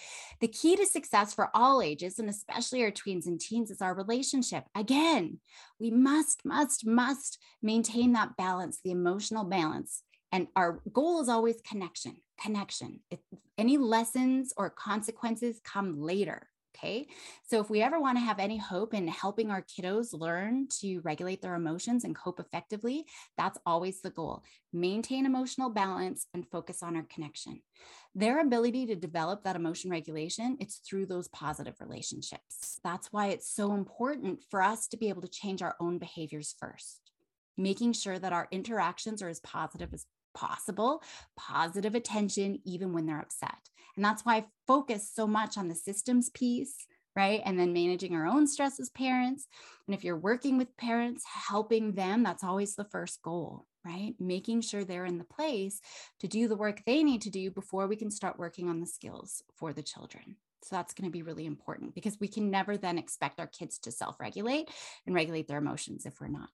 The 0.40 0.48
key 0.48 0.76
to 0.76 0.86
success 0.86 1.34
for 1.34 1.50
all 1.54 1.82
ages, 1.82 2.18
and 2.18 2.28
especially 2.28 2.82
our 2.82 2.90
tweens 2.90 3.26
and 3.26 3.40
teens, 3.40 3.70
is 3.70 3.82
our 3.82 3.94
relationship. 3.94 4.64
Again, 4.74 5.40
we 5.78 5.90
must, 5.90 6.44
must, 6.44 6.86
must 6.86 7.38
maintain 7.62 8.12
that 8.12 8.36
balance, 8.36 8.80
the 8.84 8.90
emotional 8.90 9.44
balance. 9.44 10.02
And 10.32 10.48
our 10.56 10.80
goal 10.92 11.20
is 11.20 11.28
always 11.28 11.60
connection, 11.60 12.16
connection. 12.40 13.00
If 13.10 13.20
any 13.56 13.78
lessons 13.78 14.52
or 14.56 14.70
consequences 14.70 15.60
come 15.64 16.00
later. 16.00 16.48
Okay. 16.76 17.06
So 17.44 17.60
if 17.60 17.70
we 17.70 17.82
ever 17.82 18.00
want 18.00 18.18
to 18.18 18.24
have 18.24 18.38
any 18.38 18.58
hope 18.58 18.94
in 18.94 19.06
helping 19.06 19.50
our 19.50 19.62
kiddos 19.62 20.12
learn 20.12 20.66
to 20.80 21.00
regulate 21.00 21.40
their 21.40 21.54
emotions 21.54 22.04
and 22.04 22.16
cope 22.16 22.40
effectively, 22.40 23.06
that's 23.36 23.58
always 23.64 24.00
the 24.00 24.10
goal. 24.10 24.42
Maintain 24.72 25.24
emotional 25.24 25.70
balance 25.70 26.26
and 26.34 26.46
focus 26.50 26.82
on 26.82 26.96
our 26.96 27.06
connection. 27.08 27.60
Their 28.14 28.40
ability 28.40 28.86
to 28.86 28.96
develop 28.96 29.44
that 29.44 29.56
emotion 29.56 29.90
regulation, 29.90 30.56
it's 30.58 30.78
through 30.78 31.06
those 31.06 31.28
positive 31.28 31.74
relationships. 31.80 32.80
That's 32.82 33.12
why 33.12 33.28
it's 33.28 33.48
so 33.48 33.72
important 33.72 34.42
for 34.50 34.60
us 34.60 34.88
to 34.88 34.96
be 34.96 35.08
able 35.08 35.22
to 35.22 35.28
change 35.28 35.62
our 35.62 35.76
own 35.80 35.98
behaviors 35.98 36.54
first 36.58 37.00
making 37.56 37.92
sure 37.92 38.18
that 38.18 38.32
our 38.32 38.48
interactions 38.50 39.22
are 39.22 39.28
as 39.28 39.38
positive 39.38 39.94
as 39.94 40.06
possible 40.34 41.00
positive 41.36 41.94
attention 41.94 42.58
even 42.64 42.92
when 42.92 43.06
they're 43.06 43.20
upset. 43.20 43.56
And 43.96 44.04
that's 44.04 44.24
why 44.24 44.36
I 44.36 44.44
focus 44.66 45.10
so 45.12 45.26
much 45.26 45.56
on 45.56 45.68
the 45.68 45.74
systems 45.74 46.30
piece, 46.30 46.86
right? 47.16 47.40
And 47.44 47.58
then 47.58 47.72
managing 47.72 48.14
our 48.14 48.26
own 48.26 48.46
stress 48.46 48.80
as 48.80 48.90
parents. 48.90 49.46
And 49.86 49.94
if 49.94 50.04
you're 50.04 50.16
working 50.16 50.58
with 50.58 50.76
parents, 50.76 51.24
helping 51.48 51.92
them, 51.92 52.22
that's 52.22 52.44
always 52.44 52.74
the 52.74 52.84
first 52.84 53.22
goal, 53.22 53.66
right? 53.84 54.14
Making 54.18 54.62
sure 54.62 54.84
they're 54.84 55.06
in 55.06 55.18
the 55.18 55.24
place 55.24 55.80
to 56.20 56.28
do 56.28 56.48
the 56.48 56.56
work 56.56 56.82
they 56.84 57.02
need 57.02 57.22
to 57.22 57.30
do 57.30 57.50
before 57.50 57.86
we 57.86 57.96
can 57.96 58.10
start 58.10 58.38
working 58.38 58.68
on 58.68 58.80
the 58.80 58.86
skills 58.86 59.42
for 59.56 59.72
the 59.72 59.82
children. 59.82 60.36
So 60.64 60.76
that's 60.76 60.94
going 60.94 61.06
to 61.06 61.12
be 61.12 61.22
really 61.22 61.44
important 61.44 61.94
because 61.94 62.18
we 62.18 62.28
can 62.28 62.50
never 62.50 62.78
then 62.78 62.96
expect 62.96 63.38
our 63.38 63.46
kids 63.46 63.78
to 63.80 63.92
self 63.92 64.18
regulate 64.18 64.70
and 65.06 65.14
regulate 65.14 65.46
their 65.46 65.58
emotions 65.58 66.06
if 66.06 66.20
we're 66.20 66.28
not. 66.28 66.48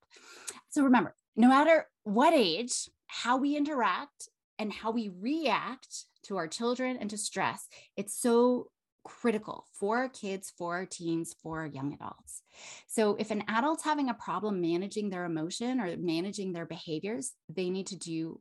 So 0.71 0.83
remember, 0.83 1.15
no 1.37 1.49
matter 1.49 1.87
what 2.03 2.35
age, 2.35 2.91
how 3.07 3.37
we 3.37 3.57
interact 3.57 4.29
and 4.59 4.73
how 4.73 4.91
we 4.91 5.11
react 5.21 6.07
to 6.25 6.37
our 6.37 6.49
children 6.49 6.97
and 6.97 7.11
to 7.11 7.19
stress, 7.19 7.67
it's 7.97 8.15
so 8.21 8.69
critical 9.05 9.67
for 9.73 9.99
our 9.99 10.09
kids, 10.09 10.53
for 10.57 10.75
our 10.75 10.87
teens, 10.87 11.35
for 11.43 11.61
our 11.61 11.67
young 11.67 11.95
adults. 11.95 12.43
So, 12.87 13.17
if 13.19 13.31
an 13.31 13.45
adult's 13.49 13.85
having 13.85 14.09
a 14.09 14.15
problem 14.15 14.61
managing 14.61 15.11
their 15.11 15.25
emotion 15.25 15.81
or 15.81 15.97
managing 15.97 16.53
their 16.53 16.67
behaviors, 16.67 17.33
they 17.49 17.71
need 17.71 17.89
to 17.89 17.97
do 17.97 18.41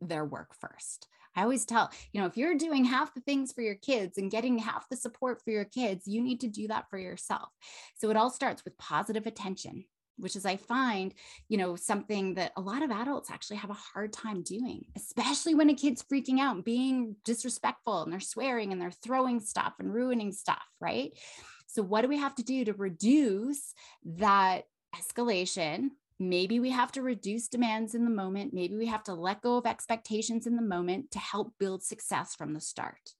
their 0.00 0.24
work 0.24 0.54
first. 0.60 1.08
I 1.36 1.42
always 1.42 1.64
tell, 1.64 1.90
you 2.12 2.20
know, 2.20 2.26
if 2.26 2.36
you're 2.36 2.56
doing 2.56 2.84
half 2.84 3.12
the 3.12 3.20
things 3.20 3.52
for 3.52 3.60
your 3.60 3.74
kids 3.74 4.18
and 4.18 4.30
getting 4.30 4.58
half 4.58 4.88
the 4.88 4.96
support 4.96 5.42
for 5.42 5.50
your 5.50 5.64
kids, 5.64 6.06
you 6.06 6.22
need 6.22 6.40
to 6.40 6.48
do 6.48 6.68
that 6.68 6.88
for 6.90 6.98
yourself. 6.98 7.48
So, 7.96 8.10
it 8.10 8.16
all 8.16 8.30
starts 8.30 8.64
with 8.64 8.78
positive 8.78 9.26
attention 9.26 9.84
which 10.18 10.36
is 10.36 10.46
I 10.46 10.56
find, 10.56 11.14
you 11.48 11.56
know, 11.56 11.76
something 11.76 12.34
that 12.34 12.52
a 12.56 12.60
lot 12.60 12.82
of 12.82 12.90
adults 12.90 13.30
actually 13.30 13.56
have 13.56 13.70
a 13.70 13.74
hard 13.74 14.12
time 14.12 14.42
doing, 14.42 14.84
especially 14.96 15.54
when 15.54 15.70
a 15.70 15.74
kid's 15.74 16.02
freaking 16.02 16.40
out 16.40 16.56
and 16.56 16.64
being 16.64 17.16
disrespectful 17.24 18.02
and 18.02 18.12
they're 18.12 18.20
swearing 18.20 18.72
and 18.72 18.80
they're 18.80 18.90
throwing 18.90 19.40
stuff 19.40 19.74
and 19.78 19.92
ruining 19.92 20.32
stuff, 20.32 20.62
right? 20.80 21.12
So, 21.66 21.82
what 21.82 22.02
do 22.02 22.08
we 22.08 22.18
have 22.18 22.34
to 22.36 22.44
do 22.44 22.64
to 22.64 22.72
reduce 22.72 23.74
that 24.04 24.64
escalation? 24.94 25.90
Maybe 26.20 26.60
we 26.60 26.70
have 26.70 26.92
to 26.92 27.02
reduce 27.02 27.48
demands 27.48 27.96
in 27.96 28.04
the 28.04 28.10
moment. 28.10 28.54
Maybe 28.54 28.76
we 28.76 28.86
have 28.86 29.02
to 29.04 29.14
let 29.14 29.42
go 29.42 29.56
of 29.56 29.66
expectations 29.66 30.46
in 30.46 30.54
the 30.54 30.62
moment 30.62 31.10
to 31.10 31.18
help 31.18 31.54
build 31.58 31.82
success 31.82 32.36
from 32.36 32.54
the 32.54 32.60
start 32.60 33.14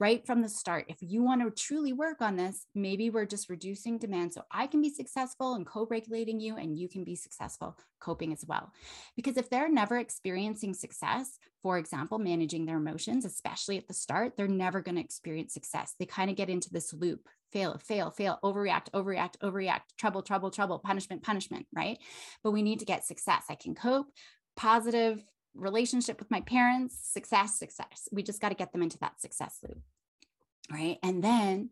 right 0.00 0.26
from 0.26 0.42
the 0.42 0.48
start. 0.48 0.86
If 0.88 0.98
you 1.00 1.22
want 1.22 1.42
to 1.42 1.50
truly 1.50 1.92
work 1.92 2.20
on 2.20 2.36
this, 2.36 2.66
maybe 2.74 3.10
we're 3.10 3.26
just 3.26 3.48
reducing 3.48 3.98
demand 3.98 4.32
so 4.32 4.42
I 4.50 4.66
can 4.66 4.80
be 4.80 4.90
successful 4.90 5.54
and 5.54 5.66
co 5.66 5.86
regulating 5.88 6.40
you 6.40 6.56
and 6.56 6.76
you 6.76 6.88
can 6.88 7.04
be 7.04 7.14
successful 7.14 7.76
coping 8.00 8.32
as 8.32 8.44
well. 8.46 8.72
Because 9.16 9.36
if 9.36 9.48
they're 9.48 9.70
never 9.70 9.98
experiencing 9.98 10.74
success, 10.74 11.38
for 11.62 11.78
example, 11.78 12.18
managing 12.18 12.66
their 12.66 12.76
emotions, 12.76 13.24
especially 13.24 13.78
at 13.78 13.88
the 13.88 13.94
start, 13.94 14.36
they're 14.36 14.48
never 14.48 14.82
going 14.82 14.96
to 14.96 15.00
experience 15.00 15.54
success. 15.54 15.94
They 15.98 16.06
kind 16.06 16.30
of 16.30 16.36
get 16.36 16.50
into 16.50 16.70
this 16.70 16.92
loop 16.92 17.28
fail, 17.52 17.78
fail, 17.78 18.10
fail, 18.10 18.40
overreact, 18.42 18.90
overreact, 18.94 19.38
overreact, 19.40 19.82
trouble, 19.96 20.22
trouble, 20.22 20.50
trouble, 20.50 20.80
punishment, 20.80 21.22
punishment, 21.22 21.66
right? 21.72 21.98
But 22.42 22.50
we 22.50 22.62
need 22.62 22.80
to 22.80 22.84
get 22.84 23.06
success. 23.06 23.44
I 23.48 23.54
can 23.54 23.76
cope, 23.76 24.08
positive 24.56 25.22
relationship 25.54 26.18
with 26.18 26.30
my 26.30 26.40
parents, 26.42 26.96
success, 27.02 27.58
success. 27.58 28.08
We 28.12 28.22
just 28.22 28.40
got 28.40 28.50
to 28.50 28.54
get 28.54 28.72
them 28.72 28.82
into 28.82 28.98
that 28.98 29.20
success 29.20 29.58
loop. 29.62 29.78
Right. 30.70 30.98
And 31.02 31.22
then 31.22 31.70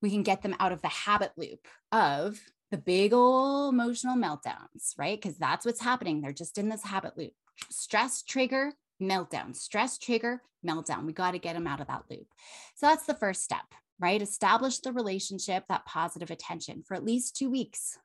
we 0.00 0.10
can 0.10 0.22
get 0.22 0.42
them 0.42 0.54
out 0.60 0.72
of 0.72 0.82
the 0.82 0.88
habit 0.88 1.32
loop 1.36 1.66
of 1.90 2.38
the 2.70 2.78
big 2.78 3.12
old 3.12 3.72
emotional 3.72 4.16
meltdowns, 4.16 4.96
right? 4.96 5.20
Because 5.20 5.38
that's 5.38 5.66
what's 5.66 5.82
happening. 5.82 6.20
They're 6.20 6.32
just 6.32 6.58
in 6.58 6.68
this 6.68 6.84
habit 6.84 7.16
loop. 7.16 7.32
Stress 7.70 8.22
trigger, 8.22 8.72
meltdown, 9.02 9.56
stress 9.56 9.98
trigger, 9.98 10.42
meltdown. 10.66 11.06
We 11.06 11.12
got 11.12 11.32
to 11.32 11.38
get 11.38 11.54
them 11.54 11.66
out 11.66 11.80
of 11.80 11.88
that 11.88 12.04
loop. 12.10 12.26
So 12.76 12.86
that's 12.86 13.06
the 13.06 13.14
first 13.14 13.42
step, 13.42 13.64
right? 13.98 14.22
Establish 14.22 14.78
the 14.78 14.92
relationship, 14.92 15.64
that 15.68 15.86
positive 15.86 16.30
attention 16.30 16.82
for 16.86 16.94
at 16.94 17.04
least 17.04 17.36
two 17.36 17.50
weeks, 17.50 17.98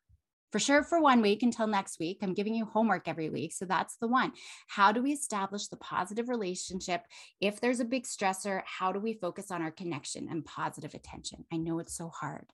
for 0.53 0.59
sure 0.59 0.83
for 0.83 1.01
one 1.01 1.23
week 1.23 1.41
until 1.41 1.65
next 1.65 1.99
week. 1.99 2.19
I'm 2.21 2.35
giving 2.35 2.53
you 2.53 2.65
homework 2.65 3.07
every 3.07 3.27
week. 3.31 3.53
So 3.53 3.65
that's 3.65 3.97
the 3.97 4.07
one. 4.07 4.33
How 4.67 4.91
do 4.91 5.01
we 5.01 5.11
establish 5.11 5.67
the 5.67 5.77
positive 5.77 6.29
relationship? 6.29 7.01
If 7.41 7.59
there's 7.59 7.79
a 7.79 7.85
big 7.85 8.03
stressor, 8.03 8.61
how 8.63 8.91
do 8.91 8.99
we 8.99 9.15
focus 9.15 9.49
on 9.49 9.63
our 9.63 9.71
connection 9.71 10.27
and 10.29 10.45
positive 10.45 10.93
attention? 10.93 11.43
I 11.51 11.57
know 11.57 11.79
it's 11.79 11.97
so 11.97 12.09
hard. 12.09 12.45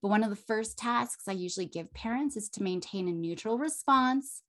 But 0.00 0.08
one 0.08 0.24
of 0.24 0.30
the 0.30 0.36
first 0.36 0.78
tasks 0.78 1.28
I 1.28 1.32
usually 1.32 1.66
give 1.66 1.92
parents 1.92 2.38
is 2.38 2.48
to 2.50 2.62
maintain 2.62 3.08
a 3.08 3.12
neutral 3.12 3.58
response, 3.58 4.40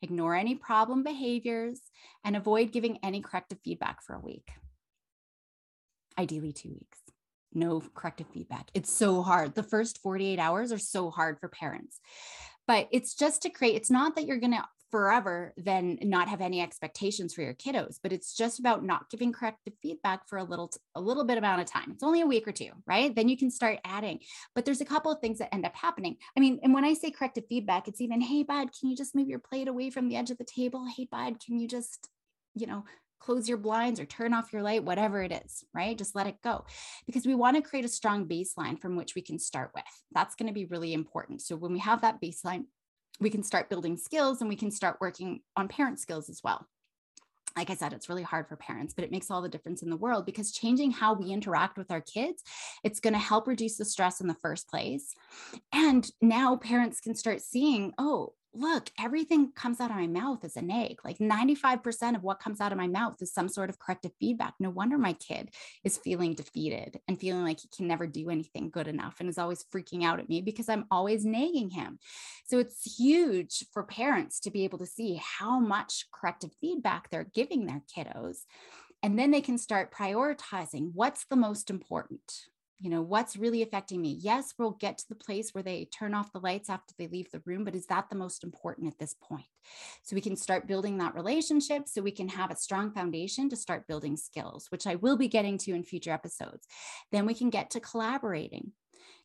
ignore 0.00 0.34
any 0.34 0.54
problem 0.54 1.02
behaviors, 1.02 1.82
and 2.24 2.34
avoid 2.34 2.72
giving 2.72 2.96
any 3.02 3.20
corrective 3.20 3.58
feedback 3.62 4.02
for 4.02 4.14
a 4.14 4.20
week. 4.20 4.48
Ideally, 6.18 6.54
two 6.54 6.70
weeks 6.70 7.01
no 7.54 7.82
corrective 7.94 8.26
feedback. 8.32 8.70
It's 8.74 8.92
so 8.92 9.22
hard. 9.22 9.54
The 9.54 9.62
first 9.62 9.98
48 10.02 10.38
hours 10.38 10.72
are 10.72 10.78
so 10.78 11.10
hard 11.10 11.38
for 11.40 11.48
parents. 11.48 12.00
But 12.66 12.88
it's 12.92 13.14
just 13.14 13.42
to 13.42 13.50
create, 13.50 13.76
it's 13.76 13.90
not 13.90 14.16
that 14.16 14.26
you're 14.26 14.38
going 14.38 14.52
to 14.52 14.64
forever 14.92 15.54
then 15.56 15.98
not 16.02 16.28
have 16.28 16.42
any 16.42 16.60
expectations 16.60 17.32
for 17.32 17.40
your 17.40 17.54
kiddos 17.54 17.98
but 18.02 18.12
it's 18.12 18.36
just 18.36 18.60
about 18.60 18.84
not 18.84 19.08
giving 19.08 19.32
corrective 19.32 19.72
feedback 19.80 20.28
for 20.28 20.36
a 20.36 20.44
little 20.44 20.70
a 20.94 21.00
little 21.00 21.24
bit 21.24 21.38
amount 21.38 21.62
of 21.62 21.66
time 21.66 21.90
it's 21.90 22.02
only 22.02 22.20
a 22.20 22.26
week 22.26 22.46
or 22.46 22.52
two 22.52 22.70
right 22.86 23.16
then 23.16 23.26
you 23.26 23.36
can 23.36 23.50
start 23.50 23.78
adding 23.86 24.20
but 24.54 24.66
there's 24.66 24.82
a 24.82 24.84
couple 24.84 25.10
of 25.10 25.18
things 25.18 25.38
that 25.38 25.52
end 25.52 25.64
up 25.64 25.74
happening 25.74 26.14
i 26.36 26.40
mean 26.40 26.60
and 26.62 26.74
when 26.74 26.84
i 26.84 26.92
say 26.92 27.10
corrective 27.10 27.44
feedback 27.48 27.88
it's 27.88 28.02
even 28.02 28.20
hey 28.20 28.42
bud 28.42 28.68
can 28.78 28.90
you 28.90 28.94
just 28.94 29.14
move 29.14 29.28
your 29.28 29.38
plate 29.38 29.66
away 29.66 29.88
from 29.88 30.08
the 30.08 30.16
edge 30.16 30.30
of 30.30 30.36
the 30.36 30.44
table 30.44 30.84
hey 30.94 31.08
bud 31.10 31.40
can 31.42 31.58
you 31.58 31.66
just 31.66 32.10
you 32.54 32.66
know 32.66 32.84
close 33.22 33.48
your 33.48 33.58
blinds 33.58 34.00
or 34.00 34.04
turn 34.04 34.34
off 34.34 34.52
your 34.52 34.62
light, 34.62 34.84
whatever 34.84 35.22
it 35.22 35.32
is, 35.32 35.64
right? 35.72 35.96
Just 35.96 36.16
let 36.16 36.26
it 36.26 36.42
go 36.42 36.64
because 37.06 37.26
we 37.26 37.34
want 37.34 37.56
to 37.56 37.62
create 37.62 37.84
a 37.84 37.88
strong 37.88 38.26
baseline 38.26 38.80
from 38.80 38.96
which 38.96 39.14
we 39.14 39.22
can 39.22 39.38
start 39.38 39.70
with. 39.74 39.84
That's 40.12 40.34
going 40.34 40.48
to 40.48 40.52
be 40.52 40.64
really 40.66 40.92
important. 40.92 41.42
So 41.42 41.56
when 41.56 41.72
we 41.72 41.78
have 41.78 42.00
that 42.00 42.20
baseline, 42.20 42.64
we 43.20 43.30
can 43.30 43.42
start 43.42 43.70
building 43.70 43.96
skills 43.96 44.40
and 44.40 44.48
we 44.50 44.56
can 44.56 44.70
start 44.70 44.98
working 45.00 45.40
on 45.56 45.68
parent 45.68 46.00
skills 46.00 46.28
as 46.28 46.40
well. 46.42 46.66
Like 47.56 47.70
I 47.70 47.74
said, 47.74 47.92
it's 47.92 48.08
really 48.08 48.22
hard 48.22 48.48
for 48.48 48.56
parents, 48.56 48.94
but 48.94 49.04
it 49.04 49.10
makes 49.10 49.30
all 49.30 49.42
the 49.42 49.48
difference 49.48 49.82
in 49.82 49.90
the 49.90 49.96
world 49.96 50.24
because 50.24 50.52
changing 50.52 50.90
how 50.90 51.12
we 51.12 51.30
interact 51.30 51.76
with 51.76 51.90
our 51.90 52.00
kids, 52.00 52.42
it's 52.82 52.98
going 52.98 53.12
to 53.12 53.18
help 53.18 53.46
reduce 53.46 53.76
the 53.76 53.84
stress 53.84 54.20
in 54.20 54.26
the 54.26 54.36
first 54.42 54.68
place. 54.68 55.14
And 55.72 56.10
now 56.22 56.56
parents 56.56 57.00
can 57.00 57.14
start 57.14 57.42
seeing, 57.42 57.92
oh, 57.98 58.32
look, 58.54 58.90
everything 58.98 59.52
comes 59.52 59.80
out 59.80 59.90
of 59.90 59.96
my 59.96 60.06
mouth 60.06 60.44
is 60.44 60.56
an 60.56 60.70
egg. 60.70 60.98
Like 61.04 61.18
95% 61.18 62.16
of 62.16 62.22
what 62.22 62.40
comes 62.40 62.60
out 62.60 62.72
of 62.72 62.78
my 62.78 62.86
mouth 62.86 63.20
is 63.20 63.32
some 63.32 63.48
sort 63.48 63.70
of 63.70 63.78
corrective 63.78 64.12
feedback. 64.20 64.54
No 64.60 64.70
wonder 64.70 64.98
my 64.98 65.14
kid 65.14 65.50
is 65.84 65.96
feeling 65.96 66.34
defeated 66.34 67.00
and 67.08 67.18
feeling 67.18 67.44
like 67.44 67.60
he 67.60 67.68
can 67.74 67.86
never 67.86 68.06
do 68.06 68.30
anything 68.30 68.70
good 68.70 68.88
enough 68.88 69.16
and 69.20 69.28
is 69.28 69.38
always 69.38 69.64
freaking 69.64 70.04
out 70.04 70.20
at 70.20 70.28
me 70.28 70.40
because 70.42 70.68
I'm 70.68 70.86
always 70.90 71.24
nagging 71.24 71.70
him. 71.70 71.98
So 72.44 72.58
it's 72.58 72.98
huge 72.98 73.64
for 73.72 73.84
parents 73.84 74.40
to 74.40 74.50
be 74.50 74.64
able 74.64 74.78
to 74.78 74.86
see 74.86 75.20
how 75.22 75.58
much 75.58 76.06
corrective 76.12 76.50
feedback 76.60 77.10
they're 77.10 77.30
giving 77.34 77.66
their 77.66 77.82
kiddos. 77.96 78.40
And 79.02 79.18
then 79.18 79.30
they 79.30 79.40
can 79.40 79.58
start 79.58 79.92
prioritizing 79.92 80.90
what's 80.94 81.24
the 81.24 81.36
most 81.36 81.70
important 81.70 82.20
you 82.82 82.90
know 82.90 83.00
what's 83.00 83.36
really 83.36 83.62
affecting 83.62 84.02
me? 84.02 84.18
Yes 84.20 84.54
we'll 84.58 84.72
get 84.72 84.98
to 84.98 85.08
the 85.08 85.14
place 85.14 85.54
where 85.54 85.62
they 85.62 85.86
turn 85.86 86.14
off 86.14 86.32
the 86.32 86.40
lights 86.40 86.68
after 86.68 86.92
they 86.98 87.06
leave 87.06 87.30
the 87.30 87.42
room 87.46 87.64
but 87.64 87.76
is 87.76 87.86
that 87.86 88.10
the 88.10 88.16
most 88.16 88.42
important 88.42 88.88
at 88.88 88.98
this 88.98 89.14
point? 89.22 89.46
So 90.02 90.16
we 90.16 90.20
can 90.20 90.36
start 90.36 90.66
building 90.66 90.98
that 90.98 91.14
relationship 91.14 91.88
so 91.88 92.02
we 92.02 92.10
can 92.10 92.28
have 92.28 92.50
a 92.50 92.56
strong 92.56 92.92
foundation 92.92 93.48
to 93.50 93.56
start 93.56 93.86
building 93.86 94.16
skills 94.16 94.66
which 94.70 94.86
i 94.86 94.96
will 94.96 95.16
be 95.16 95.28
getting 95.28 95.58
to 95.58 95.72
in 95.72 95.84
future 95.84 96.12
episodes. 96.12 96.66
Then 97.12 97.24
we 97.24 97.34
can 97.34 97.50
get 97.50 97.70
to 97.70 97.80
collaborating 97.80 98.72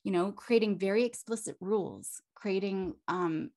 you 0.03 0.12
know 0.12 0.32
creating 0.32 0.78
very 0.78 1.03
explicit 1.03 1.58
rules 1.60 2.22
creating 2.36 2.93
um, 3.08 3.49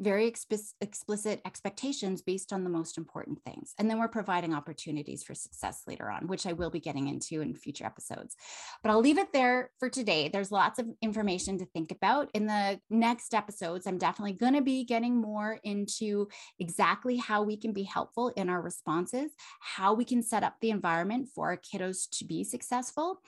very 0.00 0.26
explicit 0.26 1.40
expectations 1.44 2.22
based 2.22 2.52
on 2.52 2.64
the 2.64 2.70
most 2.70 2.96
important 2.96 3.38
things. 3.44 3.74
And 3.78 3.90
then 3.90 3.98
we're 3.98 4.08
providing 4.08 4.54
opportunities 4.54 5.22
for 5.22 5.34
success 5.34 5.82
later 5.86 6.10
on, 6.10 6.26
which 6.26 6.46
I 6.46 6.54
will 6.54 6.70
be 6.70 6.80
getting 6.80 7.08
into 7.08 7.42
in 7.42 7.54
future 7.54 7.84
episodes. 7.84 8.34
But 8.82 8.90
I'll 8.90 9.00
leave 9.00 9.18
it 9.18 9.32
there 9.32 9.70
for 9.78 9.90
today. 9.90 10.28
There's 10.28 10.50
lots 10.50 10.78
of 10.78 10.86
information 11.02 11.58
to 11.58 11.66
think 11.66 11.92
about. 11.92 12.30
In 12.32 12.46
the 12.46 12.80
next 12.88 13.34
episodes, 13.34 13.86
I'm 13.86 13.98
definitely 13.98 14.32
going 14.32 14.54
to 14.54 14.62
be 14.62 14.84
getting 14.84 15.20
more 15.20 15.60
into 15.64 16.28
exactly 16.58 17.18
how 17.18 17.42
we 17.42 17.58
can 17.58 17.72
be 17.72 17.82
helpful 17.82 18.32
in 18.36 18.48
our 18.48 18.62
responses, 18.62 19.32
how 19.60 19.92
we 19.92 20.06
can 20.06 20.22
set 20.22 20.42
up 20.42 20.54
the 20.60 20.70
environment 20.70 21.28
for 21.34 21.48
our 21.48 21.58
kiddos 21.58 22.08
to 22.12 22.24
be 22.24 22.42
successful, 22.42 23.20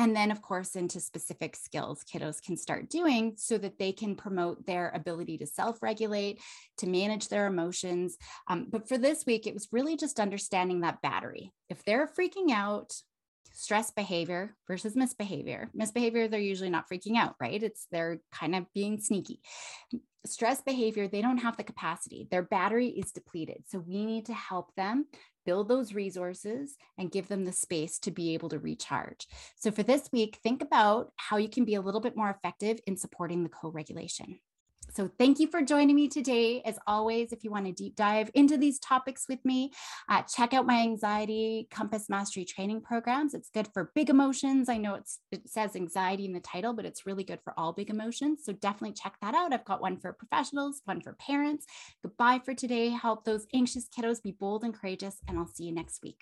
and 0.00 0.16
then 0.16 0.30
of 0.30 0.40
course 0.40 0.76
into 0.76 0.98
specific 0.98 1.54
skills 1.54 2.02
kiddos 2.10 2.42
can 2.42 2.56
start 2.56 2.88
doing 2.88 3.34
so 3.36 3.58
that 3.58 3.78
they 3.78 3.92
can 3.92 4.16
promote 4.16 4.66
their 4.66 4.90
ability 4.94 5.36
to 5.36 5.46
self-regulate 5.46 6.40
to 6.78 6.86
manage 6.86 7.28
their 7.28 7.46
emotions. 7.46 8.16
Um, 8.48 8.66
but 8.70 8.88
for 8.88 8.96
this 8.96 9.26
week 9.26 9.46
it 9.46 9.52
was 9.52 9.68
really 9.70 9.96
just 9.96 10.18
understanding 10.18 10.80
that 10.80 11.02
battery. 11.02 11.52
If 11.68 11.84
they're 11.84 12.08
freaking 12.08 12.50
out 12.50 12.94
stress 13.52 13.90
behavior 13.90 14.56
versus 14.66 14.96
misbehavior. 14.96 15.68
Misbehavior 15.74 16.28
they're 16.28 16.40
usually 16.40 16.70
not 16.70 16.88
freaking 16.88 17.16
out 17.16 17.34
right? 17.38 17.62
It's 17.62 17.86
they're 17.92 18.20
kind 18.32 18.54
of 18.54 18.72
being 18.72 19.00
sneaky. 19.00 19.40
Stress 20.24 20.62
behavior 20.62 21.08
they 21.08 21.20
don't 21.20 21.38
have 21.38 21.58
the 21.58 21.62
capacity. 21.62 22.26
Their 22.30 22.42
battery 22.42 22.88
is 22.88 23.12
depleted. 23.12 23.64
So 23.66 23.80
we 23.80 24.06
need 24.06 24.26
to 24.26 24.34
help 24.34 24.74
them 24.76 25.06
build 25.44 25.68
those 25.68 25.94
resources 25.94 26.76
and 26.98 27.10
give 27.10 27.28
them 27.28 27.44
the 27.44 27.52
space 27.52 27.98
to 28.00 28.10
be 28.10 28.34
able 28.34 28.48
to 28.50 28.58
recharge. 28.58 29.26
So, 29.56 29.70
for 29.70 29.82
this 29.82 30.08
week, 30.12 30.38
think 30.42 30.62
about 30.62 31.12
how 31.16 31.36
you 31.36 31.48
can 31.48 31.64
be 31.64 31.74
a 31.74 31.80
little 31.80 32.00
bit 32.00 32.16
more 32.16 32.30
effective 32.30 32.80
in 32.86 32.96
supporting 32.96 33.42
the 33.42 33.48
co 33.48 33.70
regulation. 33.70 34.38
So, 34.92 35.10
thank 35.18 35.38
you 35.38 35.46
for 35.46 35.62
joining 35.62 35.94
me 35.94 36.08
today. 36.08 36.62
As 36.64 36.78
always, 36.86 37.32
if 37.32 37.44
you 37.44 37.50
want 37.50 37.66
to 37.66 37.72
deep 37.72 37.96
dive 37.96 38.30
into 38.34 38.56
these 38.56 38.78
topics 38.78 39.26
with 39.28 39.44
me, 39.44 39.72
uh, 40.08 40.22
check 40.22 40.52
out 40.52 40.66
my 40.66 40.80
anxiety 40.80 41.68
compass 41.70 42.08
mastery 42.08 42.44
training 42.44 42.80
programs. 42.80 43.34
It's 43.34 43.50
good 43.50 43.68
for 43.72 43.92
big 43.94 44.10
emotions. 44.10 44.68
I 44.68 44.78
know 44.78 44.94
it 44.94 45.08
says 45.46 45.76
anxiety 45.76 46.24
in 46.24 46.32
the 46.32 46.40
title, 46.40 46.72
but 46.72 46.84
it's 46.84 47.06
really 47.06 47.24
good 47.24 47.40
for 47.44 47.54
all 47.56 47.72
big 47.72 47.90
emotions. 47.90 48.42
So, 48.44 48.52
definitely 48.52 48.94
check 48.94 49.14
that 49.22 49.34
out. 49.34 49.52
I've 49.52 49.64
got 49.64 49.80
one 49.80 49.98
for 49.98 50.12
professionals, 50.12 50.82
one 50.84 51.00
for 51.00 51.12
parents. 51.14 51.66
Goodbye 52.02 52.40
for 52.44 52.54
today. 52.54 52.88
Help 52.90 53.24
those 53.24 53.46
anxious 53.54 53.88
kiddos 53.88 54.22
be 54.22 54.32
bold 54.32 54.64
and 54.64 54.74
courageous, 54.74 55.18
and 55.28 55.38
I'll 55.38 55.46
see 55.46 55.64
you 55.64 55.72
next 55.72 56.02
week. 56.02 56.18